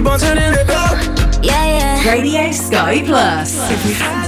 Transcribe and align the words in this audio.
keep 0.00 0.10
on 0.10 0.18
turning 0.18 0.54
it 0.54 0.70
up. 0.70 1.44
Yeah, 1.44 2.02
yeah. 2.04 2.10
Radio 2.10 2.50
Sky 2.52 3.02
Plus. 3.04 4.19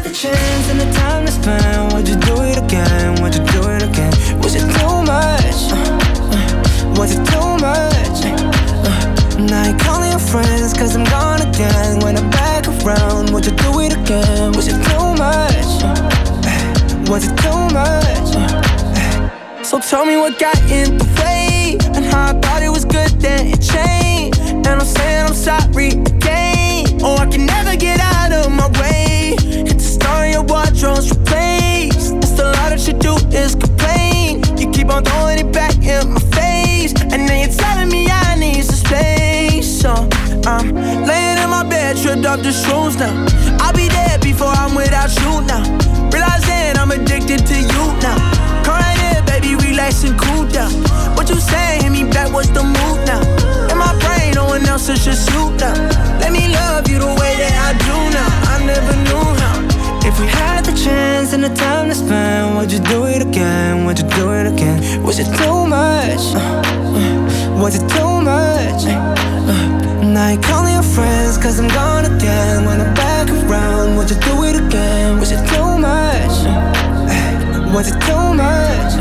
Was 77.83 77.91
it 77.91 78.01
too 78.03 78.35
much? 78.35 78.95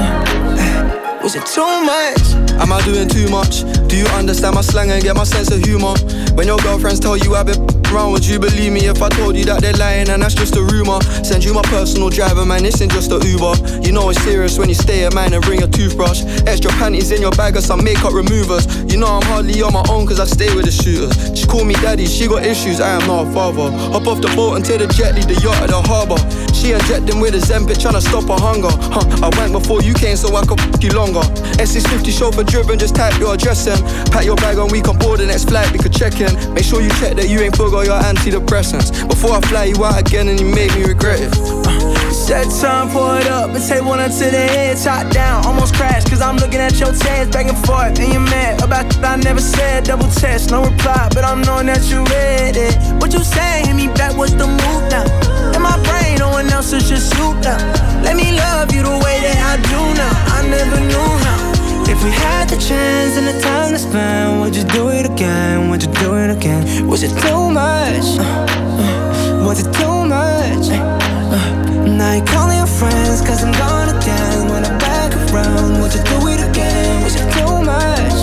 Was 1.21 1.35
it 1.35 1.45
too 1.45 1.83
much? 1.85 2.59
Am 2.59 2.73
I 2.73 2.81
doing 2.83 3.07
too 3.07 3.29
much? 3.29 3.63
Do 3.91 3.97
you 3.97 4.05
understand 4.15 4.55
my 4.55 4.61
slang 4.61 4.89
and 4.89 5.03
get 5.03 5.17
my 5.17 5.25
sense 5.25 5.51
of 5.51 5.59
humor? 5.65 5.95
When 6.39 6.47
your 6.47 6.57
girlfriends 6.59 7.01
tell 7.01 7.17
you 7.17 7.35
I've 7.35 7.47
been 7.47 7.59
around, 7.91 8.13
would 8.13 8.25
you 8.25 8.39
believe 8.39 8.71
me 8.71 8.87
if 8.87 9.01
I 9.01 9.09
told 9.09 9.35
you 9.35 9.43
that 9.51 9.59
they're 9.59 9.73
lying 9.73 10.07
and 10.07 10.21
that's 10.21 10.33
just 10.33 10.55
a 10.55 10.63
rumor? 10.63 11.01
Send 11.27 11.43
you 11.43 11.53
my 11.53 11.61
personal 11.63 12.09
driver, 12.09 12.45
man, 12.45 12.63
this 12.63 12.81
ain't 12.81 12.93
just 12.93 13.11
a 13.11 13.19
Uber. 13.19 13.83
You 13.83 13.91
know 13.91 14.09
it's 14.09 14.23
serious 14.23 14.57
when 14.57 14.69
you 14.69 14.75
stay 14.75 15.03
at 15.03 15.13
mine 15.13 15.33
and 15.33 15.43
bring 15.43 15.61
a 15.61 15.67
toothbrush. 15.67 16.23
Extra 16.47 16.71
panties 16.79 17.11
in 17.11 17.19
your 17.19 17.31
bag 17.31 17.57
or 17.57 17.61
some 17.61 17.83
makeup 17.83 18.13
removers. 18.13 18.63
You 18.87 18.97
know 18.97 19.07
I'm 19.07 19.23
hardly 19.23 19.61
on 19.61 19.73
my 19.73 19.83
own 19.89 20.07
cause 20.07 20.21
I 20.21 20.25
stay 20.25 20.55
with 20.55 20.63
the 20.63 20.71
shooters. 20.71 21.37
She 21.37 21.45
call 21.45 21.65
me 21.65 21.73
daddy, 21.83 22.05
she 22.05 22.29
got 22.29 22.45
issues, 22.45 22.79
I 22.79 22.95
am 22.95 23.05
not 23.07 23.27
a 23.27 23.31
father. 23.33 23.75
Hop 23.91 24.07
off 24.07 24.21
the 24.21 24.31
boat 24.39 24.55
and 24.55 24.63
take 24.63 24.79
the 24.79 24.87
jet, 24.87 25.15
leave 25.15 25.27
the 25.27 25.35
yacht 25.43 25.59
at 25.59 25.67
the 25.67 25.81
harbour. 25.83 26.15
She 26.55 26.71
injecting 26.71 27.19
with 27.19 27.35
a 27.35 27.43
Zempic, 27.43 27.83
tryna 27.83 27.99
stop 27.99 28.23
her 28.31 28.39
hunger. 28.39 28.71
Huh, 28.71 29.03
I 29.19 29.27
went 29.35 29.51
before 29.51 29.81
you 29.81 29.93
came 29.93 30.15
so 30.15 30.33
I 30.33 30.45
could 30.45 30.61
f 30.61 30.81
you 30.81 30.95
longer. 30.95 31.27
S650 31.59 32.17
chauffeur 32.17 32.43
driven, 32.45 32.79
just 32.79 32.95
type 32.95 33.19
your 33.19 33.33
address 33.33 33.67
in. 33.67 33.80
Pack 34.11 34.25
your 34.25 34.35
bag 34.37 34.57
and 34.57 34.71
we 34.71 34.81
can 34.81 34.97
board 34.97 35.19
the 35.19 35.25
next 35.25 35.49
flight, 35.49 35.71
we 35.71 35.79
could 35.79 35.93
check 35.93 36.19
in. 36.19 36.31
Make 36.53 36.65
sure 36.65 36.81
you 36.81 36.89
check 37.01 37.15
that 37.15 37.29
you 37.29 37.39
ain't 37.39 37.55
forgot 37.55 37.85
your 37.85 37.99
antidepressants. 37.99 39.07
Before 39.07 39.31
I 39.33 39.41
fly 39.41 39.65
you 39.65 39.83
out 39.83 39.99
again 39.99 40.27
and 40.27 40.39
you 40.39 40.47
made 40.47 40.73
me 40.75 40.85
regret 40.85 41.19
it. 41.19 41.33
Uh. 41.37 41.91
Set 42.11 42.47
time, 42.61 42.89
pour 42.89 43.17
it 43.17 43.27
up 43.27 43.51
and 43.51 43.63
take 43.63 43.83
one 43.83 43.99
to 43.99 44.25
the 44.29 44.45
head, 44.51 44.77
top 44.77 45.11
down, 45.11 45.45
almost 45.45 45.75
crashed. 45.75 46.09
Cause 46.09 46.21
I'm 46.21 46.35
looking 46.37 46.59
at 46.59 46.77
your 46.79 46.91
text 46.91 47.31
back 47.31 47.47
and 47.47 47.57
forth, 47.65 47.99
and 47.99 48.11
you're 48.11 48.19
mad 48.19 48.61
about 48.61 48.89
that 48.89 49.03
I 49.03 49.15
never 49.15 49.39
said. 49.39 49.85
Double 49.85 50.09
test, 50.09 50.51
no 50.51 50.63
reply, 50.63 51.09
but 51.13 51.23
I'm 51.23 51.41
knowing 51.41 51.67
that 51.67 51.89
you 51.89 52.03
read 52.03 52.57
it. 52.57 52.75
What 53.01 53.13
you 53.13 53.23
say? 53.23 53.63
Hit 53.65 53.75
me 53.75 53.87
back, 53.87 54.15
what's 54.17 54.33
the 54.33 54.47
move 54.47 54.83
now? 54.91 55.07
In 55.55 55.61
my 55.61 55.75
brain, 55.83 56.19
no 56.19 56.29
one 56.29 56.47
else 56.51 56.73
is 56.73 56.87
just 56.87 57.13
you 57.15 57.33
now. 57.41 57.57
Let 58.03 58.15
me 58.15 58.35
love 58.35 58.73
you 58.73 58.83
the 58.83 58.97
way 59.03 59.17
that 59.23 59.39
I 59.41 59.55
do 59.63 59.81
now. 59.95 60.35
I 60.35 60.47
never 60.47 60.79
knew 60.79 61.17
how. 61.25 61.50
If 61.91 62.01
we 62.05 62.09
had 62.09 62.47
the 62.47 62.55
chance 62.55 63.17
and 63.17 63.27
the 63.27 63.37
time 63.41 63.73
to 63.73 63.77
spend, 63.77 64.39
would 64.39 64.55
you 64.55 64.63
do 64.63 64.87
it 64.87 65.05
again? 65.05 65.69
Would 65.69 65.83
you 65.83 65.91
do 65.91 66.15
it 66.15 66.29
again? 66.31 66.87
Was 66.87 67.03
it 67.03 67.11
too 67.19 67.51
much? 67.51 68.17
Uh, 68.17 68.23
uh, 68.23 69.43
was 69.45 69.59
it 69.59 69.69
too 69.73 70.05
much? 70.07 70.71
Uh, 70.71 71.85
now 71.85 72.13
you're 72.13 72.25
calling 72.25 72.59
your 72.59 72.71
friends 72.79 73.19
cause 73.27 73.43
I'm 73.43 73.51
gone 73.59 73.89
again. 73.89 74.47
When 74.47 74.63
I'm 74.63 74.79
back 74.79 75.11
around, 75.33 75.81
would 75.81 75.93
you 75.93 76.03
do 76.03 76.27
it 76.31 76.39
again? 76.49 77.03
Was 77.03 77.15
it 77.15 77.27
too 77.35 77.59
much? 77.61 78.19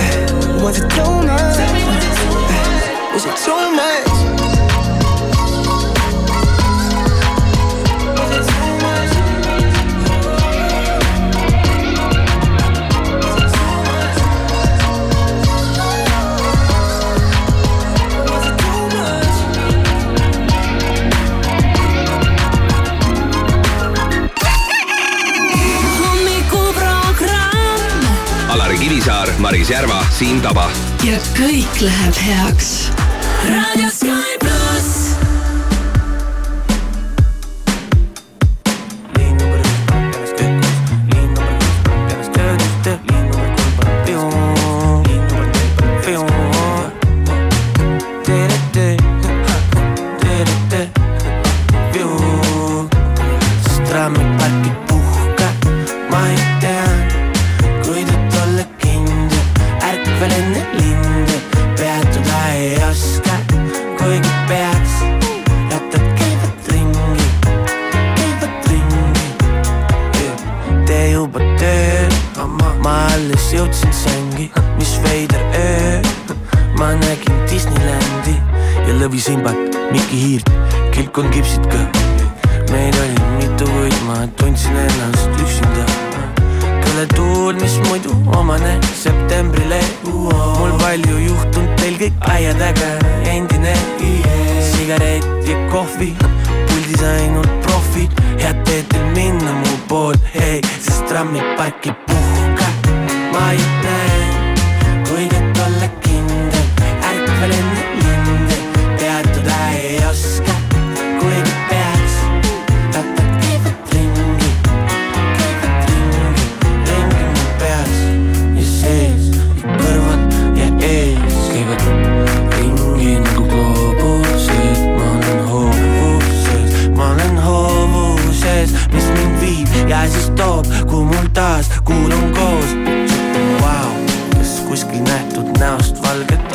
Uh, 0.00 0.64
was 0.64 0.80
it 0.80 0.88
too 0.88 1.16
much? 1.30 1.60
Uh, 1.60 3.12
was 3.12 3.26
it 3.26 3.36
too 3.44 3.76
much? 3.76 4.35
Kivisaar, 29.06 29.28
Maris 29.38 29.68
Järva, 29.70 30.00
Siim 30.10 30.40
Taba. 30.42 30.64
ja 31.06 31.14
kõik 31.36 31.78
läheb 31.78 32.16
heaks. 32.26 32.90
Raadio 33.46 33.86
Sky 33.94 34.35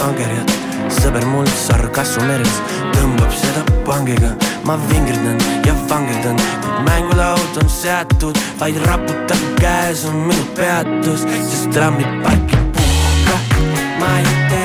angerjad 0.08 0.52
sõber 1.00 1.26
mul 1.30 1.48
sarkassu 1.66 2.24
meres 2.28 2.58
tõmbab 2.96 3.34
seda 3.36 3.64
pangiga, 3.88 4.32
ma 4.68 4.78
vingerdan 4.90 5.40
ja 5.68 5.76
vangerdan, 5.90 6.40
kuid 6.64 6.82
mängulaud 6.88 7.62
on 7.62 7.70
seatud, 7.70 8.40
vaid 8.60 8.80
raputab 8.88 9.46
käes 9.62 10.06
on 10.10 10.26
minu 10.30 10.48
peatus, 10.58 11.28
sest 11.50 11.72
trammi 11.76 12.08
parkib 12.26 12.74
puhka, 12.78 13.38
ma 14.02 14.18
ei 14.20 14.36
tea. 14.50 14.61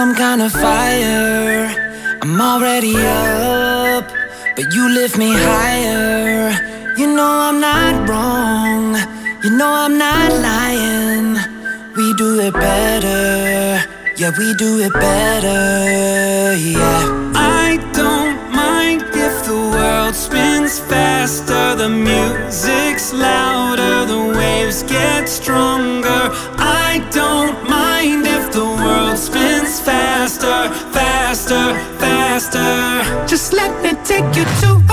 some 0.00 0.14
kind 0.14 0.40
of 0.40 0.50
fire. 0.50 1.68
I'm 2.22 2.40
already 2.40 2.96
up, 2.96 4.08
but 4.56 4.66
you 4.72 4.88
lift 4.88 5.18
me 5.18 5.30
higher. 5.30 6.56
You 6.96 7.06
know 7.16 7.32
I'm 7.48 7.60
not 7.60 8.08
wrong, 8.08 8.96
you 9.44 9.50
know 9.58 9.70
I'm 9.84 9.98
not 9.98 10.30
lying. 10.48 11.28
We 11.98 12.06
do 12.14 12.40
it 12.46 12.54
better, 12.54 13.84
yeah, 14.16 14.32
we 14.38 14.54
do 14.54 14.70
it 14.86 14.94
better, 14.94 16.56
yeah. 16.56 17.02
I 17.60 17.68
don't 17.92 18.40
mind 18.54 19.02
if 19.26 19.34
the 19.44 19.60
world 19.74 20.14
spins 20.14 20.78
faster, 20.78 21.74
the 21.82 21.90
music's 21.90 23.12
louder, 23.12 24.06
the 24.06 24.22
waves 24.38 24.82
get 24.82 25.28
stronger. 25.28 26.22
I 26.88 27.06
don't 27.12 27.58
mind 27.68 28.26
if 28.26 28.50
the 28.50 28.64
world 28.64 29.18
spins 29.18 29.39
faster, 29.84 30.72
faster, 30.92 31.74
faster. 31.98 33.26
Just 33.26 33.52
let 33.52 33.72
me 33.82 33.92
take 34.04 34.36
you 34.36 34.44
to 34.60 34.89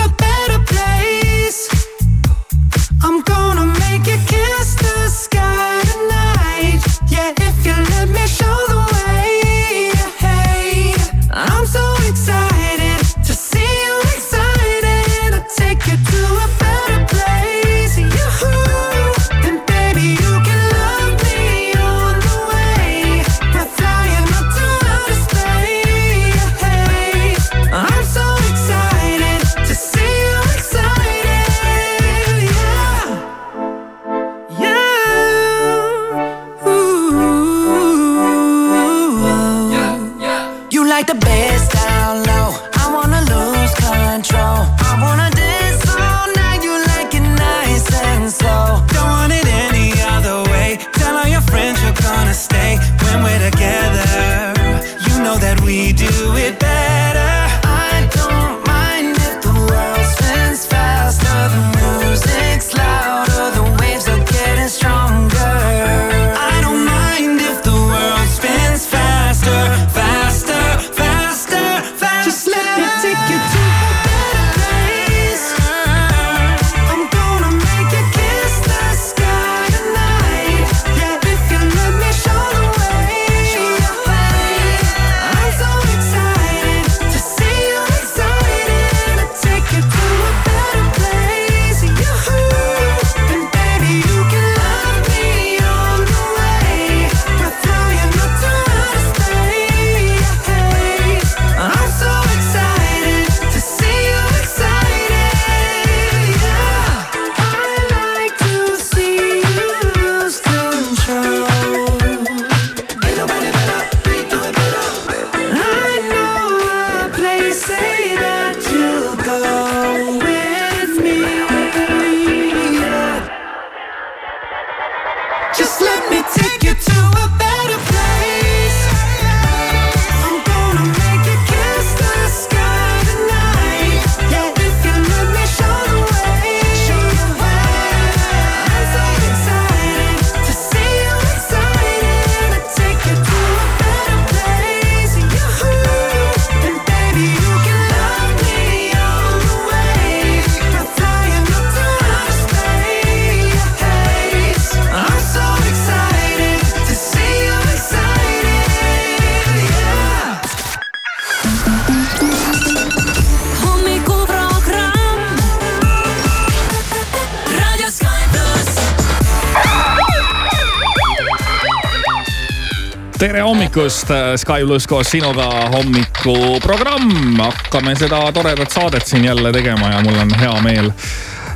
hommikust, 173.78 174.12
äh, 174.12 174.36
Sky 174.36 174.66
pluss 174.66 174.88
koos 174.88 175.12
sinuga 175.12 175.46
hommikuprogramm. 175.70 177.38
hakkame 177.38 177.94
seda 177.96 178.32
toredat 178.34 178.72
saadet 178.74 179.06
siin 179.06 179.26
jälle 179.26 179.52
tegema 179.54 179.92
ja 179.92 180.02
mul 180.02 180.16
on 180.18 180.32
hea 180.40 180.62
meel 180.62 180.90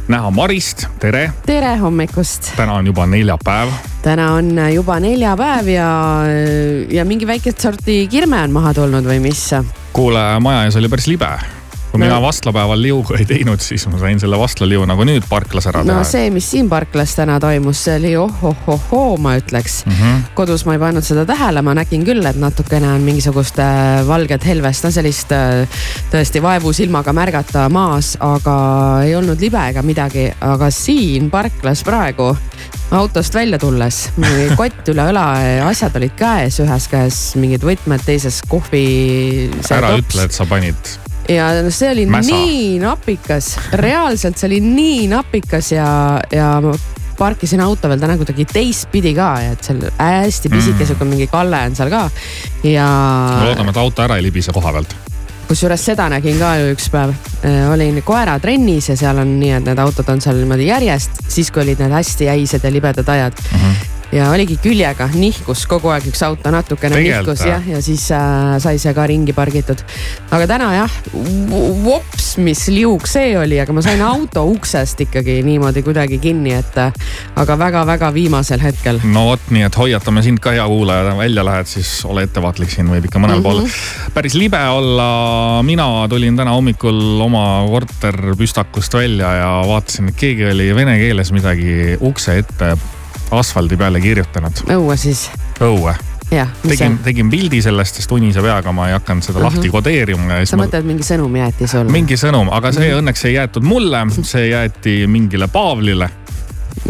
näha 0.07 0.29
Marist, 0.31 0.85
tere. 0.99 1.31
tere 1.45 1.75
hommikust. 1.77 2.51
täna 2.55 2.73
on 2.73 2.85
juba 2.85 3.05
neljapäev. 3.05 3.69
täna 4.01 4.33
on 4.33 4.59
juba 4.73 4.99
neljapäev 4.99 5.67
ja, 5.67 5.89
ja 6.89 7.05
mingi 7.05 7.27
väikest 7.27 7.59
sorti 7.59 8.07
kirme 8.07 8.43
on 8.43 8.51
maha 8.51 8.73
tulnud 8.73 9.05
või 9.05 9.17
mis? 9.19 9.47
kuule, 9.93 10.39
maja 10.39 10.67
ees 10.69 10.77
oli 10.77 10.89
päris 10.89 11.09
libe 11.09 11.60
kui 11.91 11.99
No- 11.99 12.05
mina 12.05 12.21
vastlapäeval 12.21 12.81
liugu 12.81 13.15
ei 13.19 13.25
teinud, 13.27 13.59
siis 13.59 13.83
ma 13.91 13.99
sain 13.99 14.19
selle 14.19 14.39
vastlaliu 14.39 14.85
nagu 14.87 15.03
nüüd 15.07 15.27
parklas 15.29 15.67
ära 15.67 15.83
no 15.83 15.97
teha. 15.97 16.07
see, 16.07 16.29
mis 16.31 16.47
siin 16.51 16.69
parklas 16.71 17.15
täna 17.17 17.39
toimus, 17.43 17.83
see 17.85 17.97
oli 17.99 18.13
ohohohoo, 18.17 19.17
ma 19.21 19.35
ütleks 19.39 19.81
mm. 19.85 19.97
-hmm. 19.99 20.21
kodus 20.37 20.65
ma 20.65 20.77
ei 20.77 20.79
pannud 20.79 21.05
seda 21.05 21.25
tähele, 21.27 21.61
ma 21.61 21.75
nägin 21.77 22.05
küll, 22.07 22.25
et 22.25 22.39
natukene 22.39 22.93
on 22.93 23.01
mingisugust 23.01 23.59
äh, 23.59 24.07
valget 24.07 24.45
helvest, 24.47 24.87
no 24.87 24.91
sellist 24.91 25.31
äh, 25.35 25.67
tõesti 26.13 26.41
vaevusilmaga 26.41 27.13
märgata 27.13 27.67
maas, 27.69 28.15
aga 28.19 28.55
ei 29.05 29.15
olnud 29.15 29.41
libe 29.41 29.61
ega 29.69 29.83
midagi, 29.83 30.29
aga 30.41 30.71
siin 30.71 31.29
parklas 31.31 31.83
praegu 31.83 32.31
autost 32.91 33.35
välja 33.35 33.59
tulles, 33.59 34.09
kott 34.59 34.89
üle 34.91 35.05
õla, 35.11 35.27
asjad 35.67 35.95
olid 35.99 36.15
käes, 36.19 36.59
ühes 36.63 36.87
käes 36.91 37.21
mingid 37.39 37.63
võtmed, 37.65 38.03
teises 38.05 38.41
kohvi. 38.47 39.49
ära 39.71 39.95
ütle, 39.99 40.27
et 40.27 40.35
sa 40.35 40.47
panid. 40.49 40.97
Ja 41.29 41.49
see 41.69 41.91
oli 41.91 42.05
Mäsa. 42.05 42.31
nii 42.35 42.79
napikas, 42.79 43.53
reaalselt 43.73 44.37
see 44.37 44.47
oli 44.47 44.59
nii 44.65 45.07
napikas 45.11 45.71
ja, 45.71 45.85
ja 46.31 46.55
ma 46.63 46.73
parkisin 47.17 47.61
auto 47.61 47.89
veel 47.89 47.99
täna 48.01 48.15
kuidagi 48.17 48.45
teistpidi 48.49 49.13
ka, 49.13 49.29
et 49.51 49.63
seal 49.63 49.83
hästi 49.99 50.49
pisike 50.49 50.81
Mm. 50.81 50.87
sihuke 50.89 51.05
mingi 51.05 51.27
kalle 51.27 51.59
on 51.67 51.75
seal 51.75 51.89
ka. 51.93 52.09
ja 52.63 52.87
loodame, 53.45 53.69
et 53.69 53.77
auto 53.77 54.01
ära 54.01 54.17
ei 54.17 54.23
libise 54.23 54.51
koha 54.51 54.71
pealt. 54.73 54.95
kusjuures 55.47 55.85
seda 55.85 56.09
nägin 56.09 56.39
ka 56.39 56.55
ju 56.57 56.73
üks 56.73 56.89
päev. 56.89 57.13
olin 57.73 58.01
koeratrennis 58.03 58.89
ja 58.89 58.97
seal 58.97 59.17
on 59.21 59.39
nii, 59.39 59.51
et 59.59 59.65
need 59.65 59.79
autod 59.79 60.09
on 60.09 60.21
seal 60.21 60.35
niimoodi 60.41 60.67
järjest, 60.67 61.11
siis 61.27 61.51
kui 61.51 61.61
olid 61.63 61.79
need 61.79 61.91
hästi 61.91 62.25
jäised 62.31 62.63
ja 62.63 62.71
libedad 62.71 63.09
ajad 63.09 63.33
mm. 63.51 63.57
Mhm. 63.57 63.71
-hmm 63.71 64.00
ja 64.11 64.27
oligi 64.31 64.57
küljega, 64.61 65.07
nihkus 65.15 65.63
kogu 65.69 65.91
aeg 65.93 66.09
üks 66.11 66.21
auto 66.25 66.51
natukene 66.51 66.97
Tegelikult, 66.97 67.31
nihkus 67.31 67.45
jah? 67.47 67.61
jah, 67.61 67.77
ja 67.77 67.81
siis 67.83 68.03
äh, 68.15 68.57
sai 68.63 68.79
see 68.81 68.93
ka 68.95 69.05
ringi 69.07 69.33
pargitud. 69.35 69.83
aga 70.31 70.47
täna 70.49 70.71
jah, 70.75 70.97
vops, 71.85 72.35
mis 72.43 72.65
liug 72.71 73.07
see 73.07 73.33
oli, 73.39 73.59
aga 73.63 73.75
ma 73.75 73.83
sain 73.85 74.03
auto 74.05 74.43
uksest 74.51 75.05
ikkagi 75.07 75.39
niimoodi 75.47 75.83
kuidagi 75.85 76.19
kinni, 76.23 76.55
et 76.59 76.79
äh, 76.81 76.91
aga 77.39 77.57
väga-väga 77.59 78.11
viimasel 78.15 78.63
hetkel. 78.63 79.01
no 79.07 79.29
vot, 79.31 79.49
nii 79.53 79.65
et 79.69 79.79
hoiatame 79.79 80.25
sind 80.25 80.43
ka, 80.43 80.55
hea 80.57 80.67
kuulaja, 80.67 81.15
välja 81.21 81.47
lähed, 81.47 81.71
siis 81.71 81.93
ole 82.07 82.27
ettevaatlik, 82.27 82.71
siin 82.73 82.91
võib 82.91 83.07
ikka 83.07 83.21
mõnel 83.21 83.39
mm 83.39 83.47
-hmm. 83.47 83.71
pool 83.71 84.11
päris 84.13 84.35
libe 84.35 84.59
olla. 84.59 85.63
mina 85.63 86.07
tulin 86.09 86.35
täna 86.35 86.51
hommikul 86.51 87.21
oma 87.21 87.63
korterpüstakust 87.69 88.93
välja 88.93 89.33
ja 89.39 89.51
vaatasin, 89.67 90.11
et 90.11 90.19
keegi 90.19 90.51
oli 90.51 90.73
vene 90.75 90.99
keeles 90.99 91.31
midagi 91.31 91.95
ukse 92.01 92.37
ette 92.43 92.75
asfaldi 93.31 93.77
peale 93.79 94.01
kirjutanud. 94.03 94.63
õue 94.75 94.97
siis, 94.99 95.27
õue, 95.63 95.93
jah. 96.31 96.49
tegin, 96.65 96.97
tegin 97.05 97.29
pildi 97.31 97.61
sellest, 97.63 98.01
sest 98.01 98.11
unise 98.15 98.43
peaga 98.43 98.73
ma 98.75 98.89
ei 98.89 98.97
hakanud 98.97 99.25
seda 99.25 99.43
lahti 99.43 99.71
kodeerima 99.71 100.37
ja 100.37 100.41
siis 100.41 100.55
sa 100.55 100.59
ma 100.59 100.67
mõtled, 100.67 100.87
mingi 100.87 101.07
sõnum 101.07 101.37
jäeti 101.41 101.69
sulle? 101.71 101.93
mingi 101.93 102.19
sõnum, 102.19 102.51
aga 102.53 102.73
see 102.75 102.91
õnneks 102.97 103.27
ei 103.29 103.37
jäetud 103.37 103.67
mulle, 103.67 104.05
see 104.21 104.49
jäeti 104.51 105.01
mingile 105.11 105.49
Paavlile 105.51 106.11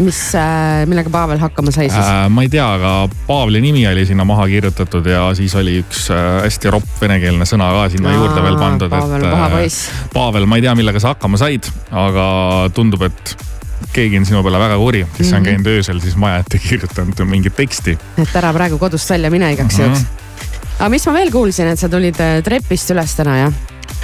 mis, 0.00 0.20
millega 0.88 1.10
Pavel 1.12 1.40
hakkama 1.42 1.72
sai 1.74 1.88
siis? 1.90 2.00
äh,. 2.04 2.26
ma 2.32 2.44
ei 2.46 2.50
tea, 2.52 2.66
aga 2.76 2.92
Paavli 3.26 3.60
nimi 3.60 3.84
oli 3.88 4.06
sinna 4.08 4.24
maha 4.28 4.46
kirjutatud 4.50 5.06
ja 5.06 5.24
siis 5.38 5.54
oli 5.58 5.78
üks 5.82 6.06
äh, 6.14 6.42
hästi 6.46 6.72
ropp 6.72 7.00
venekeelne 7.02 7.46
sõna 7.48 7.70
ka 7.76 7.86
sinna 7.92 8.12
Aa, 8.12 8.18
juurde 8.20 8.44
veel 8.46 8.58
pandud, 8.60 8.92
Pavel 8.92 9.16
on 9.18 9.26
et 9.26 9.34
paha 9.34 9.48
äh, 9.48 9.56
poiss. 9.56 9.88
Pavel, 10.14 10.46
ma 10.46 10.58
ei 10.58 10.66
tea, 10.66 10.76
millega 10.78 11.02
sa 11.02 11.14
hakkama 11.14 11.40
said, 11.40 11.68
aga 11.90 12.26
tundub, 12.76 13.04
et 13.08 13.34
keegi 13.92 14.18
on 14.18 14.26
sinu 14.28 14.42
peale 14.42 14.58
väga 14.62 14.76
kuri, 14.78 15.04
kes 15.16 15.26
Mhm. 15.30 15.36
on 15.36 15.42
käinud 15.48 15.66
öösel 15.66 16.00
siis 16.00 16.16
maja 16.16 16.38
ette 16.44 16.58
kirjutanud 16.58 17.24
mingit 17.26 17.56
teksti. 17.56 17.98
et 18.18 18.36
ära 18.36 18.52
praegu 18.52 18.78
kodust 18.78 19.10
välja 19.10 19.30
mine 19.30 19.52
igaks 19.52 19.78
Mhm. 19.78 19.82
juhuks. 19.84 20.04
aga 20.78 20.88
mis 20.88 21.06
ma 21.06 21.12
veel 21.12 21.30
kuulsin, 21.30 21.66
et 21.66 21.78
sa 21.78 21.88
tulid 21.88 22.20
äh, 22.20 22.42
trepist 22.42 22.90
üles 22.90 23.14
täna 23.16 23.36
jah? 23.38 23.52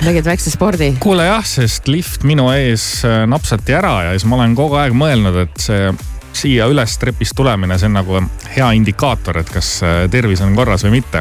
tegid 0.04 0.24
väikse 0.24 0.50
spordi? 0.50 0.96
kuule 1.00 1.24
jah, 1.26 1.44
sest 1.44 1.88
lift 1.88 2.22
minu 2.24 2.50
ees 2.52 3.04
äh, 3.04 3.26
napsati 3.26 3.72
ära 3.74 4.02
ja 4.04 4.10
siis 4.18 4.24
ma 4.30 4.36
olen 4.36 4.54
kogu 4.54 4.74
aeg 4.78 4.92
mõelnud, 4.92 5.42
et 5.42 5.58
see 5.58 5.90
siia 6.38 6.68
üles 6.70 6.92
trepist 7.00 7.34
tulemine, 7.34 7.78
see 7.80 7.86
on 7.88 7.94
nagu 7.96 8.20
hea 8.54 8.66
indikaator, 8.76 9.38
et 9.40 9.48
kas 9.50 9.80
äh, 9.82 10.04
tervis 10.12 10.40
on 10.44 10.54
korras 10.54 10.84
või 10.84 10.90
mitte. 11.00 11.18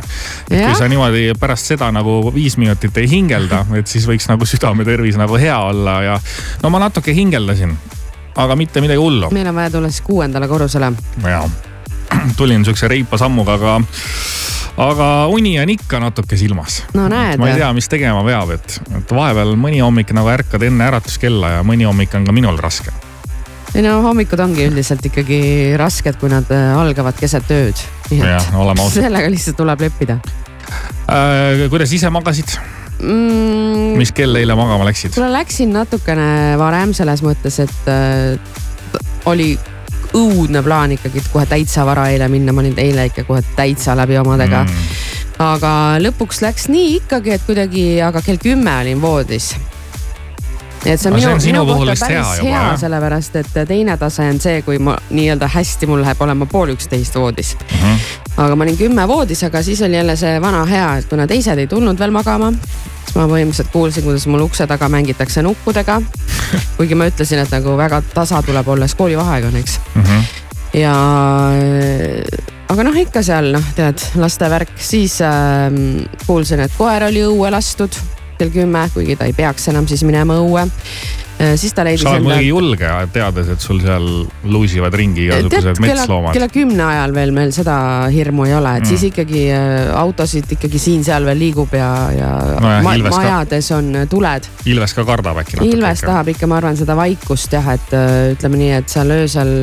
et 0.52 0.60
Jah. 0.60 0.68
kui 0.70 0.76
sa 0.78 0.88
niimoodi 0.88 1.32
pärast 1.40 1.66
seda 1.72 1.90
nagu 1.92 2.32
viis 2.36 2.58
minutit 2.58 2.96
ei 2.98 3.08
hingelda, 3.10 3.66
et 3.80 3.88
siis 3.88 4.06
võiks 4.06 4.28
nagu 4.30 4.46
südametervis 4.46 5.18
nagu 5.18 5.36
hea 5.42 5.58
olla 5.58 6.02
ja 6.04 6.20
no 6.62 6.70
ma 6.70 6.80
natuke 6.80 7.14
hingeldasin, 7.16 7.74
aga 8.38 8.58
mitte 8.60 8.82
midagi 8.84 9.02
hullu. 9.02 9.32
meil 9.36 9.50
on 9.50 9.58
vaja 9.58 9.74
tulla 9.78 9.92
siis 9.92 10.06
kuuendale 10.06 10.48
korrusele. 10.48 10.92
ja 11.24 11.42
tulin 12.40 12.66
siukse 12.66 12.88
reipa 12.88 13.18
sammuga, 13.20 13.58
aga, 13.58 13.80
aga 14.84 15.10
uni 15.34 15.58
on 15.60 15.74
ikka 15.74 16.00
natuke 16.04 16.40
silmas 16.40 16.84
no 16.96 17.10
näed 17.12 17.42
ma 17.42 17.52
ei. 17.52 17.60
tea, 17.60 17.74
mis 17.76 17.90
tegema 17.92 18.24
peab, 18.28 18.56
et, 18.58 18.80
et 19.02 19.12
vahepeal 19.20 19.58
mõni 19.60 19.84
hommik 19.84 20.14
nagu 20.16 20.32
ärkad 20.32 20.64
enne 20.70 20.88
äratuskella 20.92 21.58
ja 21.58 21.68
mõni 21.68 21.90
hommik 21.90 22.16
on 22.18 22.26
ka 22.28 22.36
minul 22.36 22.60
raske. 22.62 22.96
ei 23.74 23.86
no 23.86 24.00
hommikud 24.06 24.40
ongi 24.44 24.68
üldiselt 24.70 25.06
ikkagi 25.12 25.40
rasked, 25.80 26.20
kui 26.22 26.32
nad 26.34 26.50
äh, 26.56 26.74
algavad 26.80 27.18
keset 27.20 27.52
ööd. 27.54 27.88
jah, 28.12 28.54
oleme 28.56 28.86
ausad. 28.86 29.04
sellega 29.08 29.32
lihtsalt 29.34 29.60
tuleb 29.60 29.88
leppida 29.88 30.22
Äh, 31.08 31.70
kuidas 31.72 31.92
ise 31.96 32.10
magasid, 32.12 32.52
mm,. 33.02 33.98
mis 33.98 34.12
kell 34.16 34.36
eile 34.40 34.56
magama 34.58 34.88
läksid? 34.88 35.16
kuule, 35.16 35.32
läksin 35.34 35.74
natukene 35.76 36.58
varem 36.60 36.94
selles 36.98 37.24
mõttes, 37.26 37.60
et 37.64 37.92
äh, 37.92 38.38
oli 39.28 39.54
õudne 40.18 40.64
plaan 40.64 40.96
ikkagi 40.96 41.22
kohe 41.32 41.46
täitsa 41.50 41.86
vara 41.88 42.08
eile 42.14 42.30
minna, 42.32 42.56
ma 42.56 42.64
olin 42.64 42.78
eile 42.82 43.10
ikka 43.10 43.28
kohe 43.28 43.44
täitsa 43.58 43.96
läbi 43.98 44.18
omadega 44.20 44.64
mm.. 44.64 44.92
aga 45.44 45.72
lõpuks 46.04 46.42
läks 46.46 46.70
nii 46.74 46.96
ikkagi, 47.02 47.36
et 47.36 47.48
kuidagi, 47.48 47.88
aga 48.04 48.24
kell 48.26 48.42
kümme 48.42 48.80
olin 48.82 49.02
voodis. 49.02 49.54
Et 50.88 51.02
see 51.02 51.10
on 51.12 51.18
Aga 51.18 51.36
minu, 51.36 51.46
minu 51.46 51.64
kohta 51.68 51.92
vist 51.92 52.08
hea 52.08 52.24
päris 52.24 52.40
juba, 52.40 52.50
hea, 52.50 52.78
sellepärast 52.82 53.38
et 53.42 53.60
teine 53.70 53.98
tase 54.00 54.28
on 54.32 54.40
see, 54.44 54.62
kui 54.66 54.80
ma 54.84 54.96
nii-öelda 55.10 55.50
hästi 55.52 55.90
mul 55.90 56.04
läheb 56.04 56.22
olema 56.24 56.48
pool 56.50 56.74
üksteist 56.76 57.16
voodis 57.20 57.56
mm. 57.60 57.78
-hmm. 57.82 58.06
aga 58.46 58.56
ma 58.56 58.68
olin 58.68 58.78
kümme 58.78 59.08
voodis, 59.08 59.44
aga 59.44 59.64
siis 59.64 59.82
oli 59.82 60.00
jälle 60.00 60.16
see 60.16 60.42
vana 60.42 60.66
hea, 60.66 60.96
et 60.98 61.10
kuna 61.10 61.28
teised 61.28 61.58
ei 61.58 61.68
tulnud 61.68 62.00
veel 62.00 62.12
magama, 62.12 62.52
siis 62.52 63.16
ma 63.16 63.28
põhimõtteliselt 63.28 63.72
kuulsin, 63.72 64.04
kuidas 64.04 64.28
mul 64.28 64.48
ukse 64.48 64.68
taga 64.68 64.90
mängitakse 64.90 65.42
nukkudega. 65.42 66.02
kuigi 66.78 66.96
ma 66.96 67.08
ütlesin, 67.08 67.40
et 67.44 67.52
nagu 67.52 67.78
väga 67.78 68.02
tasa 68.14 68.42
tuleb 68.42 68.68
olla, 68.68 68.88
sest 68.88 68.98
koolivaheaeg 68.98 69.46
on, 69.46 69.56
eks. 69.56 69.80
Mhm. 69.96 70.22
ja 70.74 70.94
aga 72.70 72.84
noh, 72.84 72.96
ikka 72.96 73.24
seal 73.24 73.52
noh, 73.52 73.74
tead, 73.76 74.04
laste 74.16 74.50
värk, 74.50 74.72
siis 74.80 75.20
ähm, 75.22 76.06
kuulsin, 76.28 76.60
et 76.60 76.72
koer 76.78 77.04
oli 77.10 77.24
õue 77.28 77.52
lastud 77.52 77.96
kell 78.38 78.52
kümme, 78.54 78.88
kuigi 78.94 79.16
ta 79.20 79.26
ei 79.30 79.34
peaks 79.38 79.68
enam 79.74 79.88
siis 79.90 80.04
minema 80.08 80.38
õue. 80.42 80.68
siis 81.56 81.70
ta 81.78 81.84
leidis 81.86 82.02
sa 82.02 82.16
oled 82.16 82.24
muidugi 82.26 82.48
julge, 82.48 82.88
teades, 83.14 83.50
et 83.54 83.62
sul 83.62 83.78
seal 83.84 84.06
luusivad 84.50 84.96
ringi 84.98 85.28
igasugused 85.28 85.78
metsloomad. 85.84 86.34
kella 86.34 86.48
kümne 86.50 86.82
ajal 86.82 87.14
veel 87.14 87.34
meil 87.36 87.52
seda 87.54 87.76
hirmu 88.10 88.48
ei 88.48 88.56
ole, 88.58 88.72
et 88.80 88.84
Mm. 88.84 88.90
siis 88.90 89.04
ikkagi 89.12 89.44
äh, 89.54 89.92
autosid 90.00 90.50
ikkagi 90.56 90.80
siin-seal 90.82 91.26
veel 91.30 91.38
liigub 91.38 91.74
ja, 91.78 91.90
ja 92.12 92.30
Nojah, 92.60 92.82
ma, 92.82 92.94
Ilves 92.98 93.14
ka. 93.14 93.22
majades 93.22 93.70
on 93.78 93.92
äh, 94.02 94.08
tuled. 94.10 94.48
Ilves 94.66 94.94
ka 94.98 95.06
kardab 95.06 95.38
äkki 95.44 95.60
natuke. 95.60 95.76
Ilves 95.78 96.02
tahab 96.02 96.32
ikka, 96.34 96.48
ma 96.50 96.58
arvan, 96.58 96.78
seda 96.80 96.96
vaikust 96.98 97.54
jah, 97.54 97.70
et 97.76 97.94
äh, 97.94 98.32
ütleme 98.34 98.58
nii, 98.64 98.72
et 98.80 98.90
seal 98.90 99.14
öösel 99.20 99.54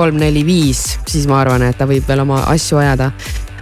kolm-neli-viis, 0.00 0.86
siis 1.06 1.28
ma 1.28 1.42
arvan, 1.44 1.62
et 1.68 1.76
ta 1.76 1.84
võib 1.90 2.08
veel 2.08 2.24
oma 2.24 2.40
asju 2.54 2.80
ajada 2.80 3.10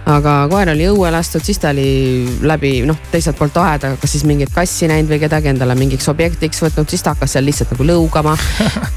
aga 0.07 0.33
koer 0.51 0.71
oli 0.71 0.87
õue 0.87 1.09
lastud, 1.11 1.43
siis 1.43 1.59
ta 1.59 1.71
oli 1.73 2.37
läbi 2.47 2.79
noh, 2.87 2.97
teiselt 3.11 3.37
poolt 3.39 3.57
aeda, 3.61 3.93
kas 3.99 4.15
siis 4.15 4.23
mingit 4.27 4.53
kassi 4.55 4.87
näinud 4.89 5.11
või 5.11 5.19
kedagi 5.21 5.51
endale 5.51 5.75
mingiks 5.79 6.07
objektiks 6.11 6.61
võtnud, 6.63 6.87
siis 6.89 7.03
ta 7.03 7.13
hakkas 7.15 7.35
seal 7.35 7.47
lihtsalt 7.47 7.73
nagu 7.75 7.87
lõugama. 7.89 8.35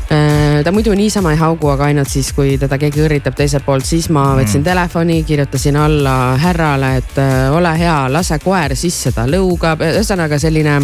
ta 0.64 0.74
muidu 0.74 0.94
niisama 0.98 1.34
ei 1.34 1.40
haugu, 1.40 1.70
aga 1.72 1.90
ainult 1.90 2.10
siis, 2.10 2.30
kui 2.36 2.56
teda 2.60 2.78
keegi 2.80 3.02
õrritab 3.06 3.36
teiselt 3.38 3.66
poolt, 3.66 3.88
siis 3.88 4.10
ma 4.14 4.30
võtsin 4.38 4.62
mm. 4.62 4.68
telefoni, 4.70 5.20
kirjutasin 5.26 5.78
alla 5.80 6.16
härrale, 6.40 6.96
et 7.02 7.22
äh, 7.22 7.46
ole 7.54 7.74
hea, 7.78 8.00
lase 8.12 8.38
koer 8.42 8.76
sisse, 8.78 9.14
ta 9.16 9.26
lõugab, 9.30 9.82
ühesõnaga 9.90 10.38
selline 10.42 10.78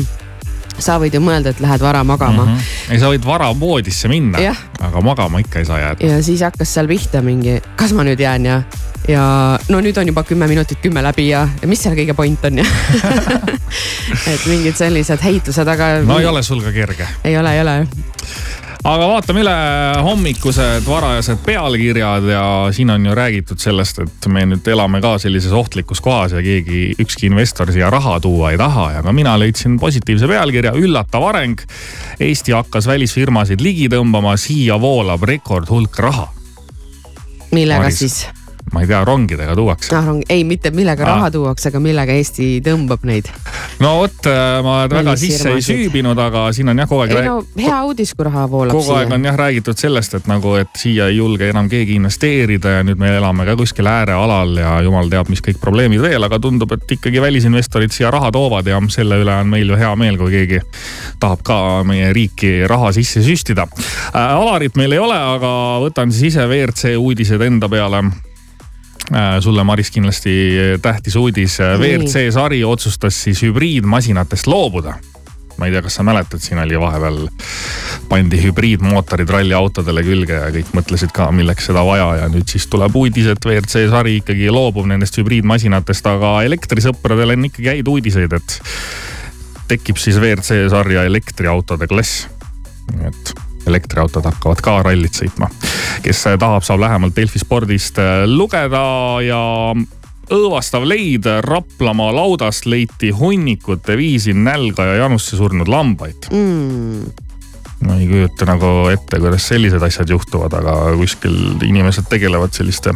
sa 0.78 0.99
võid 1.00 1.14
ju 1.16 1.21
mõelda, 1.25 1.52
et 1.54 1.61
lähed 1.61 1.83
vara 1.83 2.02
magama 2.04 2.45
mm. 2.45 2.56
-hmm. 2.56 2.92
ei, 2.92 3.00
sa 3.00 3.11
võid 3.12 3.25
vara 3.26 3.50
voodisse 3.61 4.09
minna 4.09 4.40
aga 4.80 5.00
magama 5.00 5.40
ikka 5.40 5.59
ei 5.59 5.68
saa 5.68 5.78
jääda. 5.78 6.06
ja 6.06 6.23
siis 6.23 6.42
hakkas 6.42 6.75
seal 6.75 6.88
pihta 6.88 7.23
mingi, 7.23 7.61
kas 7.76 7.92
ma 7.92 8.04
nüüd 8.04 8.21
jään 8.21 8.47
ja, 8.47 8.62
ja 9.09 9.25
no 9.68 9.80
nüüd 9.80 9.99
on 10.00 10.06
juba 10.06 10.23
kümme 10.23 10.47
minutit 10.47 10.78
kümme 10.83 11.02
läbi 11.02 11.28
ja, 11.28 11.49
ja 11.62 11.68
mis 11.68 11.83
seal 11.83 11.97
kõige 11.97 12.14
point 12.14 12.45
on 12.45 12.59
ja 12.59 12.66
et 14.33 14.47
mingid 14.47 14.76
sellised 14.76 15.23
heitlused, 15.23 15.68
aga. 15.68 16.00
no 16.06 16.18
ei 16.18 16.26
ole 16.26 16.42
sul 16.42 16.62
ka 16.62 16.73
kerge. 16.73 17.09
ei 17.25 17.38
ole, 17.38 17.54
ei 17.54 17.61
ole. 17.61 17.78
Aga 18.85 19.09
vaatame 19.09 19.42
üle 19.42 19.54
hommikused 20.04 20.87
varajased 20.87 21.40
pealkirjad 21.47 22.28
ja 22.30 22.45
siin 22.75 22.90
on 22.90 23.06
ju 23.06 23.14
räägitud 23.16 23.62
sellest, 23.62 24.00
et 24.04 24.28
me 24.33 24.45
nüüd 24.49 24.68
elame 24.73 25.00
ka 25.04 25.16
sellises 25.23 25.54
ohtlikus 25.56 26.02
kohas 26.04 26.37
ja 26.37 26.42
keegi, 26.45 26.95
ükski 27.02 27.30
investor 27.30 27.73
siia 27.73 27.90
raha 27.92 28.18
tuua 28.25 28.52
ei 28.54 28.61
taha 28.61 28.90
ja 28.99 29.04
ka 29.06 29.14
mina 29.16 29.37
leidsin 29.40 29.78
positiivse 29.80 30.28
pealkirja, 30.30 30.75
üllatav 30.76 31.28
areng. 31.30 31.61
Eesti 32.21 32.54
hakkas 32.56 32.88
välisfirmasid 32.88 33.62
ligi 33.64 33.90
tõmbama, 33.92 34.37
siia 34.40 34.80
voolab 34.80 35.23
rekordhulk 35.28 35.99
raha. 35.99 36.28
millega 37.52 37.87
Maris. 37.87 37.99
siis? 37.99 38.36
Ma 38.73 38.83
ei 38.83 38.87
tea, 38.87 39.05
rongidega 39.05 39.55
tuuakse. 39.55 39.95
ah,. 39.97 40.05
ei, 40.29 40.45
mitte 40.45 40.71
millega 40.71 41.05
Aa. 41.05 41.15
raha 41.15 41.31
tuuakse, 41.31 41.69
aga 41.71 41.81
millega 41.81 42.13
Eesti 42.19 42.49
tõmbab 42.67 43.05
neid. 43.07 43.29
no 43.81 43.93
vot, 44.01 44.27
ma 44.67 44.79
väga 44.91 45.15
sisse 45.21 45.53
ei 45.55 45.63
süübinud, 45.63 46.19
aga 46.19 46.49
siin 46.57 46.73
on 46.73 46.83
jah 46.83 46.91
kogu 46.91 47.05
aeg 47.05 47.15
ei 47.15 47.29
no 47.29 47.39
hea 47.61 47.79
uudis, 47.87 48.15
kui 48.19 48.27
raha 48.27 48.47
voolab 48.51 48.75
kogu 48.75 48.97
aeg 48.97 49.07
siia. 49.07 49.19
on 49.19 49.29
jah 49.31 49.39
räägitud 49.39 49.79
sellest, 49.79 50.19
et 50.19 50.27
nagu, 50.31 50.57
et 50.59 50.81
siia 50.81 51.07
ei 51.13 51.21
julge 51.21 51.51
enam 51.53 51.71
keegi 51.71 51.95
investeerida 52.01 52.79
ja 52.79 52.83
nüüd 52.87 53.01
me 53.01 53.13
elame 53.17 53.47
ka 53.47 53.57
kuskil 53.61 53.87
äärealal 53.91 54.59
ja 54.59 54.75
jumal 54.87 55.11
teab, 55.13 55.31
mis 55.31 55.45
kõik 55.47 55.63
probleemid 55.63 56.03
veel, 56.03 56.27
aga 56.27 56.41
tundub, 56.43 56.75
et 56.75 56.97
ikkagi 56.99 57.23
välisinvestorid 57.23 57.95
siia 57.95 58.11
raha 58.15 58.33
toovad 58.35 58.67
ja 58.67 58.83
selle 58.91 59.21
üle 59.23 59.35
on 59.45 59.51
meil 59.55 59.71
ju 59.71 59.79
hea 59.79 59.95
meel, 59.99 60.19
kui 60.19 60.35
keegi 60.35 60.63
tahab 61.23 61.47
ka 61.47 61.59
meie 61.87 62.11
riiki 62.17 62.57
raha 62.67 62.93
sisse 62.97 63.23
süstida 63.23 63.69
äh,. 63.71 64.35
Alarit 64.37 64.77
meil 64.77 64.93
ei 64.93 65.01
ole, 65.01 65.17
aga 65.17 65.51
võtan 65.83 66.11
siis 66.13 66.35
ise 66.35 66.45
WRC 66.47 66.97
uudised 66.99 67.43
enda 67.47 67.71
peale 67.71 68.03
Äh, 68.07 68.25
sulle, 69.41 69.65
Maris, 69.65 69.91
kindlasti 69.95 70.33
tähtis 70.83 71.17
uudis. 71.17 71.61
WRC 71.79 72.27
sari 72.35 72.65
otsustas 72.65 73.19
siis 73.27 73.43
hübriidmasinatest 73.47 74.51
loobuda 74.51 74.97
ma 75.57 75.67
ei 75.67 75.73
tea, 75.73 75.83
kas 75.85 75.97
sa 75.99 76.05
mäletad, 76.05 76.41
siin 76.43 76.61
oli 76.61 76.79
vahepeal, 76.81 77.23
pandi 78.11 78.41
hübriidmootorid 78.43 79.31
ralliautodele 79.33 80.05
külge 80.05 80.37
ja 80.37 80.51
kõik 80.55 80.73
mõtlesid 80.77 81.15
ka, 81.17 81.31
milleks 81.35 81.71
seda 81.71 81.85
vaja 81.87 82.11
ja 82.21 82.29
nüüd 82.33 82.49
siis 82.51 82.69
tuleb 82.73 82.97
uudis, 82.99 83.31
et 83.33 83.49
WRC 83.49 83.87
sari 83.93 84.19
ikkagi 84.21 84.51
loobub 84.53 84.89
nendest 84.91 85.17
hübriidmasinatest, 85.21 86.11
aga 86.13 86.37
elektrisõpradel 86.49 87.37
on 87.37 87.49
ikkagi 87.51 87.73
häid 87.73 87.91
uudiseid, 87.93 88.37
et 88.37 88.59
tekib 89.71 89.99
siis 90.01 90.21
WRC 90.21 90.67
sarja 90.73 91.07
elektriautode 91.09 91.89
klass. 91.91 92.27
et 93.01 93.35
elektriautod 93.67 94.25
hakkavad 94.27 94.63
ka 94.65 94.79
rallit 94.87 95.19
sõitma. 95.19 95.51
kes 96.03 96.25
tahab, 96.39 96.65
saab 96.67 96.83
lähemalt 96.85 97.17
Delfi 97.17 97.43
spordist 97.43 97.99
äh, 98.03 98.25
lugeda 98.31 98.87
ja 99.25 99.43
õõvastav 100.33 100.87
leid 100.87 101.27
Raplamaa 101.47 102.15
laudast 102.15 102.67
leiti 102.67 103.13
hunnikute 103.15 103.97
viisi 103.99 104.35
nälga 104.35 104.89
ja 104.91 104.99
janusse 105.05 105.39
surnud 105.39 105.69
lambaid. 105.69 106.29
mm.. 106.33 107.05
ma 107.87 107.99
ei 108.01 108.09
kujuta 108.11 108.49
nagu 108.49 108.73
ette, 108.91 109.21
kuidas 109.23 109.49
sellised 109.49 109.83
asjad 109.83 110.11
juhtuvad, 110.11 110.59
aga 110.59 110.97
kuskil 110.99 111.37
inimesed 111.63 112.11
tegelevad 112.11 112.55
selliste 112.57 112.95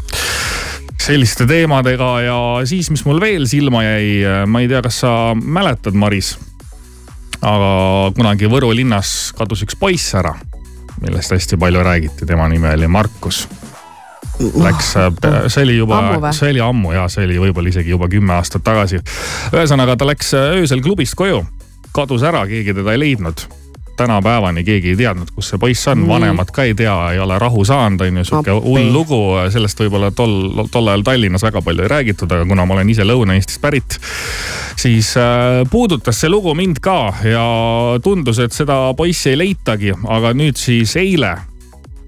selliste 1.00 1.46
teemadega 1.48 2.10
ja 2.26 2.38
siis, 2.68 2.90
mis 2.92 3.06
mul 3.08 3.20
veel 3.22 3.46
silma 3.48 3.82
jäi, 3.86 4.44
ma 4.46 4.60
ei 4.60 4.68
tea, 4.68 4.82
kas 4.84 5.00
sa 5.04 5.12
mäletad, 5.34 5.96
Maris. 5.96 6.34
aga 7.40 8.12
kunagi 8.16 8.50
Võru 8.52 8.68
linnas 8.76 9.32
kadus 9.38 9.62
üks 9.64 9.78
poiss 9.80 10.12
ära, 10.18 10.34
millest 11.00 11.32
hästi 11.32 11.56
palju 11.60 11.82
räägiti, 11.84 12.26
tema 12.26 12.48
nimi 12.48 12.68
oli 12.68 12.88
Markus. 12.88 13.48
Läks, 14.40 14.94
see 15.52 15.62
oli 15.62 15.76
juba 15.76 16.32
see 16.32 16.50
oli 16.54 16.60
ammu 16.64 16.92
ja 16.92 17.06
see 17.12 17.26
oli 17.28 17.38
võib-olla 17.42 17.68
isegi 17.68 17.92
juba 17.92 18.08
kümme 18.08 18.34
aastat 18.38 18.64
tagasi. 18.64 19.00
ühesõnaga, 19.52 19.96
ta 20.00 20.08
läks 20.08 20.32
öösel 20.34 20.80
klubist 20.84 21.16
koju, 21.16 21.42
kadus 21.92 22.24
ära, 22.24 22.46
keegi 22.48 22.74
teda 22.76 22.94
ei 22.96 23.02
leidnud 23.04 23.44
tänapäevani 24.00 24.64
keegi 24.64 24.94
ei 24.94 24.98
teadnud, 24.98 25.30
kus 25.34 25.52
see 25.52 25.60
poiss 25.60 25.88
on, 25.92 26.02
Nii. 26.02 26.08
vanemad 26.08 26.52
ka 26.54 26.64
ei 26.68 26.74
tea, 26.78 26.94
ei 27.14 27.20
ole 27.20 27.38
rahu 27.38 27.64
saanud, 27.68 28.00
on 28.06 28.20
ju, 28.20 28.24
sihuke 28.28 28.56
hull 28.64 28.92
lugu, 28.94 29.20
sellest 29.52 29.82
võib-olla 29.84 30.10
tol, 30.16 30.64
tol 30.72 30.88
ajal 30.92 31.04
Tallinnas 31.06 31.44
väga 31.44 31.62
palju 31.66 31.84
ei 31.84 31.92
räägitud, 31.92 32.32
aga 32.32 32.48
kuna 32.48 32.66
ma 32.66 32.78
olen 32.78 32.92
ise 32.92 33.06
Lõuna-Eestist 33.06 33.60
pärit, 33.62 33.98
siis 34.80 35.12
äh, 35.20 35.60
puudutas 35.70 36.20
see 36.20 36.32
lugu 36.32 36.54
mind 36.58 36.80
ka 36.84 36.98
ja 37.26 37.44
tundus, 38.04 38.40
et 38.42 38.56
seda 38.56 38.82
poissi 38.96 39.34
ei 39.34 39.40
leitagi, 39.44 39.94
aga 40.08 40.34
nüüd 40.36 40.58
siis 40.60 40.96
eile 41.00 41.36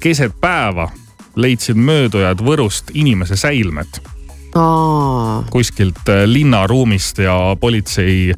keset 0.03 0.35
päeva 0.41 0.89
leidsid 1.37 1.79
möödujad 1.79 2.43
Võrust 2.45 2.91
inimese 2.99 3.37
säilmed 3.41 4.01
Aa, 4.55 5.45
kuskilt 5.51 6.09
äh, 6.13 6.25
linnaruumist 6.29 7.23
ja 7.25 7.35
politsei 7.61 8.35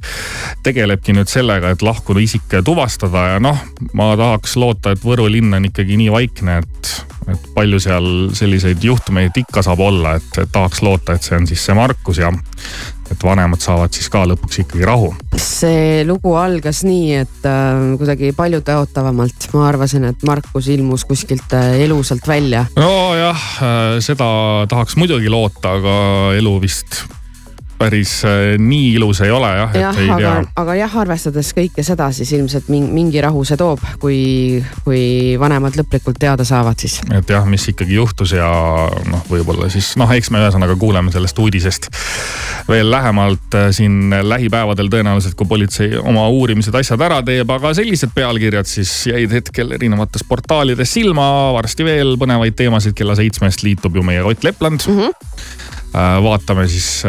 tegelebki 0.62 1.14
nüüd 1.16 1.30
sellega, 1.30 1.72
et 1.74 1.82
lahkunud 1.82 2.22
isik 2.22 2.54
tuvastada 2.64 3.24
ja 3.32 3.40
noh, 3.42 3.58
ma 3.98 4.12
tahaks 4.18 4.54
loota, 4.60 4.94
et 4.94 5.02
Võru 5.02 5.26
linn 5.30 5.56
on 5.56 5.66
ikkagi 5.66 5.98
nii 5.98 6.12
vaikne, 6.14 6.60
et, 6.62 6.92
et 7.34 7.48
palju 7.56 7.82
seal 7.82 8.06
selliseid 8.36 8.86
juhtumeid 8.86 9.42
ikka 9.42 9.64
saab 9.66 9.82
olla, 9.82 10.14
et, 10.20 10.38
tahaks 10.54 10.84
loota, 10.86 11.18
et 11.18 11.26
see 11.26 11.40
on 11.40 11.50
siis 11.50 11.66
see 11.66 11.74
Markus 11.74 12.22
ja 12.22 12.30
et 13.12 13.24
vanemad 13.24 13.62
saavad 13.62 13.94
siis 13.94 14.08
ka 14.12 14.24
lõpuks 14.28 14.62
ikkagi 14.64 14.86
rahu. 14.86 15.12
see 15.40 16.04
lugu 16.08 16.34
algas 16.38 16.84
nii, 16.86 17.24
et 17.24 17.48
äh, 17.48 17.82
kuidagi 18.00 18.32
paljutõotavamalt 18.36 19.50
ma 19.54 19.68
arvasin, 19.68 20.08
et 20.10 20.24
Markus 20.28 20.68
ilmus 20.72 21.06
kuskilt 21.08 21.52
äh, 21.56 21.80
elusalt 21.84 22.26
välja. 22.28 22.66
nojah, 22.78 23.44
seda 24.04 24.30
tahaks 24.70 24.96
muidugi 25.00 25.32
loota, 25.32 25.76
aga 25.78 25.98
elu 26.38 26.56
vist 26.62 27.04
päris 27.84 28.16
äh, 28.28 28.54
nii 28.60 28.94
ilus 28.96 29.20
ei 29.24 29.32
ole 29.34 29.50
jah, 29.58 29.76
jah 29.76 30.00
aga 30.16 30.32
aga 30.60 30.76
jah, 30.78 30.96
arvestades 31.04 31.52
kõike 31.56 31.84
seda, 31.86 32.08
siis 32.16 32.32
ilmselt 32.36 32.70
min- 32.72 32.90
mingi 32.94 33.20
rahu 33.24 33.44
see 33.46 33.58
toob, 33.60 33.82
kui, 34.02 34.18
kui 34.86 35.02
vanemad 35.40 35.76
lõplikult 35.78 36.18
teada 36.20 36.46
saavad, 36.48 36.80
siis. 36.80 37.00
et 37.12 37.30
jah, 37.30 37.44
mis 37.48 37.66
ikkagi 37.74 37.98
juhtus 37.98 38.34
ja 38.36 38.48
noh, 39.10 39.24
võib-olla 39.30 39.68
siis 39.72 39.94
noh, 40.00 40.10
eks 40.16 40.32
me 40.34 40.42
ühesõnaga 40.42 40.76
kuuleme 40.80 41.12
sellest 41.14 41.38
uudisest 41.42 41.90
veel 42.68 42.90
lähemalt 42.90 43.58
äh, 43.58 43.68
siin 43.76 44.14
lähipäevadel 44.22 44.88
tõenäoliselt, 44.92 45.36
kui 45.38 45.48
politsei 45.48 45.92
oma 46.00 46.26
uurimised, 46.32 46.74
asjad 46.78 47.04
ära 47.04 47.20
teeb, 47.26 47.50
aga 47.52 47.74
sellised 47.76 48.14
pealkirjad 48.16 48.68
siis 48.70 48.92
jäid 49.10 49.32
hetkel 49.34 49.76
erinevates 49.76 50.24
portaalides 50.28 50.96
silma. 50.96 51.26
varsti 51.54 51.84
veel 51.86 52.16
põnevaid 52.20 52.56
teemasid, 52.56 52.96
kella 52.96 53.16
seitsmest 53.18 53.64
liitub 53.66 53.96
ju 53.96 54.04
meie 54.06 54.24
Ott 54.24 54.44
Lepland 54.44 54.88
mm. 54.88 55.00
-hmm 55.00 55.82
vaatame 55.94 56.66
siis, 56.68 57.04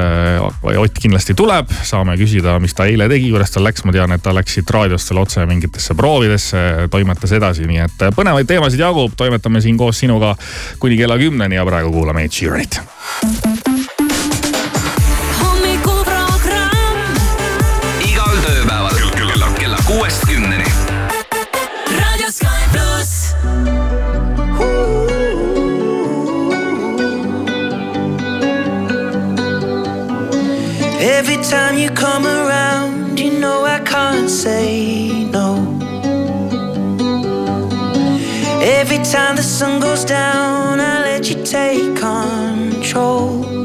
Ott 0.75 0.99
kindlasti 1.01 1.33
tuleb, 1.37 1.69
saame 1.83 2.15
küsida, 2.19 2.57
mis 2.61 2.75
ta 2.77 2.85
eile 2.89 3.07
tegi, 3.09 3.31
kuidas 3.33 3.53
tal 3.53 3.65
läks, 3.65 3.85
ma 3.85 3.93
tean, 3.95 4.13
et 4.15 4.23
ta 4.23 4.33
läks 4.35 4.57
siit 4.59 4.69
raadiost 4.71 5.11
veel 5.11 5.21
otse 5.23 5.45
mingitesse 5.49 5.95
proovidesse, 5.97 6.63
toimetas 6.93 7.35
edasi, 7.37 7.65
nii 7.69 7.83
et 7.85 8.07
põnevaid 8.17 8.49
teemasid 8.49 8.83
jagub, 8.85 9.15
toimetame 9.17 9.63
siin 9.65 9.77
koos 9.79 10.03
sinuga 10.03 10.35
kuni 10.79 10.99
kella 10.99 11.17
kümneni 11.21 11.57
ja 11.57 11.65
praegu 11.65 11.93
kuulame 11.95 12.27
Ed 12.27 12.35
Sheeranit. 12.35 13.64
Every 30.99 31.37
time 31.43 31.77
you 31.77 31.89
come 31.89 32.25
around, 32.25 33.19
you 33.19 33.39
know 33.39 33.65
I 33.65 33.79
can't 33.79 34.29
say 34.29 35.25
no. 35.25 35.55
Every 38.61 38.97
time 39.03 39.35
the 39.35 39.43
sun 39.43 39.81
goes 39.81 40.05
down, 40.05 40.79
I 40.79 41.01
let 41.01 41.29
you 41.29 41.43
take 41.43 41.95
control. 41.97 43.64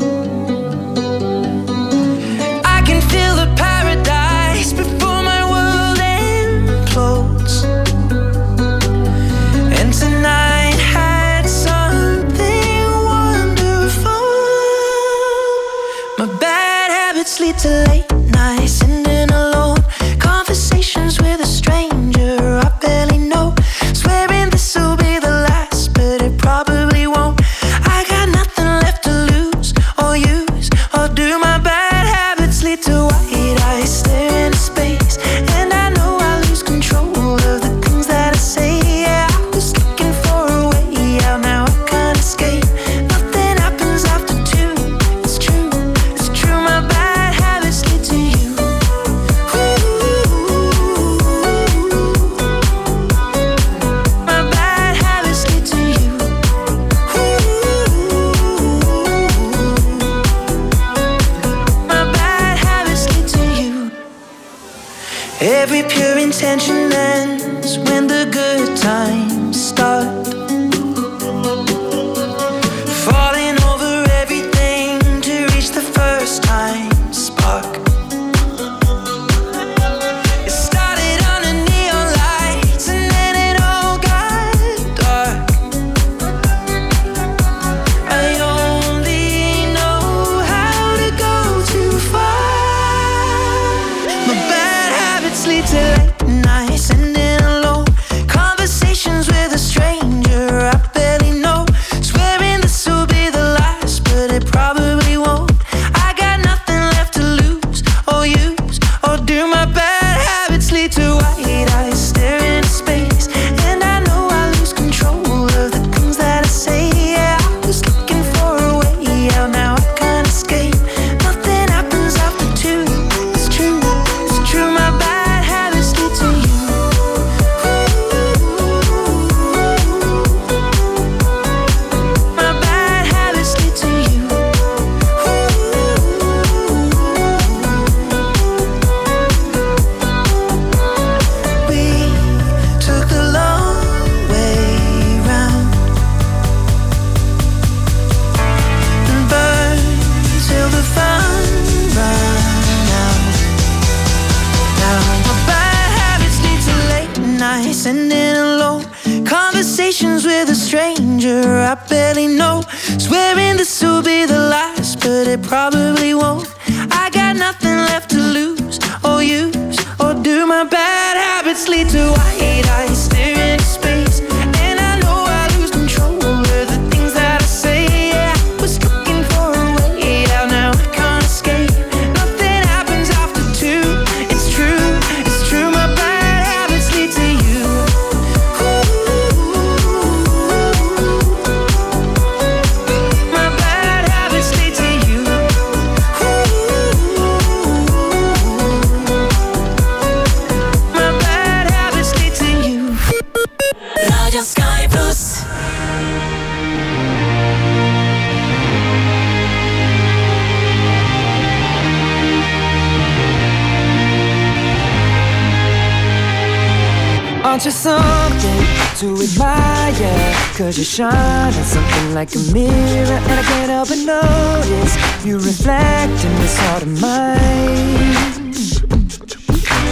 Aren't 217.61 217.75
you 217.75 217.79
something 217.93 218.65
to 219.01 219.23
admire? 219.23 220.35
Cause 220.57 220.79
you 220.79 220.85
shine 220.85 221.53
on 221.53 221.65
something 221.65 222.15
like 222.15 222.35
a 222.35 222.39
mirror 222.55 222.73
And 222.73 223.39
I 223.39 223.43
can't 223.43 223.71
help 223.71 223.89
but 223.91 223.99
notice 223.99 224.97
You 225.27 225.37
reflect 225.37 226.25
in 226.25 226.35
this 226.41 226.59
heart 226.59 226.85
of 226.85 227.03
mine 227.03 228.49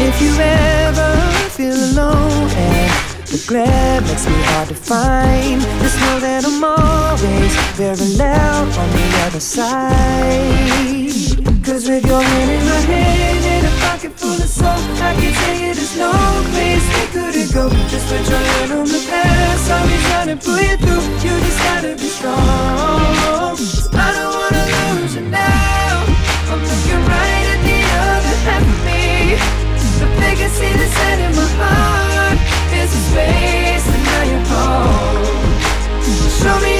If 0.00 0.22
you 0.22 0.32
ever 0.40 1.14
feel 1.50 1.76
alone 1.92 2.48
and 2.56 2.90
the 3.26 3.44
glare 3.46 4.00
makes 4.00 4.26
me 4.26 4.42
hard 4.44 4.68
to 4.68 4.74
find 4.74 5.60
Just 5.60 6.00
know 6.00 6.20
that 6.20 6.46
I'm 6.46 6.64
always 6.64 7.54
very 7.76 8.16
loud 8.16 8.78
on 8.78 8.90
the 8.96 9.26
other 9.26 9.40
side 9.40 9.76
Cause 11.66 11.86
with 11.86 12.06
your 12.06 12.22
hand 12.22 12.50
in 12.50 12.64
my 12.64 12.80
hand 12.80 13.67
pocket 14.08 14.20
full 14.20 14.42
of 14.42 14.48
soap 14.48 15.02
I 15.02 15.14
can 15.20 15.32
tell 15.32 15.56
you 15.56 15.74
there's 15.74 15.96
no 15.96 16.12
place 16.52 16.86
we 16.94 17.04
couldn't 17.12 17.52
go. 17.52 17.68
Just 17.88 18.08
put 18.08 18.28
your 18.28 18.38
hand 18.38 18.72
on 18.72 18.86
the 18.86 19.06
past. 19.08 19.70
I'll 19.70 19.86
be 19.86 19.96
trying 20.08 20.28
to 20.28 20.36
pull 20.44 20.60
you 20.60 20.76
through. 20.76 21.04
You 21.24 21.34
just 21.40 21.58
gotta 21.58 21.94
be 21.94 22.08
strong. 22.08 23.56
I 23.94 24.08
don't 24.16 24.34
wanna 24.40 24.64
lose 25.00 25.14
you 25.16 25.22
now. 25.22 26.04
I'm 26.50 26.60
looking 26.60 27.02
right 27.12 27.46
at 27.54 27.60
the 27.68 27.80
other 28.06 28.36
half 28.46 28.62
of 28.62 28.84
me. 28.86 29.68
Can 30.38 30.50
see 30.50 30.70
set 30.70 31.18
in 31.18 31.34
my 31.34 31.42
heart 31.58 32.38
There's 32.70 32.92
a 32.94 33.02
space 33.10 33.86
and 33.90 34.04
now 34.04 34.22
you're 34.30 34.46
home. 34.46 35.18
Show 36.38 36.60
me 36.60 36.77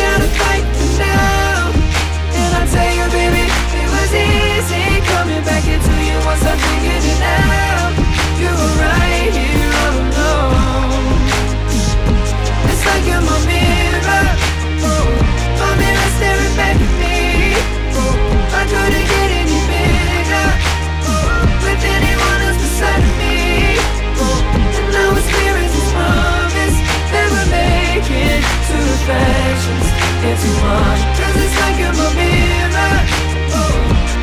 one 30.68 31.00
Cause 31.18 31.36
it's 31.44 31.56
like 31.60 31.76
you're 31.80 31.96
my 31.96 32.08
mirror. 32.18 32.94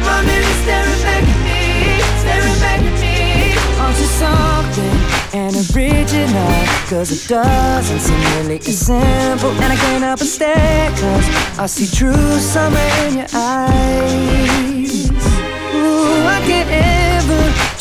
My 0.07 0.17
mirror 0.27 0.55
staring 0.63 1.01
back 1.05 1.25
at 1.33 1.39
me 1.47 1.61
Staring 2.21 2.59
back 2.63 2.81
at 2.89 2.97
me. 3.01 3.15
Aren't 3.81 3.97
something 4.21 5.15
and 5.35 5.55
original. 5.75 6.65
Cause 6.87 7.11
it 7.11 7.27
doesn't 7.27 7.99
seem 7.99 8.19
really 8.37 8.57
as 8.57 8.79
simple. 8.79 9.51
And 9.51 9.73
I 9.73 9.75
can't 9.75 10.03
help 10.03 10.19
but 10.19 10.27
stare 10.27 10.89
Cause 10.91 11.59
I 11.59 11.65
see 11.65 11.87
true 11.93 12.39
summer 12.39 12.87
in 13.05 13.17
your 13.17 13.27
eyes. 13.33 15.09
Ooh, 15.11 16.25
I 16.25 16.41
can't 16.45 17.04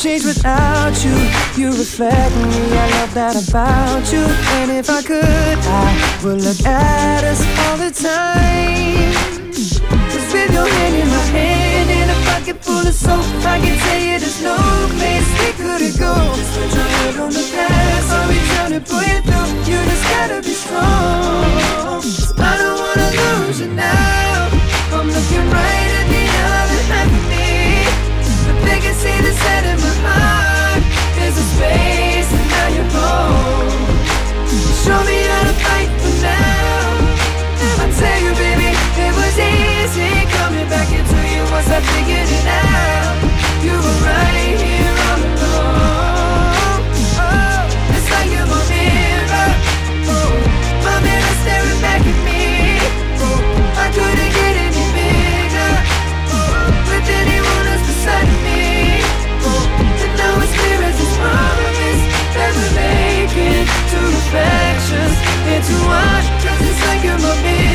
change 0.05 0.25
without 0.25 0.93
you. 1.03 1.15
You 1.57 1.69
reflect 1.69 2.35
me, 2.35 2.77
I 2.77 2.85
love 2.97 3.13
that 3.15 3.35
about 3.49 4.05
you. 4.13 4.23
And 4.59 4.69
if 4.71 4.87
I 4.87 5.01
could, 5.01 5.57
I 5.81 5.89
would 6.23 6.41
look 6.41 6.61
at 6.63 7.23
us 7.23 7.41
all 7.61 7.77
the 7.77 7.89
time. 7.89 9.51
Just 10.13 10.31
with 10.33 10.53
your 10.53 10.67
hand 10.67 10.95
in 10.95 11.07
my 11.07 11.25
hand 11.33 11.89
And 11.89 12.11
a 12.11 12.17
pocket 12.29 12.63
full 12.63 12.85
of 12.85 12.93
soap 12.93 13.25
I 13.45 13.59
can 13.59 13.77
tell 13.77 14.01
you 14.01 14.19
there's 14.19 14.41
no 14.41 14.57
place 14.97 15.29
we 15.39 15.51
couldn't 15.63 15.97
go 15.97 16.13
Just 16.35 16.51
put 16.55 16.73
your 16.75 16.89
head 16.95 17.15
on 17.19 17.29
the 17.31 17.45
past 17.55 18.11
I'll 18.11 18.27
be 18.27 18.39
trying 18.51 18.73
to 18.73 18.81
pull 18.81 19.01
you 19.01 19.21
through? 19.21 19.49
You 19.69 19.77
just 19.89 20.03
gotta 20.03 20.41
be 20.41 20.53
strong 20.53 22.34
And 31.61 32.49
now 32.49 32.67
you're 32.75 32.91
Show 34.83 34.99
me 35.07 35.17
how 35.23 35.43
to 35.47 35.55
fight 35.63 35.91
for 36.01 36.15
now. 36.21 37.05
I 37.79 37.87
tell 37.95 38.19
you 38.23 38.33
baby, 38.35 38.71
it 39.05 39.13
was 39.15 39.35
easy 39.39 40.11
coming 40.37 40.67
back 40.69 40.89
into 40.91 41.19
you 41.33 41.41
once 41.51 41.69
I 41.69 41.79
figured 41.79 42.29
it 42.29 42.47
out. 42.47 43.15
You 43.63 43.71
were 43.71 43.99
right 44.05 44.59
here 44.59 44.74
too 65.67 65.87
much. 65.87 66.25
It's 66.61 66.81
like 66.87 67.03
you're 67.03 67.17
my 67.17 67.35
bitch. 67.43 67.74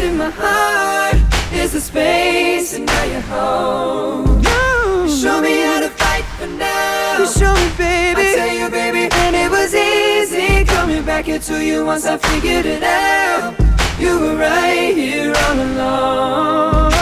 The 0.00 0.08
in 0.08 0.16
my 0.16 0.30
heart. 0.30 1.16
It's 1.50 1.72
the 1.72 1.80
space, 1.80 2.74
and 2.74 2.86
now 2.86 3.04
you're 3.04 3.20
home. 3.20 4.42
You 4.42 5.08
show 5.08 5.40
me 5.40 5.60
how 5.62 5.80
to 5.80 5.88
fight 5.90 6.24
for 6.38 6.46
now. 6.46 7.18
You 7.18 7.26
show 7.26 7.52
me, 7.54 7.68
baby. 7.76 8.20
I 8.20 8.34
tell 8.36 8.54
you, 8.54 8.68
baby, 8.70 9.08
and 9.12 9.36
it 9.36 9.50
was 9.50 9.74
easy 9.74 10.64
coming 10.64 11.04
back 11.04 11.24
here 11.26 11.38
to 11.38 11.64
you 11.64 11.84
once 11.84 12.06
I 12.06 12.16
figured 12.18 12.66
it 12.66 12.82
out. 12.82 13.54
You 13.98 14.20
were 14.20 14.36
right 14.36 14.94
here 14.94 15.34
all 15.34 15.58
along. 15.68 16.92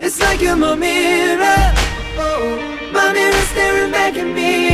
It's 0.00 0.20
like 0.20 0.40
you're 0.40 0.56
my 0.56 0.74
mirror. 0.74 1.74
Oh, 2.18 2.90
my 2.92 3.12
mirror 3.12 3.44
staring 3.52 3.90
back 3.90 4.16
at 4.16 4.26
me. 4.26 4.71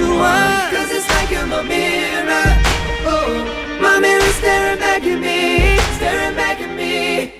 Into 0.00 0.14
one. 0.14 0.70
Cause 0.72 0.90
it's 0.92 1.08
like 1.08 1.30
you're 1.30 1.46
my 1.46 1.62
mirror. 1.62 2.48
Oh, 3.06 3.78
my 3.80 4.00
mirror 4.00 4.32
staring 4.40 4.78
back 4.78 5.02
at 5.02 5.20
me, 5.20 5.78
staring 5.96 6.36
back 6.36 6.60
at 6.60 6.76
me. 6.76 7.32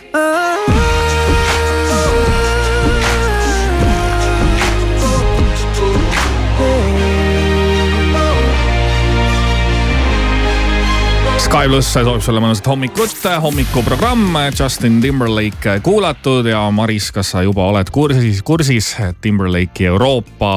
Sky 11.41 11.67
pluss 11.67 11.89
soovib 11.91 12.23
sulle 12.23 12.39
mõnusat 12.39 12.69
hommikut, 12.71 13.25
hommikuprogramm 13.43 14.37
Justin 14.55 15.01
Timberlake 15.03 15.81
kuulatud 15.83 16.47
ja 16.47 16.63
Maris, 16.71 17.11
kas 17.11 17.33
sa 17.35 17.43
juba 17.43 17.65
oled 17.73 17.91
kursis, 17.91 18.39
kursis, 18.47 18.93
Timberlake'i 19.25 19.91
Euroopa 19.91 20.53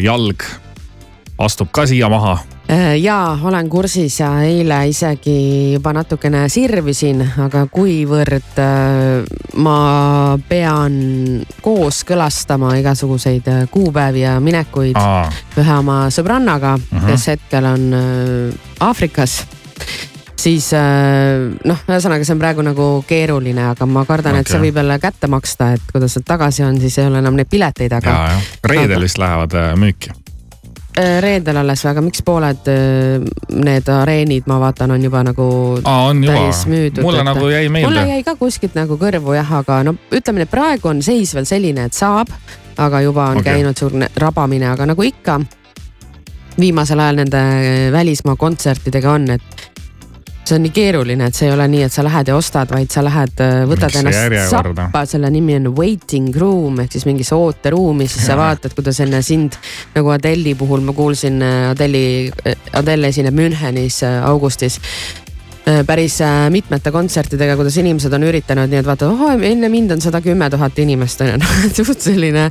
jalg 0.00 0.46
astub 1.38 1.68
ka 1.74 1.86
siia 1.86 2.08
maha? 2.08 2.38
Äh, 2.70 2.94
jaa, 2.96 3.38
olen 3.44 3.68
kursis 3.68 4.20
ja 4.20 4.30
eile 4.42 4.78
isegi 4.88 5.72
juba 5.74 5.92
natukene 5.92 6.46
sirvisin, 6.48 7.20
aga 7.44 7.66
kuivõrd 7.68 8.56
äh, 8.62 9.26
ma 9.60 10.38
pean 10.48 10.94
kooskõlastama 11.62 12.72
igasuguseid 12.80 13.50
äh, 13.52 13.66
kuupäevi 13.70 14.24
ja 14.24 14.38
minekuid 14.40 14.96
Aa, 14.96 15.28
ühe 15.60 15.76
oma 15.76 16.06
sõbrannaga 16.14 16.74
uh, 16.78 16.80
Mhm. 16.90 17.02
-huh. 17.04 17.10
kes 17.10 17.26
hetkel 17.26 17.64
on 17.64 17.94
Aafrikas 18.80 19.44
siis 20.40 20.70
noh, 21.64 21.78
ühesõnaga 21.88 22.24
see 22.24 22.34
on 22.34 22.38
praegu 22.38 22.62
nagu 22.62 23.04
keeruline, 23.08 23.68
aga 23.70 23.86
ma 23.86 24.04
kardan 24.04 24.32
okay., 24.32 24.40
et 24.40 24.48
see 24.52 24.60
võib 24.60 24.76
jälle 24.76 24.98
kätte 24.98 25.26
maksta, 25.26 25.72
et 25.72 25.80
kui 25.92 26.00
ta 26.00 26.08
sealt 26.08 26.26
tagasi 26.28 26.64
on, 26.64 26.80
siis 26.80 26.98
ei 26.98 27.06
ole 27.06 27.18
enam 27.18 27.36
neid 27.36 27.48
pileteid, 27.50 27.92
aga 27.92 28.10
ja, 28.10 28.40
reedel 28.64 29.02
vist 29.02 29.18
lähevad 29.18 29.52
äh, 29.54 29.72
müüki. 29.76 30.12
Äh, 30.98 31.20
reedel 31.22 31.56
alles 31.56 31.84
väga, 31.84 32.02
miks 32.04 32.22
pooled 32.26 32.68
äh, 32.70 33.24
need 33.54 33.88
areenid, 33.90 34.46
ma 34.50 34.58
vaatan, 34.62 34.94
on 34.96 35.04
juba 35.04 35.24
nagu 35.26 35.48
aa, 35.82 36.06
on 36.10 36.22
juba 36.24 36.38
täis, 36.38 36.64
müüdud. 36.70 37.02
mulle 37.06 37.24
nagu 37.26 37.48
jäi 37.48 37.68
mulle 37.68 37.88
meelde. 37.88 38.06
jäi 38.14 38.22
ka 38.26 38.36
kuskilt 38.40 38.78
nagu 38.78 38.98
kõrvu 39.00 39.36
jah, 39.36 39.52
aga 39.60 39.82
no 39.86 39.96
ütleme 40.14 40.44
et 40.46 40.52
praegu 40.52 40.92
on 40.92 41.02
seis 41.02 41.34
veel 41.34 41.48
selline, 41.48 41.88
et 41.88 41.96
saab, 41.96 42.32
aga 42.78 43.02
juba 43.04 43.30
on 43.34 43.42
okay. 43.42 43.60
käinud 43.60 43.78
suur 43.78 43.94
rabamine, 44.20 44.70
aga 44.72 44.88
nagu 44.92 45.06
ikka 45.06 45.40
viimasel 46.58 47.00
ajal 47.02 47.22
nende 47.22 47.44
välismaa 47.92 48.36
kontsertidega 48.38 49.14
on, 49.18 49.30
et 49.34 49.70
see 50.44 50.56
on 50.58 50.64
nii 50.66 50.72
keeruline, 50.76 51.28
et 51.28 51.36
see 51.36 51.48
ei 51.48 51.54
ole 51.54 51.66
nii, 51.72 51.84
et 51.86 51.94
sa 51.94 52.04
lähed 52.04 52.28
ja 52.28 52.36
ostad, 52.36 52.70
vaid 52.74 52.92
sa 52.92 53.04
lähed, 53.04 53.40
võtad 53.70 53.94
Miks 53.94 54.00
ennast 54.00 54.50
sappa, 54.52 55.04
selle 55.08 55.30
nimi 55.32 55.56
on 55.58 55.70
waiting 55.76 56.36
room 56.36 56.82
ehk 56.84 56.92
siis 56.94 57.06
mingisse 57.08 57.36
ooteruumi, 57.38 58.08
siis 58.10 58.28
sa 58.28 58.36
vaatad, 58.38 58.76
kuidas 58.76 59.00
enne 59.04 59.22
sind 59.24 59.56
nagu 59.94 60.12
Adele'i 60.14 60.54
puhul 60.58 60.84
ma 60.84 60.92
kuulsin, 60.96 61.40
Adele'i, 61.72 62.28
Adele 62.76 63.12
esineb 63.12 63.36
Münchenis 63.38 64.02
äh, 64.04 64.20
augustis. 64.28 64.78
äh, 64.78 65.23
päris 65.86 66.20
äh, 66.20 66.50
mitmete 66.50 66.92
kontsertidega, 66.92 67.56
kuidas 67.56 67.76
inimesed 67.80 68.12
on 68.12 68.26
üritanud 68.28 68.68
nii, 68.68 68.82
et 68.82 68.88
vaata, 68.88 69.08
oh 69.08 69.30
enne 69.32 69.70
mind 69.72 69.94
on 69.96 70.02
sada 70.04 70.20
kümme 70.24 70.50
tuhat 70.52 70.78
inimest 70.84 71.20
on 71.24 71.32
ju, 71.32 71.38
noh 71.40 71.54
suht 71.72 72.04
selline. 72.04 72.50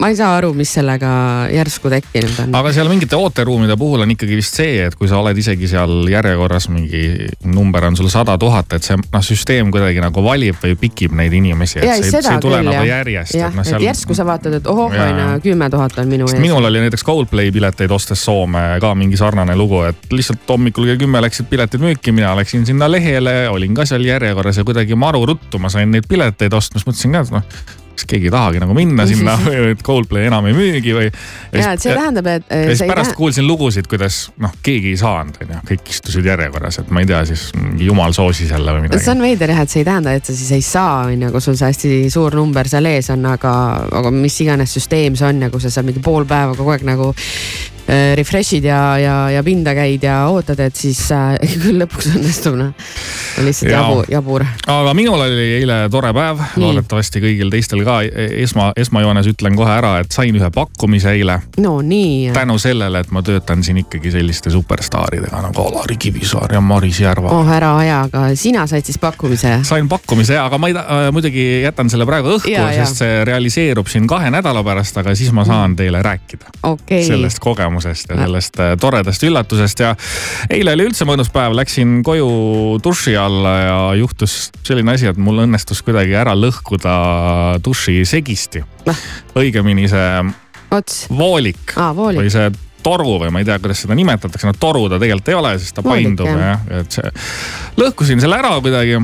ma 0.00 0.08
ei 0.10 0.16
saa 0.16 0.32
aru, 0.36 0.50
mis 0.56 0.72
sellega 0.72 1.10
järsku 1.52 1.90
tekkinud 1.92 2.38
on. 2.44 2.54
aga 2.56 2.72
seal 2.72 2.88
mingite 2.88 3.16
ooteruumide 3.16 3.76
puhul 3.80 4.04
on 4.04 4.14
ikkagi 4.14 4.38
vist 4.38 4.56
see, 4.56 4.78
et 4.86 4.96
kui 4.96 5.08
sa 5.08 5.20
oled 5.20 5.36
isegi 5.36 5.68
seal 5.68 6.08
järjekorras 6.10 6.70
mingi 6.72 7.28
number 7.44 7.84
on 7.90 7.96
sul 7.96 8.08
sada 8.12 8.38
tuhat, 8.40 8.72
et 8.76 8.88
see 8.88 8.96
noh, 8.96 9.24
süsteem 9.24 9.68
kuidagi 9.72 10.00
nagu 10.00 10.24
valib 10.24 10.56
või 10.64 10.78
pikib 10.80 11.14
neid 11.20 11.36
inimesi, 11.36 11.80
et 11.82 11.86
ja 11.90 11.98
see, 11.98 12.06
ei, 12.06 12.08
see 12.08 12.24
seda 12.24 12.38
ei 12.38 12.44
tule 12.44 12.62
küll 12.62 12.70
nagu 12.72 12.88
jah, 12.88 12.90
järjest. 12.96 13.36
jah, 13.36 13.60
et 13.60 13.70
seal... 13.70 13.84
järsku 13.84 14.16
sa 14.16 14.26
vaatad, 14.28 14.56
et 14.62 14.72
ohoh, 14.72 14.96
on 14.96 15.22
ju 15.22 15.28
kümme 15.50 15.70
tuhat 15.72 16.00
on 16.00 16.08
minu 16.12 16.28
ees. 16.28 16.40
minul 16.40 16.70
oli 16.72 16.82
näiteks 16.86 17.04
Coldplay 17.04 17.52
pileteid 17.52 17.92
ostes 17.92 18.24
Soome 18.24 18.64
ka 18.80 18.94
mingi 18.96 19.20
sarnane 19.20 19.56
lugu, 19.56 19.84
et 19.92 20.12
lihtsalt 20.12 20.48
hommikul 20.48 20.88
kell 20.88 21.04
kümme 21.04 21.20
läksid 21.24 21.48
piletid 21.52 21.84
müüki, 21.84 22.16
mina 22.16 22.29
läksin 22.38 22.66
sinna 22.68 22.90
lehele, 22.90 23.48
olin 23.52 23.76
ka 23.76 23.86
seal 23.88 24.04
järjekorras 24.06 24.60
ja 24.60 24.66
kuidagi 24.66 24.98
maru 24.98 25.24
ruttu 25.32 25.60
ma 25.62 25.70
sain 25.72 25.90
neid 25.92 26.08
pileteid 26.10 26.54
osta, 26.56 26.78
siis 26.78 26.88
mõtlesin 26.88 27.16
ka, 27.16 27.22
et 27.26 27.36
noh, 27.36 27.78
kas 28.00 28.06
keegi 28.08 28.28
ei 28.28 28.32
tahagi 28.32 28.60
nagu 28.62 28.74
minna 28.76 29.04
sinna 29.08 29.34
või 29.44 29.72
et 29.74 29.82
Coldplay 29.84 30.28
enam 30.30 30.46
ei 30.48 30.56
müügi 30.56 30.94
või. 30.96 31.08
ja, 31.52 31.74
et 31.74 31.82
see 31.82 31.94
tähendab, 31.94 32.28
et 32.30 32.46
äh, 32.48 32.64
ja 32.64 32.70
siis 32.70 32.82
see 32.82 32.88
ei 32.88 32.92
pärast 32.92 33.10
tähenda, 33.10 33.18
kuulsin 33.18 33.48
lugusid, 33.48 33.88
kuidas 33.90 34.20
noh, 34.40 34.54
keegi 34.64 34.94
ei 34.94 35.00
saanud, 35.00 35.40
onju, 35.44 35.60
kõik 35.72 35.92
istusid 35.94 36.30
järjekorras, 36.30 36.80
et 36.82 36.94
ma 36.94 37.04
ei 37.04 37.10
tea, 37.10 37.22
siis 37.28 37.48
mingi 37.58 37.90
jumal 37.90 38.16
soosis 38.16 38.52
jälle 38.54 38.76
või 38.76 38.84
see 38.84 38.88
midagi. 38.88 39.10
on 39.14 39.24
veider 39.26 39.54
jah, 39.54 39.62
et 39.66 39.74
see 39.74 39.82
ei 39.82 39.88
tähenda, 39.90 40.16
et 40.16 40.30
sa 40.30 40.36
siis 40.36 40.54
ei 40.56 40.64
saa, 40.64 40.94
on 41.10 41.26
ju, 41.26 41.32
kui 41.34 41.44
sul 41.44 41.58
see 41.60 41.72
hästi 41.72 42.00
suur 42.12 42.38
number 42.40 42.70
seal 42.70 42.88
ees 42.90 43.10
on, 43.14 43.26
aga, 43.32 43.54
aga 44.00 44.14
mis 44.14 44.40
iganes 44.46 44.78
süsteem 44.78 45.18
see 45.18 45.28
on 45.28 45.46
ja 45.46 45.52
kui 45.52 45.62
sa 45.62 45.72
seal 45.72 45.88
mingi 45.88 46.02
pool 46.04 46.28
päeva 46.30 46.56
kogu 46.58 46.76
aeg 46.76 46.86
nagu 46.88 47.12
äh, 47.12 47.79
refresh'id 48.14 48.64
ja, 48.64 48.98
ja, 48.98 49.14
ja 49.30 49.42
pinda 49.42 49.74
käid 49.74 50.04
ja 50.06 50.20
ootad, 50.30 50.60
et 50.62 50.76
siis 50.76 51.00
äh, 51.14 51.34
küll 51.62 51.80
lõpuks 51.80 52.10
õnnestub, 52.14 52.56
noh. 52.58 52.72
lihtsalt 53.42 53.70
Jaa. 53.72 53.80
jabu, 53.82 54.04
jabur. 54.12 54.44
aga 54.70 54.94
minul 54.96 55.20
oli 55.24 55.46
eile 55.60 55.80
tore 55.92 56.12
päev, 56.16 56.42
loodetavasti 56.60 57.22
kõigil 57.24 57.50
teistel 57.52 57.82
ka. 57.86 58.00
esma, 58.44 58.70
esmajoones 58.78 59.30
ütlen 59.32 59.58
kohe 59.58 59.72
ära, 59.74 59.96
et 60.04 60.14
sain 60.14 60.36
ühe 60.36 60.50
pakkumise 60.54 61.14
eile 61.16 61.40
no 61.62 61.78
nii. 61.82 62.30
tänu 62.36 62.58
sellele, 62.62 63.02
et 63.04 63.10
ma 63.14 63.24
töötan 63.26 63.64
siin 63.66 63.82
ikkagi 63.82 64.12
selliste 64.14 64.52
superstaaridega 64.54 65.42
nagu 65.48 65.66
Alari 65.70 65.98
Kivisaar 66.00 66.54
ja 66.54 66.62
Maris 66.64 67.00
Järva 67.02 67.32
oh 67.34 67.50
ära 67.50 67.72
aja, 67.80 68.00
aga 68.08 68.26
sina 68.38 68.66
said 68.70 68.86
siis 68.86 69.00
pakkumise. 69.02 69.60
sain 69.66 69.88
pakkumise 69.90 70.38
ja, 70.38 70.46
aga 70.46 70.58
ma 70.58 70.70
ei 70.70 70.76
ta- 70.78 70.86
äh, 70.86 71.10
muidugi 71.14 71.48
jätan 71.64 71.90
selle 71.90 72.06
praegu 72.08 72.36
õhku, 72.36 72.54
sest 72.76 73.02
see 73.02 73.20
realiseerub 73.28 73.90
siin 73.90 74.06
kahe 74.10 74.30
nädala 74.30 74.62
pärast, 74.66 74.96
aga 75.02 75.14
siis 75.18 75.32
ma 75.34 75.44
saan 75.48 75.76
teile 75.76 76.02
rääkida 76.06 76.54
okei, 76.70 77.04
sellest 77.06 77.42
kogemusest 77.42 77.79
ja 78.10 78.18
sellest 78.24 78.60
äh, 78.60 78.74
toredast 78.80 79.24
üllatusest 79.26 79.82
ja 79.84 79.94
eile 80.50 80.74
oli 80.76 80.88
üldse 80.90 81.06
mõnus 81.08 81.32
päev, 81.32 81.54
läksin 81.58 82.00
koju 82.06 82.30
duši 82.84 83.16
alla 83.20 83.54
ja 83.58 83.78
juhtus 84.00 84.50
selline 84.66 84.96
asi, 84.96 85.10
et 85.10 85.20
mul 85.20 85.44
õnnestus 85.46 85.82
kuidagi 85.86 86.16
ära 86.18 86.36
lõhkuda 86.38 86.94
duši 87.64 88.02
segisti. 88.08 88.64
õigemini 89.38 89.88
see 89.90 90.10
ots, 90.70 91.06
voolik 91.10 91.74
voolik, 91.76 92.20
või 92.20 92.32
see 92.32 92.50
toru 92.82 93.18
või 93.20 93.32
ma 93.32 93.42
ei 93.42 93.48
tea, 93.48 93.58
kuidas 93.62 93.82
seda 93.84 93.96
nimetatakse, 93.98 94.46
no 94.48 94.54
toru 94.58 94.86
ta 94.90 94.98
tegelikult 95.00 95.32
ei 95.32 95.38
ole, 95.38 95.54
sest 95.60 95.76
ta 95.76 95.84
Voolik, 95.84 96.06
paindub 96.06 96.30
jah, 96.30 96.62
et 96.80 96.96
see, 96.96 97.10
lõhkusin 97.80 98.22
selle 98.22 98.38
ära 98.40 98.54
kuidagi. 98.60 99.00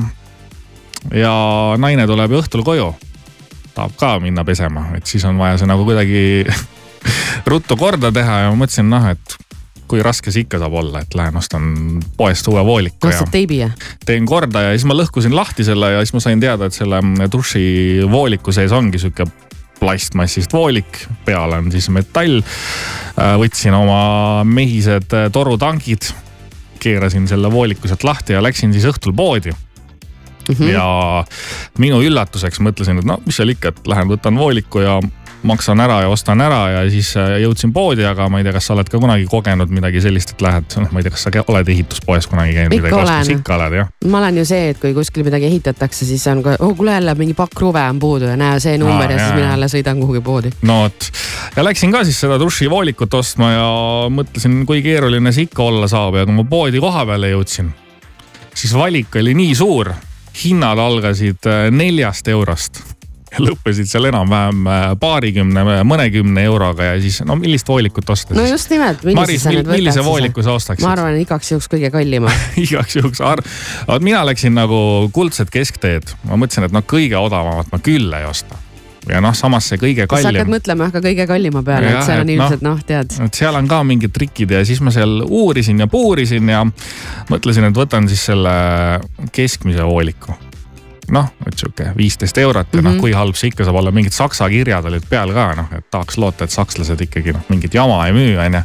ja 1.13 1.33
naine 1.77 2.07
tuleb 2.09 2.33
ju 2.33 2.41
õhtul 2.41 2.65
koju, 2.65 2.89
tahab 3.75 3.93
ka 3.99 4.15
minna 4.23 4.45
pesema, 4.47 4.89
et 4.97 5.05
siis 5.05 5.25
on 5.29 5.37
vaja 5.37 5.59
see 5.61 5.69
nagu 5.69 5.85
kuidagi 5.87 6.23
ruttu 7.49 7.77
korda 7.79 8.11
teha 8.11 8.39
ja 8.43 8.53
ma 8.53 8.63
mõtlesin 8.63 8.89
noh, 8.91 9.09
et 9.11 9.37
kui 9.87 10.03
raske 10.03 10.31
see 10.33 10.43
ikka 10.43 10.59
saab 10.59 10.75
olla, 10.81 11.01
et 11.03 11.15
lähen 11.15 11.37
ostan 11.39 11.67
poest 12.19 12.47
uue 12.51 12.63
vooliku 12.67 13.07
ja 13.07 13.15
ostad 13.15 13.31
teibi 13.31 13.61
ja? 13.61 13.69
teen 14.05 14.27
korda 14.27 14.65
ja 14.65 14.71
siis 14.75 14.87
ma 14.89 14.97
lõhkusin 14.97 15.35
lahti 15.35 15.63
selle 15.67 15.93
ja 15.93 16.01
siis 16.03 16.15
ma 16.17 16.23
sain 16.23 16.43
teada, 16.43 16.67
et 16.67 16.75
selle 16.75 16.99
duši 17.31 17.63
vooliku 18.11 18.51
sees 18.55 18.75
ongi 18.75 18.99
sihuke 19.01 19.29
plastmassist 19.79 20.53
voolik, 20.53 21.03
peal 21.25 21.53
on 21.53 21.69
siis 21.73 21.89
metall. 21.93 22.41
võtsin 23.17 23.75
oma 23.77 24.43
mehised 24.45 25.13
äh, 25.13 25.27
torutangid, 25.33 26.09
keerasin 26.81 27.27
selle 27.29 27.51
vooliku 27.53 27.89
sealt 27.89 28.05
lahti 28.05 28.35
ja 28.35 28.41
läksin 28.43 28.73
siis 28.73 28.85
õhtul 28.89 29.15
poodi 29.17 29.53
mm. 29.53 30.53
-hmm. 30.53 30.69
ja 30.73 31.23
minu 31.77 32.01
üllatuseks 32.05 32.61
mõtlesin, 32.61 32.99
et 33.01 33.05
no 33.05 33.19
mis 33.25 33.37
seal 33.37 33.53
ikka, 33.53 33.73
et 33.73 33.87
lähen 33.87 34.09
võtan 34.09 34.37
vooliku 34.37 34.83
ja 34.85 34.99
maksan 35.43 35.79
ära 35.79 36.01
ja 36.01 36.09
ostan 36.09 36.41
ära 36.41 36.59
ja 36.71 36.81
siis 36.89 37.11
äh, 37.17 37.37
jõudsin 37.43 37.73
poodi, 37.73 38.05
aga 38.07 38.27
ma 38.31 38.39
ei 38.41 38.45
tea, 38.47 38.53
kas 38.55 38.69
sa 38.69 38.73
oled 38.75 38.89
ka 38.89 38.99
kunagi 39.01 39.27
kogenud 39.29 39.71
midagi 39.73 40.01
sellist, 40.01 40.33
et 40.33 40.41
lähed, 40.41 40.69
noh, 40.81 40.89
ma 40.91 41.01
ei 41.01 41.05
tea, 41.05 41.13
kas 41.13 41.27
sa 41.27 41.43
oled 41.43 41.69
ehituspoes 41.73 42.27
kunagi 42.31 42.55
käinud 42.57 42.77
Ikka 42.77 43.01
olen. 43.01 43.31
ikka 43.37 43.55
oled 43.57 43.77
jah? 43.79 43.91
ma 44.09 44.21
olen 44.21 44.41
ju 44.41 44.45
see, 44.49 44.71
et 44.73 44.81
kui 44.81 44.93
kuskil 44.97 45.25
midagi 45.27 45.49
ehitatakse, 45.49 46.07
siis 46.09 46.25
on 46.31 46.41
kohe, 46.45 46.57
oh 46.59 46.73
kuule 46.77 46.97
jälle 46.97 47.15
mingi 47.19 47.37
pakk 47.37 47.53
kruve 47.57 47.83
on 47.89 48.01
puudu 48.01 48.31
ja 48.31 48.37
näe 48.39 48.59
see 48.63 48.77
number 48.81 49.05
Aa, 49.05 49.11
ja 49.11 49.17
jaa, 49.17 49.27
siis 49.27 49.39
mina 49.39 49.53
jälle 49.53 49.71
sõidan 49.75 50.01
kuhugi 50.01 50.23
poodi. 50.25 50.53
no 50.67 50.81
vot 50.83 51.09
ja 51.55 51.65
läksin 51.69 51.93
ka 51.93 52.03
siis 52.07 52.19
seda 52.25 52.39
dušivoolikut 52.41 53.13
ostma 53.13 53.51
ja 53.53 53.69
mõtlesin, 54.13 54.63
kui 54.65 54.81
keeruline 54.85 55.31
see 55.35 55.47
ikka 55.47 55.63
olla 55.69 55.89
saab 55.91 56.19
ja 56.21 56.25
kui 56.25 56.37
ma 56.41 56.47
poodi 56.49 56.81
koha 56.83 57.05
peale 57.05 57.31
jõudsin, 57.35 57.71
siis 58.57 58.73
valik 58.77 59.15
oli 59.21 59.37
nii 59.37 59.55
suur, 59.57 59.93
hinnad 60.43 60.81
algasid 60.81 61.49
äh, 61.49 61.67
neljast 61.73 62.27
eurost 62.33 62.81
ja 62.81 62.96
lõppesid 63.47 63.89
seal 63.89 64.07
enam-vähem 64.09 64.67
äh, 64.71 64.85
paarikümne, 64.99 65.63
mõnekümne 65.87 66.43
euroga 66.47 66.91
ja 66.91 66.99
siis 67.01 67.19
no 67.27 67.37
millist 67.39 67.67
voolikut 67.69 68.09
osta 68.13 68.35
no 68.35 68.43
siis? 68.43 68.53
just 68.55 68.71
nimelt, 68.73 69.03
Maris, 69.17 69.47
millise 69.67 70.03
vooliku 70.05 70.45
sa 70.45 70.55
ostaksid? 70.57 70.85
ma 70.85 70.93
arvan, 70.95 71.17
igaks 71.21 71.51
juhuks 71.53 71.71
kõige 71.71 71.91
kallima 71.93 72.31
igaks 72.65 72.99
juhuks 72.99 73.23
ar-, 73.25 73.43
mina 74.03 74.23
läksin 74.27 74.55
nagu 74.57 74.79
kuldset 75.15 75.51
keskteed, 75.53 76.15
ma 76.29 76.39
mõtlesin, 76.39 76.69
et 76.69 76.75
noh, 76.75 76.85
kõige 76.87 77.19
odavamat 77.19 77.69
ma 77.73 77.81
küll 77.83 78.15
ei 78.15 78.25
osta. 78.29 78.59
ja 79.11 79.21
noh, 79.23 79.35
samas 79.37 79.67
see 79.69 79.81
kõige 79.81 80.07
kas 80.07 80.23
sa 80.23 80.31
hakkad 80.31 80.41
kallim, 80.45 80.55
mõtlema 80.55 80.89
ka 80.95 81.03
kõige 81.03 81.27
kallima 81.29 81.63
peale, 81.67 81.93
et 81.93 82.07
seal 82.07 82.23
on 82.23 82.33
ilmselt 82.37 82.65
noh, 82.65 82.81
tead. 82.87 83.19
et 83.27 83.43
seal 83.43 83.59
on 83.59 83.67
ka 83.69 83.83
mingid 83.87 84.15
trikid 84.15 84.55
ja 84.55 84.63
siis 84.67 84.81
ma 84.83 84.95
seal 84.95 85.19
uurisin 85.27 85.83
ja 85.83 85.91
puurisin 85.91 86.55
ja 86.55 86.63
mõtlesin, 87.31 87.67
et 87.67 87.85
võtan 87.85 88.07
siis 88.07 88.23
selle 88.31 88.57
keskmise 89.35 89.83
vooliku 89.83 90.46
noh, 91.11 91.29
et 91.47 91.57
sihuke 91.57 91.91
viisteist 91.97 92.37
eurot 92.37 92.67
ja 92.73 92.77
mm 92.77 92.79
-hmm. 92.79 92.83
noh, 92.83 92.91
Mhm. 92.93 92.99
kui 93.01 93.11
halb 93.11 93.35
see 93.35 93.47
ikka 93.47 93.63
saab 93.65 93.75
olla, 93.75 93.91
mingid 93.91 94.11
saksa 94.11 94.49
kirjad 94.49 94.85
olid 94.85 95.03
peal 95.09 95.33
ka 95.33 95.53
noh, 95.55 95.67
et 95.77 95.85
tahaks 95.91 96.17
loota, 96.17 96.43
et 96.43 96.51
sakslased 96.51 97.01
ikkagi 97.01 97.33
noh, 97.33 97.41
mingit 97.49 97.73
jama 97.73 98.05
ei 98.07 98.13
müü, 98.13 98.37
onju. 98.45 98.61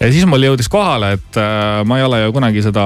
ja 0.00 0.12
siis 0.12 0.26
mul 0.26 0.42
jõudis 0.42 0.68
kohale, 0.68 1.12
et 1.12 1.36
äh, 1.36 1.84
ma 1.84 1.98
ei 1.98 2.04
ole 2.04 2.24
ju 2.24 2.32
kunagi 2.32 2.62
seda 2.62 2.84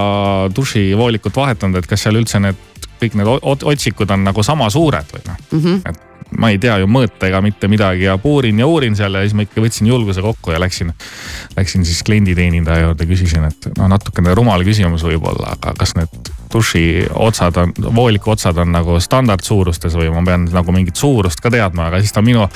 dušivoolikut 0.57 1.37
vahetanud, 1.37 1.77
et 1.77 1.87
kas 1.87 2.03
seal 2.03 2.15
üldse 2.17 2.41
need 2.41 2.57
kõik 3.01 3.15
need 3.15 3.27
otsikud 3.43 4.11
on 4.11 4.25
nagu 4.25 4.43
sama 4.43 4.71
suured 4.71 5.05
või 5.13 5.23
noh 5.29 5.37
Mm 5.53 5.61
-hmm. 5.61 5.89
et 5.91 6.01
ma 6.39 6.51
ei 6.53 6.59
tea 6.63 6.77
ju 6.83 6.89
mõõta 6.91 7.29
ega 7.29 7.41
mitte 7.45 7.69
midagi 7.71 8.07
ja 8.07 8.17
puurin 8.21 8.59
ja 8.61 8.69
uurin 8.71 8.97
seal 8.99 9.17
ja 9.17 9.25
siis 9.25 9.37
ma 9.37 9.47
ikka 9.47 9.63
võtsin 9.65 9.89
julguse 9.91 10.23
kokku 10.25 10.55
ja 10.55 10.61
läksin. 10.63 10.93
Läksin 11.57 11.85
siis 11.87 12.03
klienditeenindaja 12.07 12.89
juurde, 12.89 13.07
küsisin, 13.11 13.47
et 13.51 13.71
no 13.79 13.89
natukene 13.91 14.35
rumal 14.39 14.65
küsimus 14.67 15.05
võib-olla, 15.07 15.57
aga 15.57 15.75
kas 15.79 15.97
need 15.99 16.33
duši 16.51 16.85
otsad 17.15 17.57
on, 17.63 17.73
vooliku 17.95 18.35
otsad 18.35 18.59
on 18.59 18.73
nagu 18.75 18.99
standardsuurustes 19.01 19.95
või 19.99 20.11
ma 20.15 20.25
pean 20.27 20.49
nagu 20.51 20.75
mingit 20.75 20.99
suurust 20.99 21.43
ka 21.43 21.53
teadma, 21.53 21.91
aga 21.91 22.03
siis 22.03 22.15
ta 22.15 22.25
minu 22.25 22.47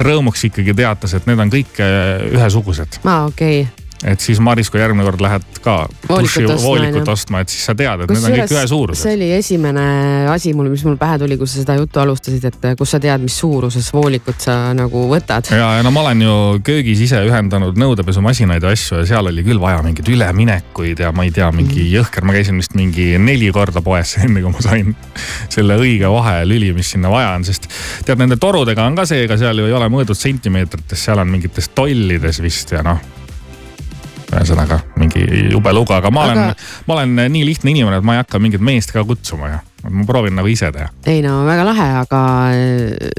rõõmuks 0.00 0.48
ikkagi 0.48 0.74
teatas, 0.76 1.16
et 1.18 1.28
need 1.28 1.40
on 1.42 1.52
kõik 1.52 1.80
äh, 1.84 2.26
ühesugused. 2.32 3.02
aa, 3.04 3.28
okei 3.28 3.62
okay. 3.66 3.81
Et 4.04 4.20
siis 4.20 4.40
Maris, 4.42 4.70
kui 4.70 4.80
järgmine 4.80 5.04
kord 5.06 5.20
lähed 5.22 5.44
ka 5.62 5.76
duši 6.08 6.44
voolikut 6.48 7.08
ostma, 7.12 7.42
et 7.44 7.52
siis 7.52 7.64
sa 7.68 7.74
tead, 7.78 8.04
et 8.04 8.10
need 8.10 8.24
on 8.24 8.32
kõik 8.32 8.42
kusjuures 8.42 8.58
ühesuurused. 8.58 9.02
see 9.02 9.14
oli 9.18 9.30
esimene 9.36 9.84
asi 10.32 10.52
mul, 10.56 10.70
mis 10.72 10.84
mul 10.86 10.96
pähe 11.00 11.18
tuli, 11.22 11.38
kui 11.38 11.46
sa 11.46 11.60
seda 11.62 11.76
juttu 11.78 12.02
alustasid, 12.02 12.44
et 12.50 12.66
kust 12.78 12.96
sa 12.96 13.00
tead, 13.02 13.22
mis 13.22 13.36
suuruses 13.38 13.92
voolikut 13.94 14.42
sa 14.42 14.56
nagu 14.76 15.04
võtad. 15.10 15.52
ja, 15.54 15.68
ja 15.78 15.86
no 15.86 15.94
ma 15.94 16.02
olen 16.06 16.24
ju 16.26 16.36
köögis 16.66 17.04
ise 17.06 17.22
ühendanud 17.28 17.78
nõudepesumasinaid 17.78 18.66
ja 18.66 18.74
asju 18.74 19.02
ja 19.02 19.06
seal 19.14 19.30
oli 19.30 19.46
küll 19.46 19.62
vaja 19.62 19.82
mingeid 19.86 20.10
üleminekuid 20.12 21.04
ja 21.04 21.12
ma 21.14 21.26
ei 21.28 21.30
tea, 21.34 21.50
mingi 21.54 21.82
Mhm. 21.82 21.92
jõhker, 21.96 22.24
ma 22.24 22.32
käisin 22.36 22.56
vist 22.60 22.74
mingi 22.74 23.18
neli 23.18 23.50
korda 23.52 23.82
poes, 23.82 24.16
enne 24.24 24.42
kui 24.42 24.52
ma 24.52 24.60
sain 24.60 24.94
selle 25.52 25.78
õige 25.78 26.10
vahelüli, 26.10 26.72
mis 26.74 26.90
sinna 26.96 27.10
vaja 27.12 27.34
on, 27.36 27.44
sest 27.44 27.68
tead, 28.06 28.18
nende 28.18 28.36
torudega 28.36 28.86
on 28.86 28.98
ka 28.98 29.06
see, 29.06 29.24
ega 29.26 29.38
seal 29.40 29.62
ju 29.62 29.70
ei 29.70 29.72
ole 29.78 29.88
mõõdud 29.92 30.18
sentimeetrites, 30.18 31.04
seal 31.08 31.22
on 31.22 31.30
mingites 31.32 31.70
tollides 31.74 32.42
vist 32.42 32.72
ja 32.72 32.82
noh 32.86 33.21
ühesõnaga 34.32 34.80
mingi 35.00 35.22
jube 35.52 35.72
lugu, 35.76 35.92
aga 35.96 36.10
ma 36.14 36.26
olen 36.28 36.38
Aga- 36.38 36.54
aga..., 36.54 36.70
ma 36.88 36.96
olen 36.96 37.20
nii 37.34 37.44
lihtne 37.46 37.72
inimene, 37.74 38.00
et 38.00 38.06
ma 38.06 38.16
ei 38.16 38.22
hakka 38.22 38.40
mingit 38.42 38.64
meest 38.64 38.92
ka 38.94 39.04
kutsuma 39.08 39.50
ju. 39.52 39.60
ma 39.90 40.04
proovin 40.06 40.36
nagu 40.38 40.46
ise 40.50 40.70
teha. 40.72 40.88
ei 41.10 41.22
no 41.24 41.40
väga 41.46 41.64
lahe, 41.66 41.88
aga 42.02 42.20
äh, 42.54 43.10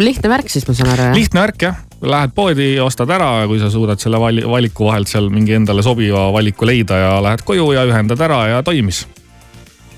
lihtne 0.00 0.32
värk 0.32 0.52
siis 0.52 0.66
ma 0.68 0.74
saan 0.76 0.92
aru 0.94 1.08
jah? 1.08 1.16
lihtne 1.16 1.40
värk 1.44 1.64
jah, 1.68 1.78
lähed 2.02 2.34
poodi, 2.36 2.68
ostad 2.84 3.10
ära, 3.16 3.30
kui 3.50 3.60
sa 3.62 3.70
suudad 3.72 4.00
selle 4.02 4.20
vali, 4.20 4.44
valiku 4.44 4.90
vahelt 4.90 5.08
seal 5.10 5.30
mingi 5.32 5.56
endale 5.56 5.82
sobiva 5.86 6.28
valiku 6.34 6.68
leida 6.68 7.00
ja 7.00 7.16
lähed 7.24 7.44
koju 7.48 7.72
ja 7.76 7.86
ühendad 7.88 8.20
ära 8.28 8.44
ja 8.54 8.62
toimis. 8.66 9.06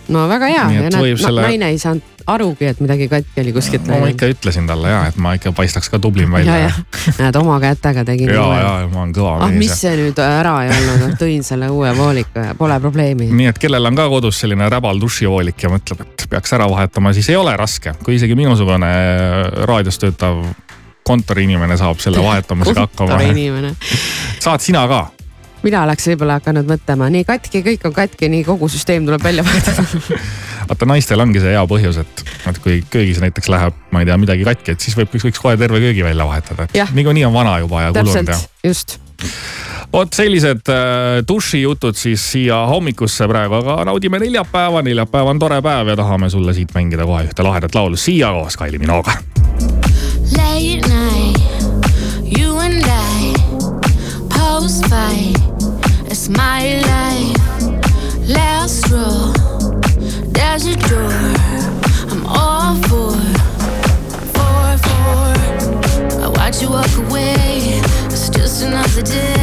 no 0.09 0.29
väga 0.31 0.49
hea 0.55 0.65
ja 0.79 0.89
näed 0.91 1.21
selle- 1.21 1.49
naine 1.49 1.75
ei 1.75 1.79
saanud 1.83 2.12
arugi, 2.27 2.67
et 2.71 2.81
midagi 2.83 3.09
katki 3.11 3.43
oli 3.43 3.53
kuskilt 3.55 3.87
no 3.89 3.99
ma 4.03 4.11
ikka 4.13 4.29
ütlesin 4.33 4.67
talle 4.69 4.91
ja, 4.93 5.05
et 5.11 5.19
ma 5.23 5.35
ikka 5.39 5.53
paistaks 5.57 5.91
ka 5.93 6.01
tublim 6.03 6.33
ja, 6.33 6.39
välja. 6.39 6.57
ja 6.69 7.15
näed 7.19 7.39
oma 7.41 7.59
kätega 7.63 8.05
tegin 8.09 8.33
ja, 8.33 8.47
ja 8.59 8.73
ma 8.93 9.05
olen 9.05 9.15
kõva 9.17 9.37
ah, 9.47 9.53
mis 9.53 9.73
mees. 9.73 9.85
see 9.85 9.95
nüüd 9.99 10.21
ära 10.25 10.55
ei 10.67 10.75
olnud, 10.77 11.17
tõin 11.21 11.47
selle 11.47 11.71
uue 11.73 11.93
vooliku 11.97 12.47
ja 12.47 12.57
pole 12.59 12.79
probleemi. 12.83 13.31
nii 13.33 13.51
et 13.53 13.63
kellel 13.63 13.91
on 13.93 13.99
ka 13.99 14.09
kodus 14.13 14.43
selline 14.45 14.69
räbal 14.73 15.01
dušivoolik 15.03 15.67
ja 15.67 15.73
mõtleb, 15.73 16.05
et 16.07 16.27
peaks 16.33 16.55
ära 16.59 16.69
vahetama, 16.71 17.15
siis 17.17 17.31
ei 17.33 17.39
ole 17.41 17.57
raske, 17.59 17.95
kui 18.05 18.17
isegi 18.19 18.37
minusugune 18.39 18.93
raadios 19.69 20.01
töötav 20.03 20.45
kontoriinimene 21.07 21.77
saab 21.81 21.99
selle 22.03 22.23
vahetamisega 22.23 22.85
hakkama. 22.87 23.75
saad 24.41 24.65
sina 24.65 24.87
ka? 24.91 25.07
Mina 25.63 25.85
oleks 25.87 26.09
võib-olla 26.13 26.41
hakanud 26.41 26.69
mõtlema, 26.71 27.11
nii 27.13 27.27
katki, 27.29 27.63
kõik 27.67 27.87
on 27.89 27.97
katki, 27.97 28.31
nii 28.33 28.47
kogu 28.47 28.71
süsteem 28.73 29.07
tuleb 29.09 29.23
välja 29.25 29.45
vahetada 29.47 29.87
vaata 30.69 30.89
naistel 30.89 31.21
ongi 31.23 31.43
see 31.43 31.53
hea 31.55 31.63
põhjus, 31.69 31.99
et, 32.03 32.25
et 32.49 32.61
kui 32.63 32.81
köögis 32.93 33.21
näiteks 33.23 33.51
läheb, 33.53 33.77
ma 33.93 34.03
ei 34.03 34.09
tea, 34.09 34.19
midagi 34.21 34.47
katki, 34.47 34.77
et 34.77 34.85
siis 34.85 34.97
võib, 34.99 35.13
võiks 35.13 35.41
kohe 35.43 35.57
terve 35.61 35.83
köögi 35.83 36.05
välja 36.07 36.27
vahetada, 36.29 36.69
niikuinii 36.97 37.27
on 37.29 37.35
vana 37.35 37.59
juba 37.63 37.87
ja 37.87 37.93
kulunud 37.95 38.17
ja. 38.17 38.25
täpselt, 38.33 38.65
just. 38.65 38.97
vot 39.93 40.17
sellised 40.17 40.73
äh, 40.73 41.21
dušijutud 41.29 41.99
siis 41.99 42.25
siia 42.35 42.63
hommikusse 42.71 43.29
praegu, 43.31 43.61
aga 43.61 43.83
naudime 43.91 44.23
neljapäeva, 44.23 44.83
neljapäev 44.87 45.33
on 45.35 45.43
tore 45.43 45.61
päev 45.63 45.93
ja 45.93 45.99
tahame 46.01 46.31
sulle 46.33 46.57
siit 46.57 46.75
mängida 46.75 47.07
kohe 47.09 47.27
ühte 47.29 47.47
lahedat 47.47 47.77
laulu 47.77 48.01
Siia 48.01 48.33
koos 48.33 48.57
Kylie 48.57 48.81
Minoga. 48.83 49.19
Late 50.33 50.89
night, 50.89 51.39
you 52.33 52.59
and 52.59 52.87
I, 52.87 53.02
it's 56.23 56.29
my 56.29 56.81
life. 56.83 58.29
Last 58.29 58.89
row, 58.93 59.33
there's 60.31 60.67
a 60.67 60.77
door. 60.77 61.11
I'm 62.11 62.25
all 62.27 62.77
for, 62.87 63.11
for, 64.31 64.79
for. 64.85 66.23
I 66.23 66.29
watch 66.37 66.63
you 66.63 66.71
walk 66.71 66.97
away. 67.09 67.81
It's 68.07 68.29
just 68.29 68.63
another 68.63 69.03
day. 69.03 69.42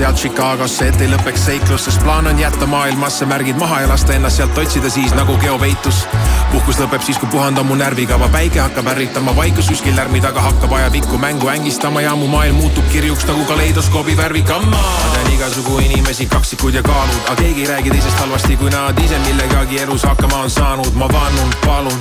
Sealt 0.00 0.16
Chicagosse, 0.16 0.86
et 0.88 1.00
ei 1.04 1.10
lõpeks 1.12 1.42
seiklus, 1.44 1.82
sest 1.84 2.00
plaan 2.00 2.24
on 2.30 2.38
jätta 2.40 2.64
maailmasse 2.66 3.26
märgid 3.28 3.58
maha 3.60 3.82
ja 3.82 3.88
lasta 3.90 4.14
ennast 4.16 4.40
sealt 4.40 4.58
otsida 4.58 4.88
siis 4.90 5.12
nagu 5.12 5.34
geopeitus. 5.42 6.06
puhkus 6.52 6.78
lõpeb 6.80 7.04
siis, 7.04 7.18
kui 7.20 7.28
puhandan 7.28 7.66
mu 7.68 7.76
närvikava, 7.76 8.30
päike 8.32 8.62
hakkab 8.62 8.88
ärritama 8.94 9.34
vaikus, 9.36 9.68
kuskil 9.68 9.96
lärmi 9.96 10.22
taga 10.24 10.40
hakkab 10.40 10.72
ajapikku 10.72 11.18
mängu 11.20 11.52
ängistama 11.52 12.00
ja 12.00 12.14
mu 12.16 12.30
maailm 12.32 12.56
muutub 12.62 12.88
kirjuks 12.92 13.26
nagu 13.28 13.44
kaleidoskoobi 13.44 14.16
värvikamma. 14.16 14.80
ma 15.04 15.12
tean 15.14 15.32
igasugu 15.34 15.78
inimesi, 15.78 16.26
kaksikud 16.26 16.74
ja 16.74 16.82
kaalud, 16.82 17.20
aga 17.26 17.36
keegi 17.42 17.66
ei 17.66 17.68
räägi 17.74 17.90
teisest 17.90 18.24
halvasti, 18.24 18.56
kui 18.56 18.70
nad 18.70 19.04
ise 19.04 19.18
millegagi 19.26 19.82
elus 19.84 20.08
hakkama 20.08 20.46
on 20.46 20.50
saanud. 20.50 20.94
ma 20.94 21.12
vannun, 21.12 21.52
palun, 21.66 22.00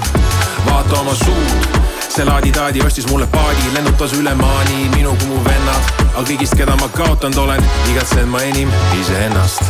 vaata 0.65 0.99
oma 0.99 1.15
suud 1.15 1.79
see 2.09 2.25
laadi-taadi 2.25 2.81
ostis 2.81 3.11
mulle 3.11 3.27
paadi, 3.27 3.73
lennutas 3.73 4.13
üle 4.13 4.35
maani 4.35 4.87
minu 4.95 5.15
kui 5.19 5.27
mu 5.27 5.43
vennad. 5.43 6.08
Aga 6.19 6.33
kõigist, 6.33 6.55
keda 6.59 6.73
ma 6.75 6.87
kaotanud 6.91 7.37
olen, 7.39 7.67
igatsen 7.93 8.27
ma 8.27 8.41
enim 8.43 8.67
iseennast. 8.99 9.63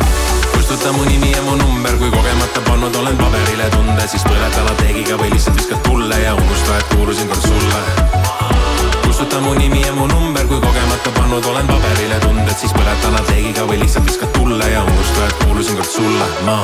kustuta 0.55 0.91
mu 0.95 1.05
nimi 1.05 1.29
ja 1.29 1.43
mu 1.45 1.53
number, 1.59 1.93
kui 2.01 2.09
kogemata 2.09 2.63
pannud 2.65 2.95
olen 2.95 3.17
paberile 3.21 3.69
tunde, 3.69 4.07
siis 4.09 4.25
põleta 4.25 4.65
lateegiga 4.65 5.19
või 5.21 5.29
lihtsalt 5.35 5.61
viskad 5.61 5.83
tulle 5.85 6.19
ja 6.23 6.33
unusta, 6.33 6.77
et 6.79 6.95
kuulusin 6.95 7.29
kord 7.29 7.45
sulle. 7.45 7.85
kustuta 9.05 9.45
mu 9.45 9.53
nimi 9.61 9.85
ja 9.85 9.93
mu 9.93 10.09
number, 10.09 10.47
kui 10.49 10.61
kogemata 10.65 11.13
pannud 11.21 11.45
olen 11.53 11.69
paberile 11.69 12.19
tunded, 12.25 12.57
siis 12.57 12.73
põleta 12.73 13.13
lateegiga 13.19 13.69
või 13.69 13.83
lihtsalt 13.85 14.09
viskad 14.09 14.33
tulle 14.33 14.73
ja 14.73 14.83
unusta, 14.83 15.27
et 15.27 15.43
kuulusin 15.43 15.77
kord 15.77 15.97
sulle, 15.99 16.31
ma 16.49 16.63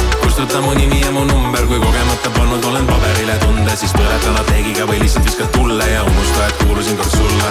kustuta 0.31 0.61
mu 0.61 0.71
nimi 0.73 1.01
ja 1.01 1.11
mu 1.11 1.25
number, 1.25 1.67
kui 1.67 1.79
kogemata 1.79 2.29
pannud 2.37 2.63
olen 2.65 2.85
paberile 2.87 3.33
tunde, 3.43 3.73
siis 3.75 3.91
põleta 3.91 4.31
lateegiga 4.31 4.85
või 4.87 5.01
lihtsalt 5.03 5.25
viskad 5.27 5.49
tulle 5.51 5.83
ja 5.83 6.05
unusta, 6.07 6.45
et 6.47 6.61
kuulusin 6.61 6.95
kord 6.95 7.11
sulle. 7.11 7.49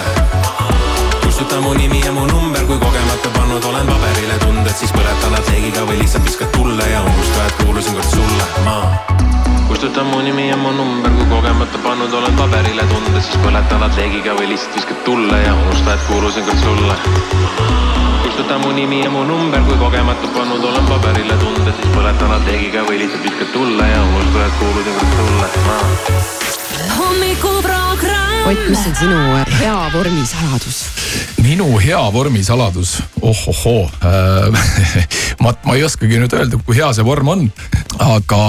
kustuta 1.21 1.61
mu 1.61 1.75
nimi 1.77 2.01
ja 2.01 2.11
mu 2.11 2.25
number, 2.25 2.65
kui 2.65 2.79
kogemata 2.81 3.29
pannud 3.37 3.67
olen 3.69 3.85
paberile 3.85 4.39
tunded, 4.41 4.73
siis 4.73 4.93
põleta 4.97 5.29
lateegiga 5.29 5.85
või 5.85 5.99
lihtsalt 6.01 6.25
viskad 6.25 6.49
tulle 6.57 6.89
ja 6.89 7.03
unusta, 7.05 7.45
et 7.45 7.61
kuulusin 7.61 7.93
kord 7.99 8.09
sulle, 8.15 8.49
ma 8.65 8.77
kustuta 9.67 10.03
mu 10.03 10.25
nimi 10.25 10.49
ja 10.49 10.57
mu 10.57 10.73
number, 10.73 11.13
kui 11.19 11.29
kogemata 11.35 11.85
pannud 11.85 12.13
olen 12.17 12.33
paberile 12.41 12.87
tunded, 12.89 13.21
siis 13.21 13.37
põleta 13.45 13.77
lateegiga 13.85 14.33
või 14.39 14.55
lihtsalt 14.55 14.81
viskad 14.81 15.05
tulle 15.05 15.43
ja 15.45 15.53
unusta, 15.53 15.93
et 15.93 16.09
kuulusin 16.09 16.49
kord 16.49 16.65
sulle 16.65 16.97
kustuta 18.31 18.57
mu 18.57 18.71
nimi 18.71 19.03
ja 19.03 19.09
mu 19.11 19.23
number, 19.23 19.59
kui 19.67 19.75
kogemata 19.77 20.27
pannud 20.31 20.63
olen 20.63 20.85
paberile 20.87 21.35
tunded, 21.41 21.73
siis 21.75 21.89
põletan 21.91 22.29
lateegiga 22.31 22.83
või 22.87 23.01
lihtsalt 23.01 23.25
viskad 23.27 23.49
tulle 23.51 23.87
ja 23.89 24.03
unusta, 24.07 24.45
et 24.45 24.53
kuulusin 24.59 24.95
kord 24.99 25.17
sulle 25.17 25.49
ma. 25.65 25.75
hommikuprogramm. 26.99 28.45
Ott, 28.47 28.61
mis 28.69 28.85
on 28.87 28.95
sinu 29.01 29.17
hea 29.59 29.73
vormi 29.91 30.23
saladus? 30.29 30.79
minu 31.43 31.67
hea 31.83 31.99
vormi 32.13 32.43
saladus, 32.47 32.93
ohohoo 33.19 33.83
äh, 33.99 34.63
ma, 35.43 35.51
ma 35.67 35.75
ei 35.75 35.83
oskagi 35.83 36.23
nüüd 36.23 36.37
öelda, 36.37 36.61
kui 36.63 36.79
hea 36.79 36.93
see 36.95 37.03
vorm 37.03 37.33
on, 37.35 37.45
aga 37.99 38.41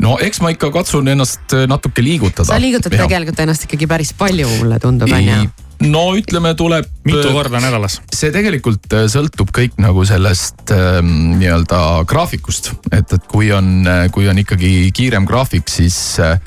no 0.00 0.16
eks 0.24 0.40
ma 0.40 0.54
ikka 0.56 0.72
katsun 0.72 1.12
ennast 1.12 1.52
natuke 1.68 2.00
liigutada. 2.00 2.48
sa 2.48 2.60
liigutad 2.64 2.96
ja. 2.96 3.04
tegelikult 3.04 3.44
ennast 3.44 3.68
ikkagi 3.68 3.92
päris 3.92 4.16
palju, 4.16 4.48
mulle 4.56 4.80
tundub, 4.80 5.12
onju 5.12 5.65
no 5.84 6.04
ütleme, 6.16 6.54
tuleb. 6.56 6.88
mitu 7.06 7.32
korda 7.34 7.60
nädalas? 7.62 8.00
see 8.14 8.32
tegelikult 8.34 8.92
äh, 8.96 9.06
sõltub 9.12 9.52
kõik 9.54 9.76
nagu 9.82 10.04
sellest 10.08 10.72
ähm, 10.74 11.36
nii-öelda 11.40 11.80
graafikust, 12.08 12.72
et, 12.90 13.12
et 13.12 13.26
kui 13.30 13.50
on, 13.54 13.84
kui 14.14 14.28
on 14.30 14.40
ikkagi 14.40 14.90
kiirem 14.96 15.28
graafik, 15.28 15.68
siis, 15.72 15.98
äh, 16.22 16.38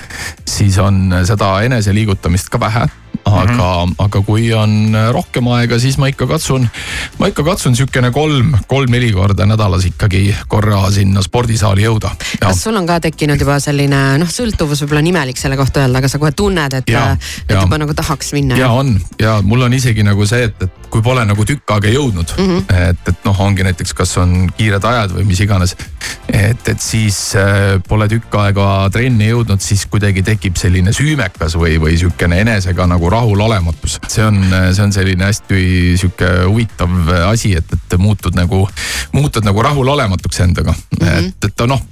siis 0.48 0.78
on 0.82 1.08
seda 1.28 1.56
eneseliigutamist 1.66 2.50
ka 2.52 2.60
vähe 2.62 2.88
aga 3.30 3.52
mm, 3.52 3.92
-hmm. 3.92 3.94
aga 4.04 4.22
kui 4.26 4.52
on 4.54 4.96
rohkem 5.12 5.48
aega, 5.48 5.78
siis 5.78 5.98
ma 5.98 6.10
ikka 6.10 6.26
katsun, 6.26 6.68
ma 7.18 7.30
ikka 7.30 7.44
katsun 7.44 7.76
sihukene 7.76 8.10
kolm, 8.10 8.54
kolm-neli 8.66 9.12
korda 9.12 9.46
nädalas 9.46 9.84
ikkagi 9.84 10.34
korra 10.48 10.90
sinna 10.90 11.22
spordisaali 11.22 11.84
jõuda. 11.84 12.10
kas 12.40 12.62
sul 12.62 12.76
on 12.76 12.86
ka 12.86 13.00
tekkinud 13.00 13.40
juba 13.40 13.60
selline 13.60 14.18
noh, 14.18 14.28
sõltuvus 14.28 14.82
võib-olla 14.82 15.04
on 15.04 15.12
imelik 15.12 15.38
selle 15.38 15.56
kohta 15.56 15.84
öelda, 15.84 15.98
aga 15.98 16.08
sa 16.08 16.18
kohe 16.18 16.32
tunned, 16.32 16.72
et, 16.74 16.90
et 17.48 17.56
juba 17.56 17.78
nagu 17.78 17.94
tahaks 17.94 18.32
minna? 18.32 18.56
ja 18.56 18.70
on 18.70 19.00
ja 19.20 19.40
mul 19.42 19.62
on 19.62 19.72
isegi 19.74 20.02
nagu 20.02 20.26
see, 20.26 20.44
et, 20.50 20.62
et 20.62 20.80
kui 20.90 21.02
pole 21.04 21.22
nagu 21.26 21.44
tükk 21.46 21.70
aega 21.76 21.90
jõudnud 21.92 22.32
mm, 22.36 22.46
-hmm. 22.46 22.90
et, 22.90 23.08
et 23.12 23.24
noh, 23.24 23.40
ongi 23.40 23.64
näiteks, 23.66 23.94
kas 23.94 24.16
on 24.18 24.50
kiired 24.56 24.84
ajad 24.84 25.14
või 25.14 25.26
mis 25.28 25.40
iganes. 25.40 25.76
et, 26.28 26.68
et 26.68 26.80
siis 26.80 27.18
äh, 27.38 27.78
pole 27.88 28.08
tükk 28.08 28.34
aega 28.42 28.88
trenni 28.92 29.30
jõudnud, 29.30 29.60
siis 29.62 29.86
kuidagi 29.86 30.22
tekib 30.26 30.56
selline 30.56 30.92
süümekas 30.92 31.56
või, 31.58 31.78
või 31.80 31.98
sihukene 31.98 32.40
enesega 32.40 32.86
nagu 32.90 33.10
rahulolematus. 33.20 33.98
see 34.08 34.24
on, 34.24 34.40
see 34.72 34.84
on 34.84 34.92
selline 34.92 35.24
hästi 35.28 35.60
sihuke 36.00 36.30
huvitav 36.46 37.12
asi, 37.28 37.54
et, 37.56 37.76
et 37.76 37.98
muutud 38.00 38.36
nagu, 38.38 38.64
muutud 39.12 39.44
nagu 39.44 39.62
rahulolematuks 39.62 40.40
endaga 40.46 40.72
mm. 40.72 41.06
-hmm. 41.06 41.28
et, 41.28 41.50
et 41.50 41.66
noh, 41.68 41.82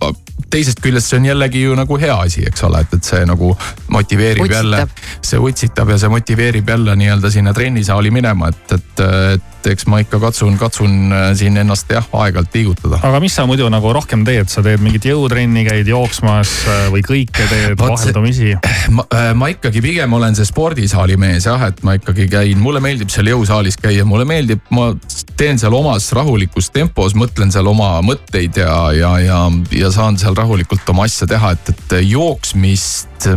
teisest 0.50 0.80
küljest 0.84 1.10
see 1.10 1.20
on 1.20 1.28
jällegi 1.28 1.62
ju 1.62 1.76
nagu 1.76 1.98
hea 2.00 2.14
asi, 2.24 2.44
eks 2.48 2.64
ole, 2.68 2.82
et, 2.84 2.94
et 2.96 3.10
see 3.10 3.24
nagu 3.28 3.52
motiveerib 3.92 4.46
utsitab. 4.46 4.62
jälle. 4.62 5.20
see 5.30 5.42
utsitab 5.42 5.92
ja 5.92 5.98
see 6.00 6.12
motiveerib 6.12 6.68
jälle 6.68 6.96
nii-öelda 6.96 7.30
sinna 7.30 7.54
trennisaali 7.54 8.10
minema, 8.14 8.48
et, 8.52 8.76
et, 8.78 9.04
et 9.34 9.70
eks 9.72 9.88
ma 9.90 10.00
ikka 10.02 10.20
katsun, 10.22 10.56
katsun 10.58 11.12
äh, 11.12 11.26
siin 11.38 11.56
ennast 11.60 11.90
jah, 11.92 12.06
aeg-ajalt 12.12 12.54
liigutada. 12.54 13.00
aga 13.04 13.20
mis 13.22 13.34
sa 13.36 13.44
muidu 13.48 13.68
nagu 13.72 13.92
rohkem 13.94 14.24
teed, 14.26 14.48
sa 14.52 14.62
teed 14.64 14.82
mingit 14.84 15.08
jõutrenni, 15.08 15.64
käid 15.66 15.90
jooksmas 15.90 16.52
äh, 16.68 16.84
või 16.94 17.02
kõike 17.06 17.48
teed 17.50 17.76
vaheldumisi? 17.80 18.54
ma, 18.94 19.04
äh, 19.14 19.30
ma 19.38 19.50
ikkagi 19.52 19.82
pigem 19.84 20.14
olen 20.18 20.38
see 20.38 20.48
spordisaali 20.48 21.18
mees 21.20 21.48
jah, 21.48 21.68
et 21.68 21.82
ma 21.86 21.98
ikkagi 21.98 22.28
käin, 22.32 22.62
mulle 22.62 22.82
meeldib 22.84 23.12
seal 23.12 23.32
jõusaalis 23.32 23.78
käia, 23.80 24.06
mulle 24.08 24.26
meeldib, 24.28 24.62
ma 24.74 24.90
teen 25.38 25.60
seal 25.60 25.74
omas 25.76 26.10
rahulikus 26.16 26.70
tempos, 26.74 27.16
mõtlen 27.18 27.52
seal 27.54 27.68
oma 27.70 27.96
mõtteid 28.04 28.60
ja, 28.62 28.76
ja, 28.96 29.12
ja, 29.22 29.42
ja 29.74 29.92
saan 29.94 30.18
seal 30.20 30.27
rahulikult 30.36 30.88
oma 30.92 31.06
asja 31.08 31.28
teha, 31.30 31.54
et, 31.56 31.72
et 31.72 31.96
jooksmist, 32.08 33.28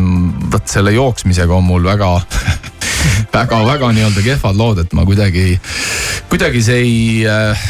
vot 0.52 0.68
selle 0.68 0.94
jooksmisega 0.96 1.56
on 1.56 1.68
mul 1.68 1.88
väga 1.88 2.14
väga-väga 3.36 3.92
nii-öelda 3.96 4.24
kehvad 4.26 4.60
lood, 4.60 4.84
et 4.84 4.94
ma 4.98 5.06
kuidagi, 5.08 5.56
kuidagi 6.30 6.64
see 6.66 6.80
ei 6.84 7.02
äh, 7.30 7.68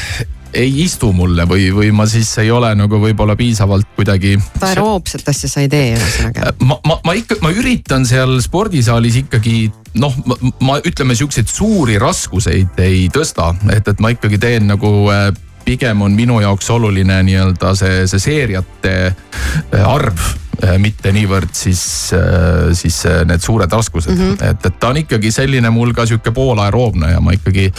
ei 0.53 0.72
istu 0.84 1.11
mulle 1.15 1.45
või, 1.47 1.69
või 1.74 1.91
ma 1.95 2.05
siis 2.09 2.30
ei 2.41 2.51
ole 2.51 2.74
nagu 2.76 2.99
võib-olla 2.99 3.36
piisavalt 3.39 3.88
kuidagi. 3.95 4.36
aeroobset 4.61 5.28
asja 5.32 5.49
sa 5.49 5.63
ei 5.63 5.69
tee 5.72 5.93
ühesõnaga? 5.95 6.51
Äh, 6.51 6.65
ma, 6.67 6.78
ma, 6.88 6.97
ma 7.07 7.15
ikka, 7.17 7.39
ma 7.43 7.53
üritan 7.55 8.05
seal 8.07 8.38
spordisaalis 8.43 9.22
ikkagi 9.24 9.72
noh, 10.01 10.15
ma 10.63 10.80
ütleme 10.84 11.15
siukseid 11.17 11.51
suuri 11.51 11.97
raskuseid 12.01 12.80
ei 12.84 13.07
tõsta, 13.13 13.51
et, 13.72 13.88
et 13.88 14.03
ma 14.03 14.11
ikkagi 14.13 14.41
teen 14.41 14.67
nagu 14.72 14.91
äh, 15.13 15.32
pigem 15.66 16.01
on 16.01 16.12
minu 16.18 16.41
jaoks 16.41 16.70
oluline 16.70 17.22
nii-öelda 17.24 17.76
see, 17.76 18.05
see 18.07 18.20
seeriate 18.20 18.95
äh, 19.07 19.88
arv 19.88 20.40
mitte 20.82 21.12
niivõrd 21.16 21.54
siis, 21.56 21.82
äh, 22.14 22.72
siis 22.78 22.99
äh, 23.10 23.22
need 23.26 23.41
suured 23.41 23.72
raskused 23.72 24.12
mm. 24.14 24.22
-hmm. 24.22 24.49
et, 24.49 24.66
et 24.66 24.80
ta 24.80 24.91
on 24.91 24.97
ikkagi 25.02 25.32
selline 25.32 25.70
mul 25.74 25.93
ka 25.93 26.06
sihuke 26.06 26.32
poolaeroobne 26.32 27.12
ja 27.12 27.22
ma 27.22 27.34
ikkagi 27.34 27.72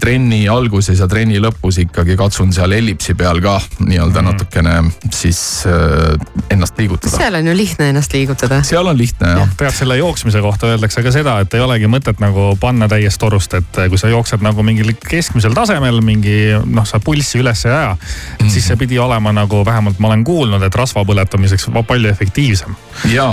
trenni 0.00 0.44
alguses 0.48 1.00
ja 1.00 1.08
trenni 1.10 1.40
lõpus 1.42 1.80
ikkagi 1.82 2.16
katsun 2.16 2.52
seal 2.52 2.72
ellipsi 2.72 3.14
peal 3.14 3.40
ka 3.44 3.60
nii-öelda 3.78 4.22
mm 4.22 4.26
-hmm. 4.26 4.32
natukene 4.32 4.84
siis 5.12 5.64
äh, 5.66 6.16
ennast 6.50 6.78
liigutada. 6.78 7.16
seal 7.16 7.34
on 7.34 7.46
ju 7.46 7.56
lihtne 7.56 7.88
ennast 7.88 8.12
liigutada. 8.12 8.62
seal 8.62 8.86
on 8.86 8.98
lihtne 8.98 9.28
jah 9.28 9.38
ja.. 9.38 9.48
tead 9.56 9.74
selle 9.74 9.96
jooksmise 9.96 10.40
kohta 10.40 10.66
öeldakse 10.66 11.02
ka 11.02 11.12
seda, 11.12 11.38
et 11.40 11.54
ei 11.54 11.60
olegi 11.60 11.86
mõtet 11.86 12.20
nagu 12.20 12.56
panna 12.60 12.88
täiest 12.88 13.18
torust, 13.20 13.54
et 13.54 13.80
kui 13.88 13.98
sa 13.98 14.08
jooksed 14.08 14.40
nagu 14.40 14.62
mingil 14.62 14.94
keskmisel 15.08 15.54
tasemel 15.54 16.00
mingi 16.00 16.54
noh, 16.64 16.86
sa 16.86 17.00
pulssi 17.00 17.38
üles 17.38 17.66
ei 17.66 17.72
aja 17.72 17.92
mm. 17.94 18.46
-hmm. 18.46 18.50
siis 18.50 18.66
see 18.66 18.76
pidi 18.76 18.98
olema 18.98 19.32
nagu 19.32 19.64
vähemalt 19.64 19.98
ma 19.98 20.08
olen 20.08 20.24
kuulnud, 20.24 20.62
et 20.62 20.74
rasva 20.74 21.04
põletamiseks 21.04 21.68
palju 21.86 22.03
palju 22.04 22.12
efektiivsem. 22.12 22.76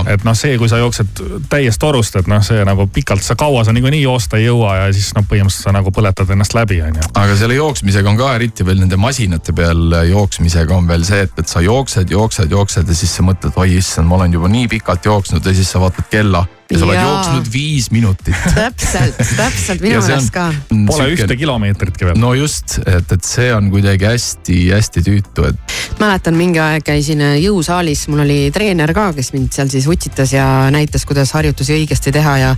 et 0.08 0.24
noh, 0.24 0.36
see, 0.36 0.58
kui 0.58 0.70
sa 0.70 0.80
jooksed 0.82 1.22
täies 1.50 1.78
torust, 1.80 2.16
et 2.20 2.28
noh, 2.28 2.42
see 2.44 2.64
nagu 2.68 2.88
pikalt, 2.92 3.24
sa 3.24 3.36
kaua 3.40 3.64
sa 3.64 3.74
niikuinii 3.76 4.02
joosta 4.02 4.40
ei 4.40 4.48
jõua 4.48 4.76
ja 4.80 4.94
siis 4.94 5.12
noh, 5.16 5.26
põhimõtteliselt 5.28 5.68
sa 5.68 5.76
nagu 5.76 5.92
põletad 5.92 6.32
ennast 6.34 6.56
läbi, 6.58 6.82
on 6.86 6.98
ju. 7.00 7.10
aga 7.14 7.36
selle 7.40 7.58
jooksmisega 7.58 8.10
on 8.10 8.20
ka 8.20 8.34
eriti 8.36 8.66
veel 8.68 8.82
nende 8.82 9.00
masinate 9.02 9.54
peal 9.56 9.98
jooksmisega 10.10 10.76
on 10.76 10.88
veel 10.88 11.06
see, 11.08 11.26
et, 11.28 11.36
et 11.38 11.52
sa 11.52 11.64
jooksed, 11.64 12.12
jooksed, 12.12 12.52
jooksed 12.52 12.88
ja 12.88 12.98
siis 12.98 13.14
sa 13.18 13.26
mõtled, 13.28 13.56
oi 13.56 13.78
issand, 13.78 14.10
ma 14.10 14.20
olen 14.20 14.40
juba 14.40 14.52
nii 14.52 14.72
pikalt 14.78 15.06
jooksnud 15.12 15.46
ja 15.46 15.56
siis 15.56 15.72
sa 15.72 15.84
vaatad 15.84 16.10
kella 16.12 16.46
ja 16.72 16.80
sa 16.80 16.88
oled 16.88 16.98
Jaa. 16.98 17.06
jooksnud 17.08 17.52
viis 17.54 17.90
minutit. 17.92 18.36
täpselt, 18.56 19.22
täpselt 19.38 19.84
minu 19.84 20.02
meelest 20.02 20.34
ka. 20.36 20.48
Pole 20.88 21.10
ühte 21.16 21.38
kilomeetritki 21.40 22.10
veel. 22.10 22.20
no 22.22 22.34
just, 22.38 22.80
et, 22.86 23.12
et 23.12 23.28
see 23.28 23.52
on 23.56 23.70
kuidagi 23.74 24.08
hästi-hästi 24.10 25.06
tüütu, 25.08 25.48
et 25.52 25.78
mäletan 26.02 26.38
mingi 26.40 26.62
aeg 26.64 26.86
käisin 26.88 27.24
jõusaalis, 27.42 28.08
mul 28.12 28.26
oli 28.26 28.40
treener 28.56 28.94
ka, 28.98 29.12
kes 29.18 29.34
mind 29.36 29.52
seal 29.56 29.72
siis 29.74 29.90
utsitas 29.92 30.36
ja 30.36 30.46
näitas, 30.74 31.06
kuidas 31.10 31.34
harjutusi 31.38 31.76
õigesti 31.80 32.14
teha 32.16 32.38
ja 32.42 32.54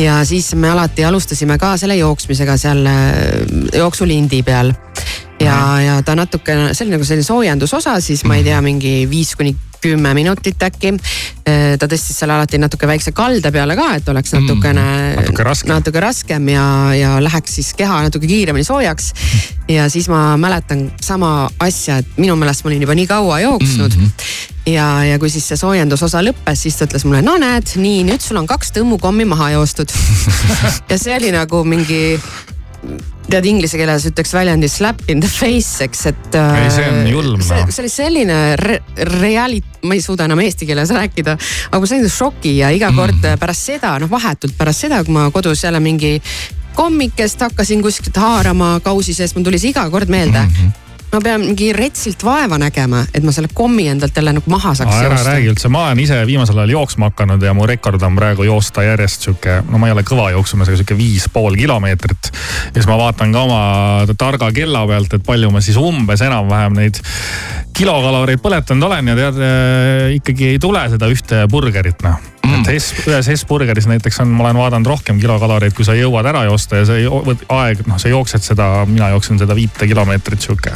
ja 0.00 0.24
siis 0.24 0.54
me 0.54 0.70
alati 0.70 1.04
alustasime 1.04 1.58
ka 1.60 1.74
selle 1.76 1.96
jooksmisega 1.96 2.56
seal 2.60 2.86
äh, 2.86 3.12
jooksulindi 3.76 4.42
peal. 4.46 4.72
ja, 5.44 5.58
ja 5.82 5.98
ta 6.06 6.16
natukene, 6.18 6.72
see 6.74 6.86
oli 6.86 6.96
nagu 6.96 7.04
selline 7.08 7.26
soojendusosa, 7.26 7.98
siis 8.00 8.24
ma 8.28 8.38
ei 8.38 8.46
tea, 8.46 8.60
mingi 8.64 9.02
viis 9.10 9.36
kuni 9.36 9.54
kümme 9.82 10.14
minutit 10.14 10.62
äkki. 10.62 10.92
ta 11.42 11.88
tõstis 11.90 12.14
selle 12.14 12.36
alati 12.36 12.58
natuke 12.62 12.86
väikse 12.86 13.10
kalde 13.16 13.50
peale 13.50 13.74
ka, 13.76 13.88
et 13.98 14.08
oleks 14.08 14.34
natukene 14.36 14.84
Mm, 15.12 15.20
natuke 15.20 15.44
raskem. 15.44 15.72
natuke 15.72 16.00
raskem 16.00 16.48
ja, 16.48 16.64
ja 16.94 17.10
läheks 17.22 17.58
siis 17.58 17.72
keha 17.74 18.02
natuke 18.06 18.26
kiiremini 18.26 18.64
soojaks. 18.64 19.12
ja 19.68 19.88
siis 19.90 20.08
ma 20.08 20.36
mäletan 20.36 20.90
sama 21.00 21.50
asja, 21.60 21.98
et 22.02 22.16
minu 22.16 22.36
meelest 22.36 22.64
ma 22.64 22.70
olin 22.70 22.82
juba 22.82 22.94
nii 22.94 23.06
kaua 23.06 23.40
jooksnud 23.40 23.96
mm. 23.96 24.06
-hmm. 24.06 24.72
ja, 24.72 25.04
ja 25.04 25.18
kui 25.18 25.30
siis 25.30 25.48
see 25.48 25.56
soojendusosa 25.56 26.22
lõppes, 26.22 26.62
siis 26.66 26.76
ta 26.76 26.86
ütles 26.86 27.04
mulle, 27.04 27.22
no 27.22 27.36
näed, 27.38 27.74
nii 27.76 28.04
nüüd 28.04 28.20
sul 28.22 28.36
on 28.36 28.46
kaks 28.46 28.72
tõmmukommi 28.78 29.24
maha 29.24 29.50
joostud. 29.50 29.92
ja 30.90 30.98
see 30.98 31.16
oli 31.16 31.32
nagu 31.32 31.64
mingi 31.64 32.20
tead 33.30 33.46
inglise 33.48 33.78
keeles 33.78 34.04
ütleks 34.10 34.32
väljendi 34.34 34.68
slap 34.68 35.00
in 35.12 35.20
the 35.22 35.28
face, 35.30 35.84
eks, 35.86 36.06
et. 36.10 36.34
Ei, 36.34 36.68
see 36.74 36.88
on 36.90 37.06
julm, 37.08 37.40
see, 37.44 37.60
noh. 37.60 37.70
see 37.72 37.82
oli 37.84 37.92
selline 37.92 38.38
re 38.60 38.78
realit-, 39.08 39.78
ma 39.86 39.94
ei 39.96 40.02
suuda 40.04 40.26
enam 40.28 40.42
eesti 40.42 40.66
keeles 40.68 40.90
rääkida, 40.92 41.36
aga 41.70 41.80
ma 41.80 41.86
sain 41.90 42.08
šoki 42.08 42.56
ja 42.58 42.70
iga 42.74 42.90
kord 42.96 43.16
Mhm. 43.22 43.38
pärast 43.40 43.70
seda, 43.72 43.94
noh 44.02 44.10
vahetult 44.10 44.58
pärast 44.58 44.86
seda, 44.88 45.02
kui 45.04 45.14
ma 45.14 45.30
kodus 45.30 45.62
jälle 45.64 45.80
mingi 45.80 46.20
kommikest 46.74 47.40
hakkasin 47.40 47.82
kuskilt 47.84 48.16
haarama 48.16 48.80
kausi 48.84 49.14
sees, 49.14 49.34
mul 49.36 49.44
tuli 49.44 49.58
see 49.58 49.70
iga 49.70 49.88
kord 49.90 50.08
meelde 50.08 50.38
mm. 50.38 50.48
Mhm. 50.48 50.68
-hmm 50.68 50.81
ma 51.12 51.20
pean 51.20 51.42
mingi 51.44 51.72
retsilt 51.76 52.24
vaeva 52.24 52.56
nägema, 52.60 53.02
et 53.12 53.24
ma 53.24 53.34
selle 53.34 53.50
kommi 53.52 53.84
endalt 53.92 54.16
jälle 54.16 54.32
nagu 54.38 54.50
maha 54.50 54.72
saaks 54.78 54.96
ära 54.96 55.10
joosta. 55.10 55.28
räägi 55.28 55.50
üldse, 55.52 55.70
ma 55.72 55.84
olen 55.86 56.00
ise 56.00 56.18
viimasel 56.28 56.62
ajal 56.62 56.74
jooksma 56.76 57.10
hakanud 57.10 57.44
ja 57.44 57.52
mu 57.56 57.66
rekord 57.68 58.02
on 58.08 58.16
praegu 58.16 58.46
joosta 58.48 58.86
järjest 58.86 59.28
sihuke, 59.28 59.58
no 59.68 59.80
ma 59.82 59.90
ei 59.90 59.96
ole 59.96 60.06
kõva 60.08 60.30
jooksumees, 60.32 60.72
aga 60.72 60.80
sihuke 60.80 60.96
viis 60.96 61.28
pool 61.32 61.58
kilomeetrit. 61.60 62.32
ja 62.32 62.74
siis 62.78 62.88
ma 62.88 62.98
vaatan 63.00 63.32
ka 63.36 63.44
oma 63.44 63.62
targa 64.18 64.52
kella 64.56 64.86
pealt, 64.88 65.12
et 65.12 65.26
palju 65.26 65.52
ma 65.52 65.60
siis 65.60 65.76
umbes 65.80 66.24
enam-vähem 66.24 66.80
neid 66.80 67.00
kilokaloreid 67.76 68.40
põletanud 68.40 68.88
olen 68.88 69.12
ja 69.12 69.18
tead 69.18 69.42
äh, 69.44 70.12
ikkagi 70.18 70.54
ei 70.54 70.62
tule 70.62 70.86
seda 70.92 71.12
ühte 71.12 71.44
burgerit 71.52 72.00
noh 72.06 72.31
mm.. 72.46 72.64
et 72.66 72.82
S, 72.82 73.06
ühes 73.06 73.30
S-burgeris 73.36 73.88
näiteks 73.90 74.20
on, 74.24 74.32
ma 74.34 74.46
olen 74.46 74.60
vaadanud 74.60 74.90
rohkem 74.92 75.20
kilokaloreid, 75.22 75.74
kui 75.76 75.86
sa 75.86 75.96
jõuad 75.98 76.28
ära 76.28 76.44
joosta 76.48 76.82
ja 76.82 76.88
see 76.88 77.06
aeg, 77.06 77.84
noh, 77.88 78.00
sa 78.02 78.12
jooksed 78.12 78.44
seda, 78.44 78.68
mina 78.88 79.12
jooksen 79.14 79.40
seda 79.42 79.56
viite 79.58 79.88
kilomeetrit 79.88 80.44
sihuke. 80.44 80.74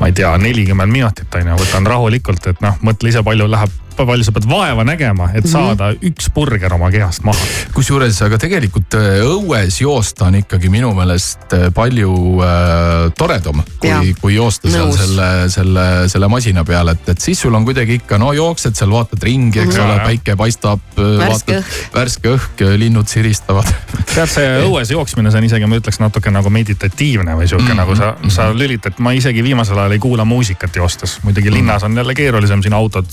ma 0.00 0.10
ei 0.10 0.16
tea, 0.16 0.32
nelikümmend 0.40 0.92
minutit 0.92 1.34
on 1.34 1.52
ju, 1.52 1.60
võtan 1.64 1.88
rahulikult, 1.88 2.50
et 2.52 2.64
noh, 2.64 2.78
mõtle 2.84 3.12
ise, 3.12 3.24
palju 3.26 3.48
läheb, 3.50 3.74
palju 4.06 4.24
sa 4.24 4.32
pead 4.36 4.48
vaeva 4.50 4.84
nägema, 4.84 5.30
et 5.34 5.46
saada 5.48 5.90
üks 5.94 6.30
burger 6.34 6.72
oma 6.74 6.90
kehast 6.90 7.24
maha. 7.26 7.48
kusjuures, 7.74 8.20
aga 8.22 8.38
tegelikult 8.38 8.94
äh, 8.98 9.20
õues 9.26 9.80
joosta 9.82 10.28
on 10.28 10.38
ikkagi 10.40 10.70
minu 10.72 10.92
meelest 10.96 11.54
äh, 11.56 11.68
palju 11.74 12.12
äh, 12.44 13.12
toredam, 13.18 13.62
kui, 13.80 14.14
kui 14.20 14.34
joosta 14.36 14.70
seal 14.70 14.88
Nõus. 14.88 15.00
selle, 15.02 15.28
selle, 15.52 15.86
selle 16.08 16.28
masina 16.28 16.64
peal, 16.64 16.92
et, 16.94 17.08
et 17.08 17.20
siis 17.20 17.40
sul 17.40 17.54
on 17.54 17.64
kuidagi 17.64 17.98
ikka 18.02 18.18
no 18.20 18.32
jooksed 18.36 18.76
seal, 18.78 18.92
vaatad 18.94 19.22
ringi, 19.22 19.62
eks 19.64 19.76
Mhm. 19.78 19.84
ole 19.84 19.88
Jaa,, 19.88 19.98
jah. 19.98 20.06
päike 20.06 20.36
paistab, 20.36 20.80
Värske 20.96 21.58
vaatad 21.60 21.94
värske 21.94 22.32
õhk, 22.34 22.62
linnud 22.78 23.08
siristavad. 23.08 23.68
tead, 24.14 24.30
see 24.30 24.48
õues 24.66 24.90
jooksmine, 24.92 25.30
see 25.32 25.42
on 25.42 25.46
isegi, 25.48 25.68
ma 25.70 25.78
ütleks 25.80 26.00
natuke 26.02 26.32
nagu 26.34 26.50
meditatiivne 26.52 27.36
või 27.38 27.48
sihuke 27.48 27.64
mm 27.64 27.70
-hmm. 27.70 27.80
nagu 27.82 27.96
sa, 27.96 28.14
sa 28.32 28.48
lülitad, 28.54 28.98
ma 29.04 29.12
isegi 29.16 29.42
viimasel 29.44 29.78
ajal 29.78 29.96
ei 29.96 30.02
kuula 30.02 30.24
muusikat 30.24 30.76
joostes. 30.76 31.18
muidugi 31.22 31.52
linnas 31.52 31.82
on 31.82 31.96
jälle 31.96 32.14
keerulisem, 32.14 32.62
siin 32.62 32.74
autod 32.74 33.08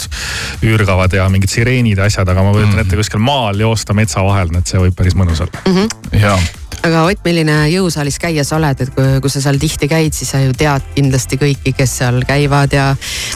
üürgavad 0.75 1.15
ja 1.15 1.27
mingid 1.31 1.51
sireenid 1.51 2.01
ja 2.01 2.09
asjad, 2.09 2.29
aga 2.31 2.43
ma 2.45 2.53
kujutan 2.55 2.83
ette 2.83 2.99
kuskil 2.99 3.23
maal 3.23 3.59
joosta 3.63 3.95
metsa 3.97 4.23
vahel, 4.25 4.53
et 4.59 4.69
see 4.71 4.81
võib 4.81 4.95
päris 4.97 5.17
mõnus 5.17 5.41
olla. 5.45 5.65
ja, 6.13 6.35
aga 6.85 7.01
Ott, 7.09 7.21
milline 7.25 7.53
jõusaalis 7.71 8.17
käija 8.21 8.43
sa 8.45 8.57
oled, 8.59 8.81
et 8.83 8.91
kui, 8.93 9.19
kui 9.23 9.31
sa 9.31 9.41
seal 9.43 9.57
tihti 9.61 9.87
käid, 9.89 10.13
siis 10.15 10.29
sa 10.33 10.41
ju 10.43 10.53
tead 10.57 10.83
kindlasti 10.95 11.37
kõiki, 11.41 11.73
kes 11.77 11.95
seal 12.01 12.19
käivad 12.27 12.73
ja 12.75 12.87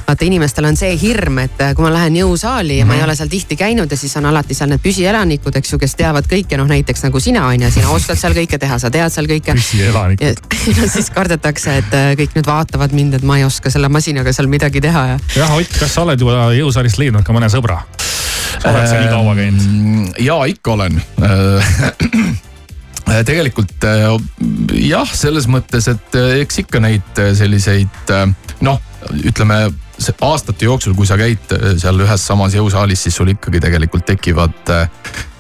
vaata, 0.05 0.25
inimestel 0.25 0.67
on 0.69 0.77
see 0.79 0.93
hirm, 1.01 1.39
et 1.45 1.61
kui 1.77 1.85
ma 1.85 1.91
lähen 1.93 2.17
jõusaali 2.19 2.79
ja 2.81 2.87
ma 2.89 2.97
ei 2.97 3.03
ole 3.05 3.15
seal 3.17 3.31
tihti 3.31 3.57
käinud 3.59 3.89
ja 3.91 3.97
siis 3.99 4.13
on 4.19 4.29
alati 4.29 4.57
seal 4.57 4.69
need 4.71 4.83
püsielanikud, 4.83 5.55
eks 5.59 5.73
ju, 5.73 5.79
kes 5.81 5.95
teavad 5.99 6.29
kõike, 6.29 6.57
noh 6.59 6.69
näiteks 6.69 7.05
nagu 7.07 7.21
sina 7.23 7.45
on 7.47 7.65
ju, 7.65 7.71
sina 7.73 7.93
oskad 7.95 8.19
seal 8.21 8.37
kõike 8.37 8.59
teha, 8.61 8.79
sa 8.81 8.91
tead 8.93 9.13
seal 9.13 9.29
kõike. 9.29 9.55
püsielanikud. 9.57 10.43
ja 10.79 10.89
siis 10.89 11.09
kardetakse, 11.13 11.79
et 11.81 11.95
äh, 11.97 12.11
kõik 12.19 12.37
nüüd 12.37 12.49
vaatavad 12.49 12.93
mind, 12.95 13.17
et 13.19 13.25
ma 13.25 13.39
ei 13.39 13.47
oska 13.47 13.73
selle 13.73 13.89
masinaga 13.89 14.33
seal 14.35 14.51
midagi 14.51 14.83
teha 14.83 15.05
ja 15.13 15.17
jah, 15.37 15.55
Ott, 15.57 15.79
kas 15.79 15.95
sa 15.95 16.05
oled 16.05 16.21
juba 16.21 16.51
jõusaalist 16.55 17.01
leidnud 17.01 17.25
ka 17.25 17.35
mõne 17.35 17.49
sõbra? 17.51 17.81
sa 18.59 18.73
oled 18.73 18.85
seal 18.91 19.01
nii 19.05 19.11
kaua 19.13 19.33
käinud. 19.37 19.65
Mm, 19.65 20.05
ja 20.25 20.37
ikka 20.51 20.75
olen. 20.75 21.01
tegelikult 23.25 23.85
äh, 23.87 24.07
jah, 24.85 25.09
selles 25.15 25.47
mõttes, 25.51 25.87
et 25.91 26.17
äh, 26.17 26.39
eks 26.43 26.63
ikka 26.63 26.81
neid 26.83 27.21
äh, 27.21 27.31
selliseid 27.37 28.13
äh, 28.13 28.25
noh, 28.65 28.81
ütleme 29.25 29.61
aastate 30.23 30.67
jooksul, 30.67 30.93
kui 30.95 31.07
sa 31.09 31.17
käid 31.19 31.53
äh, 31.55 31.73
seal 31.81 31.99
ühes 32.03 32.25
samas 32.25 32.55
jõusaalis, 32.55 33.05
siis 33.05 33.17
sul 33.19 33.31
ikkagi 33.33 33.61
tegelikult 33.63 34.07
tekivad, 34.09 34.73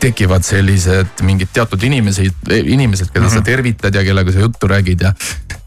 tekivad 0.01 0.47
sellised 0.47 1.23
mingid 1.27 1.51
teatud 1.55 1.83
inimesed, 1.89 2.49
inimesed, 2.59 3.11
keda 3.13 3.25
mm 3.25 3.29
-hmm. 3.29 3.37
sa 3.37 3.45
tervitad 3.51 3.95
ja 3.95 4.03
kellega 4.03 4.31
sa 4.31 4.47
juttu 4.47 4.67
räägid 4.67 5.05
ja 5.07 5.13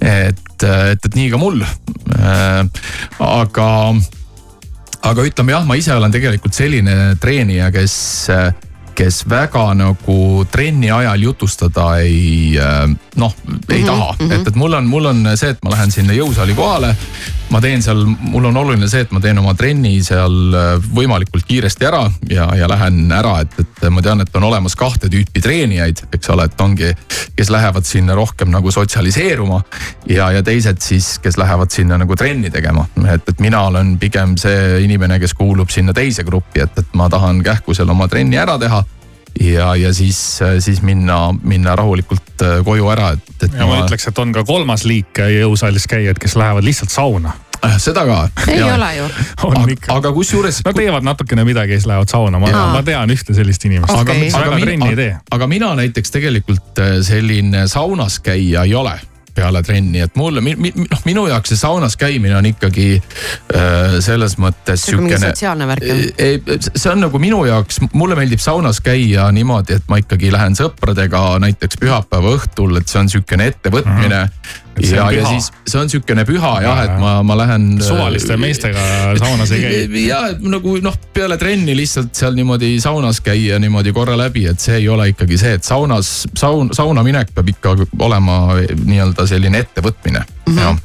et, 0.01 0.63
et, 0.63 1.05
et 1.05 1.15
nii 1.15 1.31
ka 1.31 1.39
mul. 1.39 1.63
aga 3.19 3.69
aga 5.03 5.25
ütleme 5.27 5.53
jah, 5.53 5.65
ma 5.67 5.75
ise 5.79 5.95
olen 5.95 6.13
tegelikult 6.13 6.55
selline 6.55 7.17
treenija, 7.21 7.71
kes, 7.75 7.95
kes 8.95 9.23
väga 9.29 9.65
nagu 9.75 10.47
trenni 10.53 10.91
ajal 10.91 11.23
jutustada 11.29 11.97
ei 12.03 12.57
noh, 13.17 13.35
ei 13.69 13.85
taha 13.85 14.13
mm, 14.19 14.27
-hmm. 14.27 14.33
et, 14.41 14.49
et 14.49 14.57
mul 14.57 14.75
on, 14.79 14.87
mul 14.87 15.07
on 15.13 15.25
see, 15.37 15.55
et 15.55 15.63
ma 15.65 15.75
lähen 15.77 15.91
sinna 15.91 16.17
jõusaali 16.17 16.55
kohale. 16.55 16.95
Ma 17.53 17.61
teen 17.61 17.83
seal, 17.85 18.03
mul 18.07 18.49
on 18.49 18.57
oluline 18.63 18.89
see, 18.89 19.05
et 19.05 19.13
ma 19.13 19.21
teen 19.23 19.39
oma 19.43 19.53
trenni 19.59 19.99
seal 20.05 20.55
võimalikult 20.97 21.45
kiiresti 21.49 21.89
ära 21.89 22.03
ja, 22.31 22.49
ja 22.57 22.69
lähen 22.71 23.05
ära, 23.13 23.37
et, 23.45 23.59
et 23.61 23.85
ma 23.93 24.03
tean, 24.05 24.23
et 24.25 24.39
on 24.39 24.47
olemas 24.49 24.77
kahte 24.79 25.11
tüüpi 25.13 25.43
treenijaid, 25.45 26.05
eks 26.17 26.33
ole, 26.33 26.47
et 26.49 26.65
ongi, 26.65 26.93
kes 27.37 27.53
lähevad 27.53 27.87
sinna 27.89 28.17
rohkem 28.19 28.53
nagu 28.53 28.73
sotsialiseeruma 28.73 29.61
ja, 30.11 30.31
ja 30.39 30.43
teised 30.47 30.81
siis, 30.85 31.15
kes 31.23 31.39
lähevad 31.41 31.75
sinna 31.75 32.01
nagu 32.01 32.17
trenni 32.17 32.51
tegema, 32.53 32.87
et, 33.05 33.29
et 33.29 33.45
mina 33.45 33.67
olen 33.69 33.97
pigem 34.01 34.37
see 34.41 34.83
inimene, 34.87 35.21
kes 35.23 35.37
kuulub 35.37 35.73
sinna 35.73 35.95
teise 35.97 36.25
gruppi, 36.25 36.65
et, 36.65 36.79
et 36.79 36.99
ma 36.99 37.11
tahan 37.13 37.45
kähku 37.45 37.77
seal 37.77 37.93
oma 37.93 38.09
trenni 38.09 38.41
ära 38.41 38.59
teha 38.61 38.83
ja, 39.41 39.77
ja 39.77 39.95
siis, 39.95 40.41
siis 40.59 40.83
minna, 40.83 41.35
minna 41.43 41.77
rahulikult 41.77 42.43
äh, 42.43 42.59
koju 42.65 42.91
ära, 42.93 43.13
et, 43.17 43.33
et 43.47 43.57
ja 43.57 43.69
ma 43.69 43.83
ütleks, 43.85 44.09
et 44.11 44.19
on 44.19 44.35
ka 44.35 44.45
kolmas 44.49 44.85
liik 44.89 45.19
jõusaalis 45.19 45.89
käijad, 45.91 46.21
kes 46.21 46.37
lähevad 46.37 46.67
lihtsalt 46.67 46.93
sauna. 46.93 47.35
seda 47.79 48.05
ka. 48.07 48.19
ei 48.49 48.59
ja. 48.59 48.75
ole 48.75 48.91
ju. 48.97 49.07
on 49.49 49.57
aga, 49.61 49.71
ikka. 49.77 49.95
aga 49.95 50.13
kusjuures. 50.13 50.61
Nad 50.67 50.77
teevad 50.77 51.07
natukene 51.07 51.45
midagi 51.47 51.77
ja 51.77 51.81
siis 51.81 51.89
lähevad 51.91 52.11
sauna, 52.11 52.43
ma 52.43 52.51
ma 52.73 52.83
tean 52.87 53.11
ühte 53.15 53.35
sellist 53.37 53.65
inimest 53.69 53.95
okay.. 53.95 54.29
aga, 54.35 54.57
aga 54.57 54.97
tee. 54.97 55.15
aga 55.31 55.47
mina 55.47 55.73
näiteks 55.79 56.15
tegelikult 56.19 56.83
äh, 56.83 56.99
selline 57.07 57.67
saunas 57.71 58.21
käija 58.21 58.67
ei 58.69 58.75
ole 58.75 58.99
peale 59.35 59.63
trenni, 59.67 60.03
et 60.05 60.17
mulle, 60.19 60.43
noh 60.43 61.05
minu 61.09 61.27
jaoks 61.31 61.53
see 61.53 61.61
saunas 61.61 61.97
käimine 62.01 62.37
on 62.39 62.49
ikkagi 62.53 62.89
äh, 62.99 63.99
selles 64.05 64.37
mõttes 64.43 64.87
see 64.87 64.97
on 64.97 65.05
mingi 65.05 65.17
siukene. 65.17 65.33
sotsiaalne 65.33 65.69
värk 65.71 65.87
jah? 65.89 66.03
ei, 66.27 66.41
see 66.75 66.91
on 66.93 67.05
nagu 67.07 67.23
minu 67.23 67.43
jaoks, 67.49 67.81
mulle 67.93 68.19
meeldib 68.19 68.43
saunas 68.43 68.83
käia 68.85 69.29
niimoodi, 69.35 69.81
et 69.81 69.89
ma 69.93 70.01
ikkagi 70.03 70.33
lähen 70.35 70.59
sõpradega 70.59 71.25
näiteks 71.43 71.81
pühapäeva 71.83 72.37
õhtul, 72.39 72.77
et 72.81 72.93
see 72.93 73.01
on 73.03 73.13
siukene 73.13 73.51
ettevõtmine 73.53 74.27
mm. 74.27 74.61
See 74.62 74.62
ja 74.81 75.11
ja 75.13 75.27
siis 75.29 75.51
see 75.69 75.81
on 75.81 75.91
siukene 75.91 76.25
püha 76.29 76.53
jah, 76.63 76.79
Jaa, 76.79 76.85
et 76.87 77.01
ma, 77.01 77.15
ma 77.27 77.37
lähen. 77.39 77.67
suvaliste 77.83 78.37
meestega 78.41 78.81
saunas 79.21 79.53
ei 79.53 79.63
käi. 79.63 80.05
ja 80.11 80.23
et 80.33 80.45
nagu 80.45 80.77
noh, 80.85 80.97
peale 81.15 81.39
trenni 81.41 81.77
lihtsalt 81.77 82.15
seal 82.17 82.37
niimoodi 82.39 82.75
saunas 82.83 83.21
käia 83.25 83.59
niimoodi 83.63 83.93
korra 83.97 84.17
läbi, 84.19 84.47
et 84.51 84.61
see 84.63 84.81
ei 84.81 84.89
ole 84.89 85.11
ikkagi 85.13 85.39
see, 85.41 85.57
et 85.59 85.67
saunas, 85.67 86.13
saun, 86.39 86.73
sauna 86.77 87.05
minek 87.07 87.35
peab 87.37 87.53
ikka 87.53 87.77
olema 88.01 88.39
nii-öelda 88.85 89.27
selline 89.29 89.63
ettevõtmine 89.67 90.25
mm. 90.25 90.53
-hmm. 90.53 90.63
jah, 90.63 90.81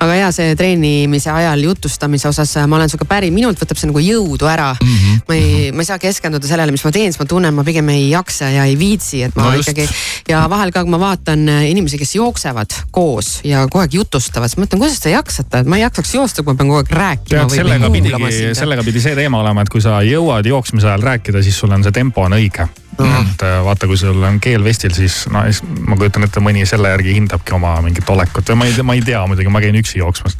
aga 0.00 0.16
ja 0.16 0.30
see 0.34 0.54
treenimise 0.56 1.30
ajal 1.32 1.64
jutustamise 1.64 2.28
osas 2.30 2.54
ma 2.66 2.78
olen 2.78 2.90
sinuga 2.92 3.06
päri, 3.10 3.30
minult 3.34 3.60
võtab 3.60 3.80
see 3.80 3.90
nagu 3.90 4.02
jõudu 4.02 4.48
ära 4.48 4.70
mm. 4.74 4.96
-hmm. 4.96 5.20
ma 5.28 5.36
ei, 5.36 5.70
ma 5.72 5.84
ei 5.84 5.90
saa 5.90 5.98
keskenduda 6.02 6.48
sellele, 6.48 6.72
mis 6.74 6.84
ma 6.86 6.92
teen, 6.94 7.12
siis 7.12 7.20
ma 7.20 7.28
tunnen, 7.28 7.54
ma 7.54 7.64
pigem 7.66 7.88
ei 7.92 8.08
jaksa 8.10 8.50
ja 8.54 8.64
ei 8.68 8.78
viitsi, 8.78 9.22
et 9.28 9.36
ma 9.36 9.50
no 9.50 9.60
ikkagi. 9.60 9.88
ja 10.28 10.44
vahel 10.50 10.72
ka, 10.72 10.84
kui 10.84 10.94
ma 10.94 11.00
vaatan 11.02 11.46
inimesi, 11.68 11.98
kes 12.00 12.14
jooksevad 12.16 12.76
koos 12.90 13.40
ja 13.44 13.66
kogu 13.68 13.84
aeg 13.84 13.98
jutustavad, 14.00 14.48
siis 14.48 14.58
ma 14.60 14.66
mõtlen, 14.66 14.84
kuidas 14.84 15.00
te 15.00 15.14
jaksate, 15.14 15.64
et 15.64 15.70
ma 15.70 15.80
ei 15.80 15.86
jaksaks 15.86 16.14
joosta, 16.14 16.42
kui 16.42 16.54
ma 16.54 16.62
pean 16.62 16.72
kogu 16.72 16.82
aeg 16.82 16.94
rääkima. 17.00 17.48
sellega 17.48 17.90
pidigi, 17.90 18.54
sellega 18.56 18.86
pidi 18.86 19.04
see 19.04 19.16
teema 19.18 19.42
olema, 19.44 19.66
et 19.66 19.72
kui 19.72 19.84
sa 19.84 20.00
jõuad 20.06 20.46
jooksmise 20.46 20.88
ajal 20.88 21.10
rääkida, 21.12 21.42
siis 21.42 21.58
sul 21.58 21.72
on 21.76 21.84
see 21.84 21.92
tempo 21.92 22.24
on 22.24 22.38
õige 22.38 22.68
mm.. 22.98 23.30
et 23.32 23.44
äh, 23.46 23.58
vaata, 23.64 23.88
kui 23.90 23.98
sul 24.00 24.22
on 24.26 24.40
keel 24.42 24.64
vestil, 24.64 24.92
siis 24.96 25.22
no 25.32 25.42
ma 25.88 25.98
kujutan 26.00 26.26
ette, 26.26 26.42
mõni 26.44 26.64
selle 26.68 26.92
järgi 26.92 27.16
hindabki 27.18 27.54
oma 27.56 27.76
mingit 27.84 28.08
olekut 28.10 28.52
või 28.52 28.60
ma 28.60 28.68
ei 28.68 28.74
tea, 28.76 28.86
ma 28.86 28.98
ei 28.98 29.04
tea 29.06 29.22
muidugi, 29.30 29.52
ma 29.52 29.62
käin 29.64 29.78
üksi 29.80 30.00
jooksmas. 30.00 30.36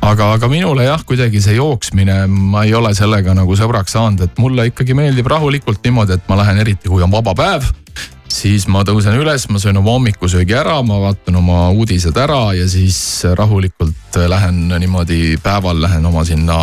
aga, 0.00 0.32
aga 0.38 0.50
minule 0.52 0.86
jah, 0.88 1.04
kuidagi 1.06 1.42
see 1.44 1.58
jooksmine, 1.58 2.22
ma 2.30 2.64
ei 2.68 2.74
ole 2.76 2.94
sellega 2.98 3.34
nagu 3.36 3.58
sõbraks 3.58 3.96
saanud, 3.96 4.24
et 4.26 4.40
mulle 4.42 4.70
ikkagi 4.70 4.96
meeldib 4.98 5.30
rahulikult 5.30 5.84
niimoodi, 5.84 6.18
et 6.18 6.32
ma 6.32 6.40
lähen 6.42 6.62
eriti, 6.62 6.90
kui 6.90 7.04
on 7.04 7.12
vaba 7.12 7.36
päev 7.38 7.68
siis 8.30 8.66
ma 8.70 8.84
tõusen 8.86 9.16
üles, 9.18 9.46
ma 9.50 9.58
söön 9.60 9.80
oma 9.80 9.96
hommikusöögi 9.96 10.54
ära, 10.56 10.78
ma 10.86 11.00
vaatan 11.02 11.40
oma 11.40 11.64
uudised 11.74 12.16
ära 12.20 12.52
ja 12.56 12.68
siis 12.70 12.96
rahulikult 13.36 14.18
lähen 14.30 14.68
niimoodi 14.70 15.36
päeval 15.42 15.82
lähen 15.82 16.06
oma 16.06 16.24
sinna 16.28 16.60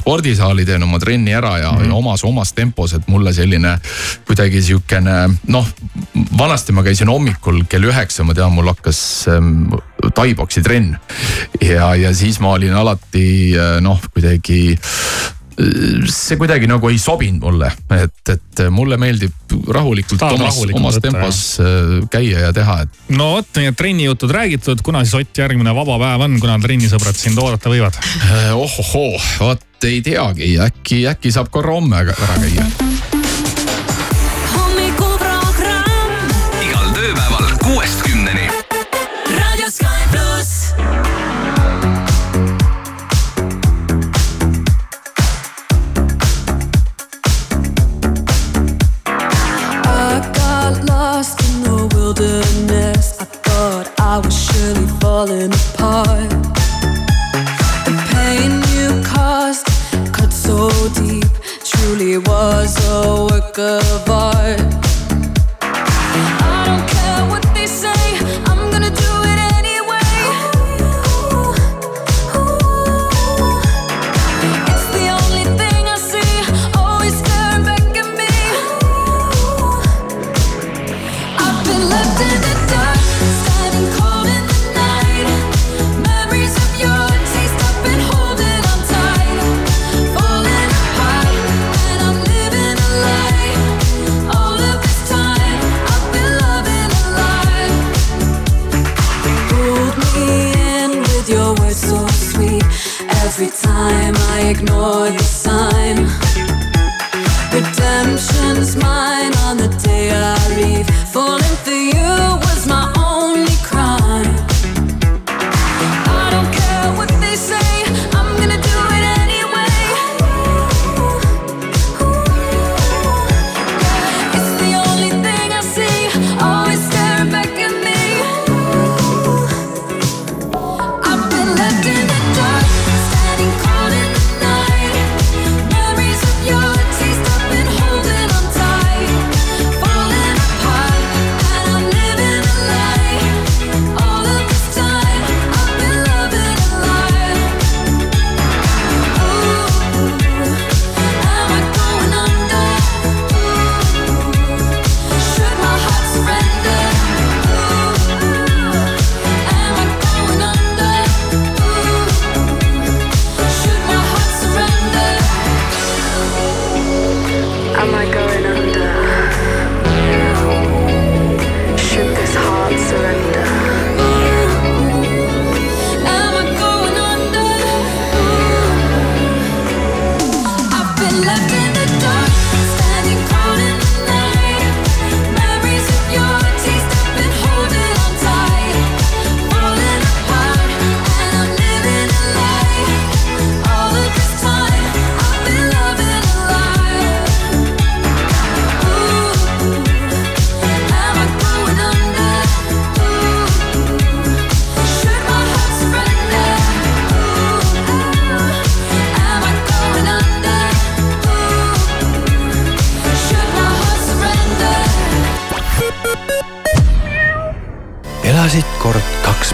spordisaali, 0.00 0.66
teen 0.68 0.84
oma 0.86 1.00
trenni 1.02 1.34
ära 1.36 1.56
ja 1.60 1.72
mm 1.72 1.84
-hmm. 1.84 1.98
omas, 1.98 2.24
omas 2.24 2.52
tempos, 2.56 2.94
et 2.96 3.08
mulle 3.08 3.32
selline 3.36 3.76
kuidagi 4.26 4.62
sihukene 4.62 5.16
noh, 5.48 5.68
vanasti 6.38 6.72
ma 6.72 6.82
käisin 6.86 7.08
hommikul 7.08 7.64
kell 7.68 7.90
üheksa, 7.90 8.24
ma 8.24 8.34
tean, 8.34 8.52
mul 8.52 8.72
hakkas 8.72 9.26
ähm, 9.28 9.68
taiboksi 10.14 10.62
trenn. 10.62 10.96
ja, 11.60 11.94
ja 11.94 12.14
siis 12.14 12.40
ma 12.40 12.56
olin 12.56 12.74
alati 12.74 13.52
äh, 13.56 13.80
noh, 13.80 14.00
kuidagi 14.14 14.78
see 15.60 16.38
kuidagi 16.40 16.68
nagu 16.70 16.88
ei 16.90 16.98
sobinud 17.00 17.44
mulle, 17.44 17.70
et, 17.96 18.32
et 18.32 18.62
mulle 18.72 18.96
meeldib 19.00 19.54
rahulikult 19.74 20.20
Tahad 20.20 20.38
omas, 20.38 20.58
omas 20.72 20.98
võtta, 20.98 21.06
tempos 21.06 21.40
jah. 21.58 21.70
Äh, 21.70 22.08
käia 22.12 22.44
ja 22.46 22.52
teha, 22.56 22.76
et. 22.86 23.00
no 23.16 23.32
vot, 23.36 23.50
nii 23.58 23.72
et 23.72 23.78
trennijutud 23.78 24.32
räägitud, 24.34 24.84
kuna 24.86 25.04
siis 25.04 25.18
Ott 25.20 25.42
järgmine 25.42 25.74
vaba 25.76 25.98
päev 26.00 26.24
on, 26.26 26.38
kuna 26.42 26.56
trennisõbrad 26.62 27.18
sind 27.18 27.40
oodata 27.42 27.72
võivad? 27.72 27.98
Äh, 28.00 28.52
ohohoo, 28.56 29.18
vot 29.42 29.66
ei 29.84 30.02
teagi, 30.02 30.58
äkki, 30.60 31.06
äkki 31.08 31.30
saab 31.32 31.48
korra 31.50 31.72
homme 31.72 31.96
ära 31.96 32.14
käia. 32.42 32.64
hommikuprogramm. 34.52 36.32
igal 36.64 36.90
tööpäeval 36.96 37.46
kuuest 37.64 38.02
kümneni. 38.04 38.48
raadio 39.38 39.70
Sky 39.70 40.02
pluss. 40.12 40.74
I 49.86 50.20
got 50.34 50.84
lost 50.88 51.40
in 51.40 51.62
the 51.62 51.96
wilderness. 51.96 53.16
I 53.20 53.24
thought 53.24 53.88
I 53.98 54.18
was 54.18 54.36
surely 54.46 54.86
falling 55.00 55.52
apart. 55.54 56.29
Truly 62.00 62.18
was 62.18 62.76
a 62.88 63.26
work 63.30 63.58
of 63.58 64.08
art. 64.08 64.89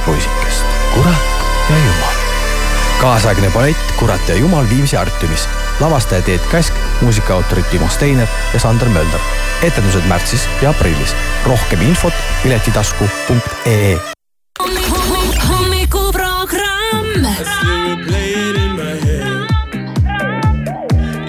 Poisikest, 0.07 0.65
kurat 0.95 1.25
ja 1.71 1.77
jumal. 1.77 2.15
kaasaegne 3.01 3.51
ballett 3.51 3.93
Kurat 3.99 4.29
ja 4.29 4.35
jumal 4.35 4.69
Viimsi 4.71 4.97
Artiumis. 4.97 5.49
lavastaja 5.81 6.23
Teet 6.23 6.47
Käsk, 6.51 6.75
muusikaautorid 7.01 7.65
Timo 7.71 7.89
Steiner 7.89 8.29
ja 8.55 8.61
Sander 8.61 8.89
Mölder. 8.89 9.21
etendused 9.63 10.07
märtsis 10.07 10.49
ja 10.63 10.71
aprillis. 10.71 11.17
rohkem 11.45 11.81
infot 11.81 12.15
piletitasku.ee. 12.43 13.99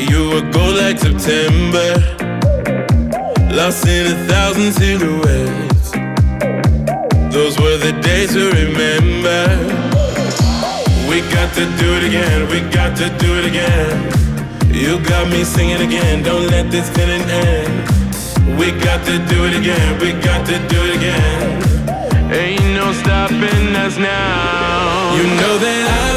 You 0.09 0.29
were 0.29 0.51
gold 0.51 0.75
like 0.75 0.99
September, 0.99 1.95
lost 3.51 3.87
in 3.87 4.07
a 4.07 4.27
thousand 4.27 4.73
silhouettes. 4.73 5.66
Those 7.57 7.59
were 7.59 7.77
the 7.77 8.01
days 8.01 8.33
to 8.33 8.49
remember. 8.51 9.41
We 11.09 11.21
got 11.31 11.53
to 11.55 11.65
do 11.81 11.93
it 11.97 12.03
again, 12.03 12.49
we 12.49 12.59
got 12.71 12.95
to 12.97 13.09
do 13.17 13.37
it 13.37 13.45
again. 13.45 14.11
You 14.73 14.99
got 15.05 15.29
me 15.29 15.43
singing 15.43 15.81
again, 15.81 16.23
don't 16.23 16.47
let 16.47 16.69
this 16.71 16.89
feeling 16.89 17.21
end. 17.21 18.59
We 18.59 18.71
got 18.71 19.05
to 19.05 19.17
do 19.33 19.45
it 19.45 19.57
again, 19.57 19.99
we 19.99 20.11
got 20.21 20.45
to 20.47 20.57
do 20.67 20.79
it 20.83 20.95
again. 20.97 22.31
Ain't 22.31 22.75
no 22.75 22.91
stopping 22.93 23.75
us 23.75 23.97
now. 23.97 25.15
You 25.15 25.23
know 25.23 25.57
that 25.57 25.77
waiting 25.87 26.16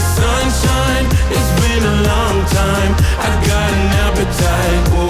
Sunshine. 0.00 1.06
It's 1.34 1.52
been 1.60 1.84
a 1.84 1.96
long 2.10 2.36
time. 2.46 2.92
I 3.26 3.30
got 3.48 3.68
an 3.80 3.88
appetite. 4.06 4.82
Oh, 4.96 5.09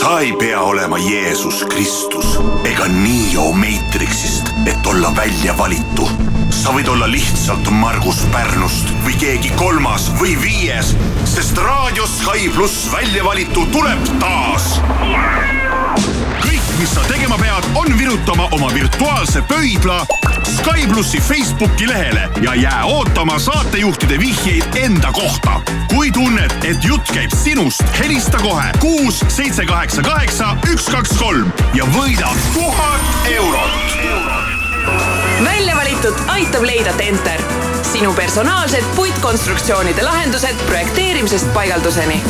Sa 0.00 0.20
ei 0.20 0.32
pea 0.32 0.60
olema 0.60 0.98
Jeesus 0.98 1.64
Kristus 1.64 2.38
ega 2.64 2.86
Neo 2.88 3.52
Matrixist, 3.52 4.48
et 4.66 4.86
olla 4.86 5.12
välja 5.16 5.58
valitu. 5.58 6.08
sa 6.50 6.72
võid 6.72 6.88
olla 6.88 7.06
lihtsalt 7.08 7.68
Margus 7.70 8.24
Pärnust 8.32 8.90
või 9.04 9.16
keegi 9.20 9.52
kolmas 9.60 10.08
või 10.20 10.34
viies, 10.40 10.94
sest 11.24 11.58
raadio 11.60 12.08
Sky 12.08 12.48
pluss 12.56 12.88
välja 12.92 13.24
valitu 13.24 13.66
tuleb 13.72 14.12
taas. 14.20 14.78
Mis 16.80 16.94
sa 16.94 17.00
tegema 17.04 17.36
pead, 17.38 17.64
on 17.74 17.98
virutama 17.98 18.48
oma 18.52 18.74
virtuaalse 18.74 19.42
pöidla 19.42 20.06
Sky 20.56 20.86
plussi 20.88 21.20
Facebooki 21.20 21.88
lehele 21.88 22.28
ja 22.40 22.54
jää 22.54 22.84
ootama 22.84 23.38
saatejuhtide 23.38 24.18
vihjeid 24.18 24.64
enda 24.74 25.12
kohta. 25.12 25.60
kui 25.94 26.12
tunned, 26.12 26.50
et 26.64 26.84
jutt 26.84 27.12
käib 27.12 27.30
sinust, 27.44 27.82
helista 27.98 28.38
kohe 28.38 28.72
kuus, 28.80 29.24
seitse, 29.28 29.66
kaheksa, 29.66 30.02
kaheksa, 30.02 30.56
üks, 30.72 30.90
kaks, 30.90 31.18
kolm 31.18 31.52
ja 31.74 31.84
võida 31.84 32.28
tuhat 32.54 33.00
eurot. 33.26 33.70
välja 35.44 35.76
valitud 35.76 36.14
aitab 36.26 36.62
leida 36.62 36.92
Tenter, 36.92 37.42
sinu 37.92 38.14
personaalsed 38.14 38.84
puitkonstruktsioonide 38.96 40.02
lahendused 40.02 40.56
projekteerimisest 40.66 41.52
paigalduseni 41.52 42.22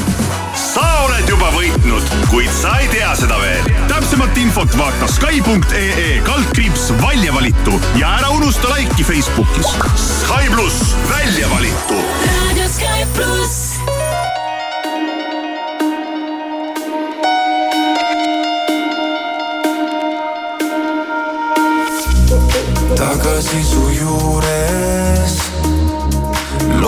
sa 0.71 0.85
oled 1.03 1.27
juba 1.27 1.49
võitnud, 1.55 2.13
kuid 2.31 2.51
sa 2.55 2.77
ei 2.79 2.87
tea 2.93 3.11
seda 3.19 3.39
veel. 3.43 3.67
täpsemat 3.91 4.37
infot 4.39 4.77
vaata 4.79 5.09
Sky.ee 5.11 6.21
kaldkriips 6.27 6.91
välja 7.01 7.35
valitu 7.35 7.81
ja 7.99 8.13
ära 8.21 8.31
unusta 8.37 8.71
laiki 8.71 9.05
Facebookis. 9.05 9.73
Sky 9.99 10.47
pluss 10.55 10.95
välja 11.11 11.51
valitu 11.51 11.99
Radio 12.23 12.69
Sky 12.71 13.07
pluss. 13.17 13.81
tagasi 23.01 23.65
su 23.65 23.80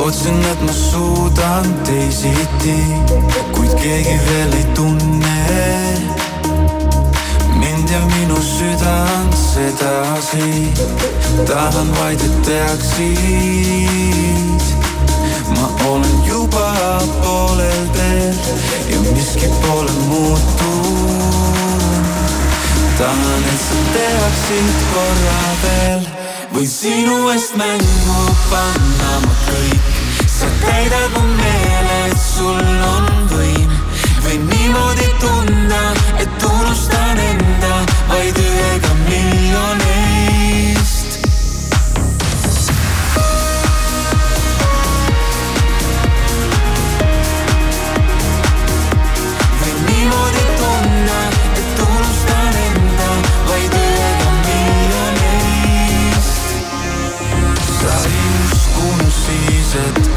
lootsin, 0.02 0.44
et 0.52 0.60
ma 0.62 0.72
suudan 0.72 1.74
teisiti, 1.86 2.76
kuid 3.54 3.74
keegi 3.78 4.16
veel 4.26 4.52
ei 4.58 4.64
tunne 4.74 5.38
mind 7.60 7.88
ja 7.90 8.00
minu 8.14 8.38
südant 8.42 9.34
sedasi. 9.36 10.72
tahan 11.46 11.88
vaid, 11.98 12.20
et 12.20 12.42
teaksid, 12.42 13.02
ma 15.54 15.66
olen 15.86 16.18
juba 16.26 16.68
poolel 17.22 17.86
teel 17.94 18.36
ja 18.90 18.98
miski 19.12 19.48
pole 19.62 19.92
muutunud. 20.08 21.22
tahan, 22.98 23.44
et 23.54 23.62
sa 23.68 23.78
teaksid 23.94 24.76
korra 24.90 25.42
veel, 25.62 26.04
võin 26.52 26.70
sinu 26.78 27.16
eest 27.36 27.54
mängu 27.56 28.20
panna 28.50 29.12
ma 29.22 29.34
kõik. 29.46 29.91
Sa 30.42 30.48
täidad 30.66 31.10
mu 31.14 31.22
meele, 31.38 31.98
et 32.10 32.18
sul 32.18 32.66
on 32.94 33.06
võim. 33.30 33.70
võin 34.24 34.42
niimoodi 34.50 35.08
tunda, 35.22 35.82
et 36.18 36.48
unustan 36.50 37.24
enda 37.30 37.74
vaid 38.10 38.44
ühega 38.48 38.92
miljonist. 39.06 40.31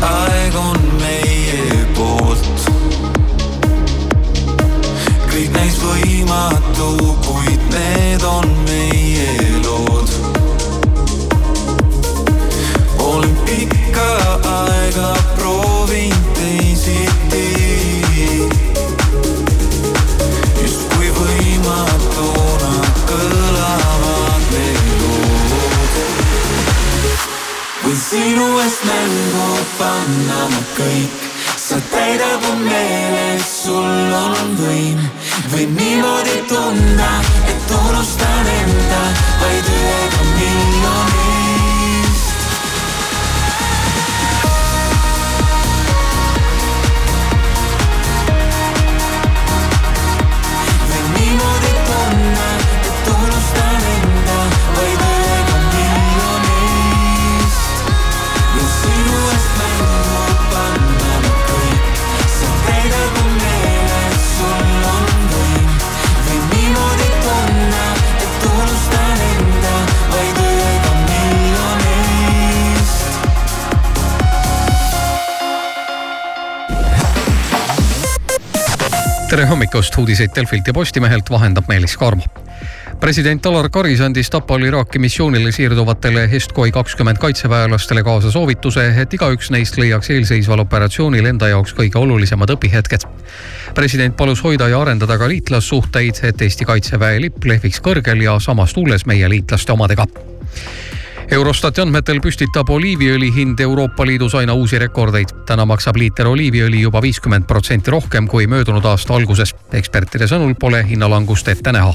I 0.02 0.45
võib 35.56 35.72
niimoodi 35.80 36.42
tunda, 36.50 37.12
et 37.48 37.72
unustan 37.78 38.50
enda 38.58 39.04
vaid 39.40 39.72
ühega 39.78 40.05
tere 79.36 79.50
hommikust, 79.50 79.98
uudiseid 80.00 80.32
Delfilt 80.36 80.68
ja 80.68 80.74
Postimehelt 80.74 81.28
vahendab 81.30 81.68
Meelis 81.68 81.98
Karmo 82.00 82.24
president 83.00 83.46
Alar 83.46 83.68
Karis 83.70 84.00
andis 84.02 84.30
Tapal 84.32 84.64
Iraaki 84.64 85.00
missioonile 85.00 85.52
siirduvatele 85.52 86.24
Estkoi 86.38 86.72
kakskümmend 86.72 87.20
kaitseväelastele 87.20 88.04
kaasa 88.04 88.32
soovituse, 88.32 88.86
et 89.02 89.14
igaüks 89.14 89.52
neist 89.52 89.76
leiaks 89.78 90.14
eelseisval 90.16 90.64
operatsioonil 90.64 91.28
enda 91.34 91.52
jaoks 91.52 91.76
kõige 91.76 92.00
olulisemad 92.00 92.56
õpihetked. 92.56 93.04
president 93.76 94.16
palus 94.16 94.44
hoida 94.44 94.70
ja 94.72 94.80
arendada 94.82 95.18
ka 95.18 95.28
liitlassuhteid, 95.28 96.24
et 96.24 96.42
Eesti 96.42 96.66
kaitseväe 96.66 97.20
lipp 97.28 97.44
lehviks 97.44 97.84
kõrgel 97.84 98.24
ja 98.24 98.40
samas 98.40 98.74
tuules 98.74 99.06
meie 99.06 99.30
liitlaste 99.30 99.76
omadega 99.76 100.08
Eurostati 101.32 101.82
andmetel 101.82 102.20
püstitab 102.22 102.70
oliiviõli 102.70 103.32
hind 103.34 103.60
Euroopa 103.60 104.06
Liidus 104.06 104.36
aina 104.36 104.54
uusi 104.54 104.78
rekordeid. 104.80 105.32
täna 105.46 105.66
maksab 105.66 105.98
liiter 105.98 106.28
oliiviõli 106.28 106.82
juba 106.82 107.02
viiskümmend 107.02 107.48
protsenti 107.48 107.92
rohkem 107.92 108.28
kui 108.28 108.48
möödunud 108.48 108.86
aasta 108.86 109.14
alguses. 109.14 109.56
ekspertide 109.74 110.28
sõnul 110.28 110.54
pole 110.60 110.86
hinnalangust 110.88 111.48
ette 111.48 111.72
näha 111.72 111.94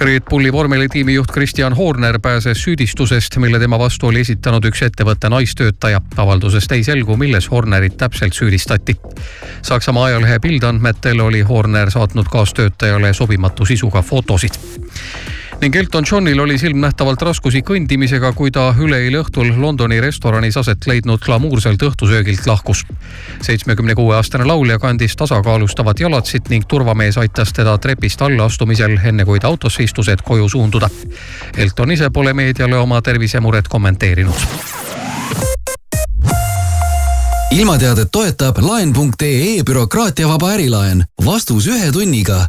Red 0.00 0.22
Bulli 0.30 0.52
vormelitiimi 0.52 1.14
juht 1.14 1.32
Christian 1.32 1.72
Horner 1.72 2.18
pääses 2.18 2.62
süüdistusest, 2.62 3.36
mille 3.36 3.58
tema 3.58 3.78
vastu 3.78 4.06
oli 4.06 4.20
esitanud 4.20 4.64
üks 4.64 4.82
ettevõtte 4.82 5.28
naistöötaja. 5.28 6.00
avaldusest 6.16 6.72
ei 6.72 6.84
selgu, 6.84 7.16
milles 7.16 7.50
Hornerit 7.50 7.96
täpselt 7.96 8.32
süüdistati. 8.32 8.96
Saksamaa 9.62 10.04
ajalehe 10.04 10.38
Bild 10.38 10.62
andmetel 10.62 11.20
oli 11.20 11.42
Horner 11.42 11.90
saatnud 11.90 12.26
kaastöötajale 12.30 13.14
sobimatu 13.14 13.64
sisuga 13.64 14.02
fotosid 14.02 14.54
ning 15.60 15.76
Elton 15.76 16.04
Johnil 16.10 16.38
oli 16.38 16.58
silmnähtavalt 16.58 17.22
raskusi 17.22 17.62
kõndimisega, 17.62 18.32
kui 18.36 18.50
ta 18.50 18.68
üleeile 18.78 19.20
õhtul 19.22 19.52
Londoni 19.60 20.00
restoranis 20.00 20.56
aset 20.56 20.86
leidnud 20.86 21.22
glamuurselt 21.24 21.82
õhtusöögilt 21.82 22.46
lahkus. 22.46 22.84
seitsmekümne 23.42 23.94
kuue 23.94 24.16
aastane 24.16 24.44
laulja 24.44 24.78
kandis 24.78 25.16
tasakaalustavat 25.16 26.00
jalatsit 26.00 26.48
ning 26.48 26.64
turvamees 26.68 27.18
aitas 27.18 27.52
teda 27.52 27.78
trepist 27.78 28.22
alla 28.22 28.44
astumisel, 28.44 28.98
enne 29.04 29.24
kui 29.24 29.40
ta 29.40 29.48
autosse 29.48 29.82
istus, 29.82 30.08
et 30.08 30.22
koju 30.22 30.48
suunduda. 30.48 30.90
Elton 31.56 31.92
ise 31.92 32.10
pole 32.10 32.32
meediale 32.32 32.76
oma 32.76 33.02
tervisemuret 33.02 33.68
kommenteerinud 33.68 34.34
ilmateadet 37.54 38.08
toetab 38.12 38.58
laen.ee 38.58 39.62
bürokraatiavaba 39.66 40.50
ärilaen. 40.50 41.04
vastus 41.24 41.66
ühe 41.66 41.92
tunniga 41.92 42.46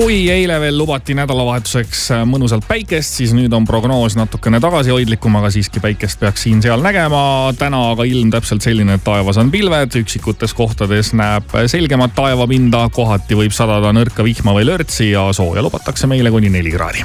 kui 0.00 0.30
eile 0.30 0.56
veel 0.62 0.78
lubati 0.78 1.14
nädalavahetuseks 1.18 2.06
mõnusalt 2.30 2.64
päikest, 2.68 3.18
siis 3.20 3.34
nüüd 3.36 3.52
on 3.56 3.66
prognoos 3.68 4.16
natukene 4.16 4.60
tagasihoidlikum, 4.62 5.36
aga 5.40 5.50
siiski 5.52 5.82
päikest 5.82 6.20
peaks 6.22 6.46
siin-seal 6.46 6.82
nägema. 6.84 7.52
täna 7.58 7.82
aga 7.92 8.06
ilm 8.08 8.30
täpselt 8.32 8.64
selline, 8.64 8.96
et 8.96 9.04
taevas 9.04 9.40
on 9.42 9.50
pilved, 9.50 9.98
üksikutes 10.00 10.54
kohtades 10.56 11.12
näeb 11.12 11.52
selgemat 11.66 12.14
taevapinda, 12.16 12.86
kohati 12.94 13.38
võib 13.38 13.52
sadada 13.56 13.92
nõrka 13.92 14.24
vihma 14.24 14.56
või 14.56 14.68
lörtsi 14.70 15.10
ja 15.10 15.28
sooja 15.36 15.62
lubatakse 15.66 16.08
meile 16.10 16.30
kuni 16.30 16.48
neli 16.48 16.72
kraadi. 16.72 17.04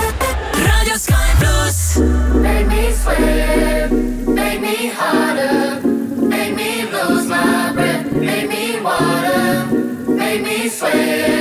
Radio 0.63 0.95
Sky 0.95 1.35
Plus. 1.39 1.97
Make 1.97 2.67
me 2.67 2.91
swim, 2.91 4.35
make 4.35 4.61
me 4.61 4.87
harder, 4.87 5.81
make 6.27 6.55
me 6.55 6.85
lose 6.91 7.27
my 7.27 7.71
breath, 7.73 8.11
make 8.13 8.49
me 8.49 8.79
water, 8.81 9.65
make 10.07 10.43
me 10.43 10.69
swim. 10.69 11.40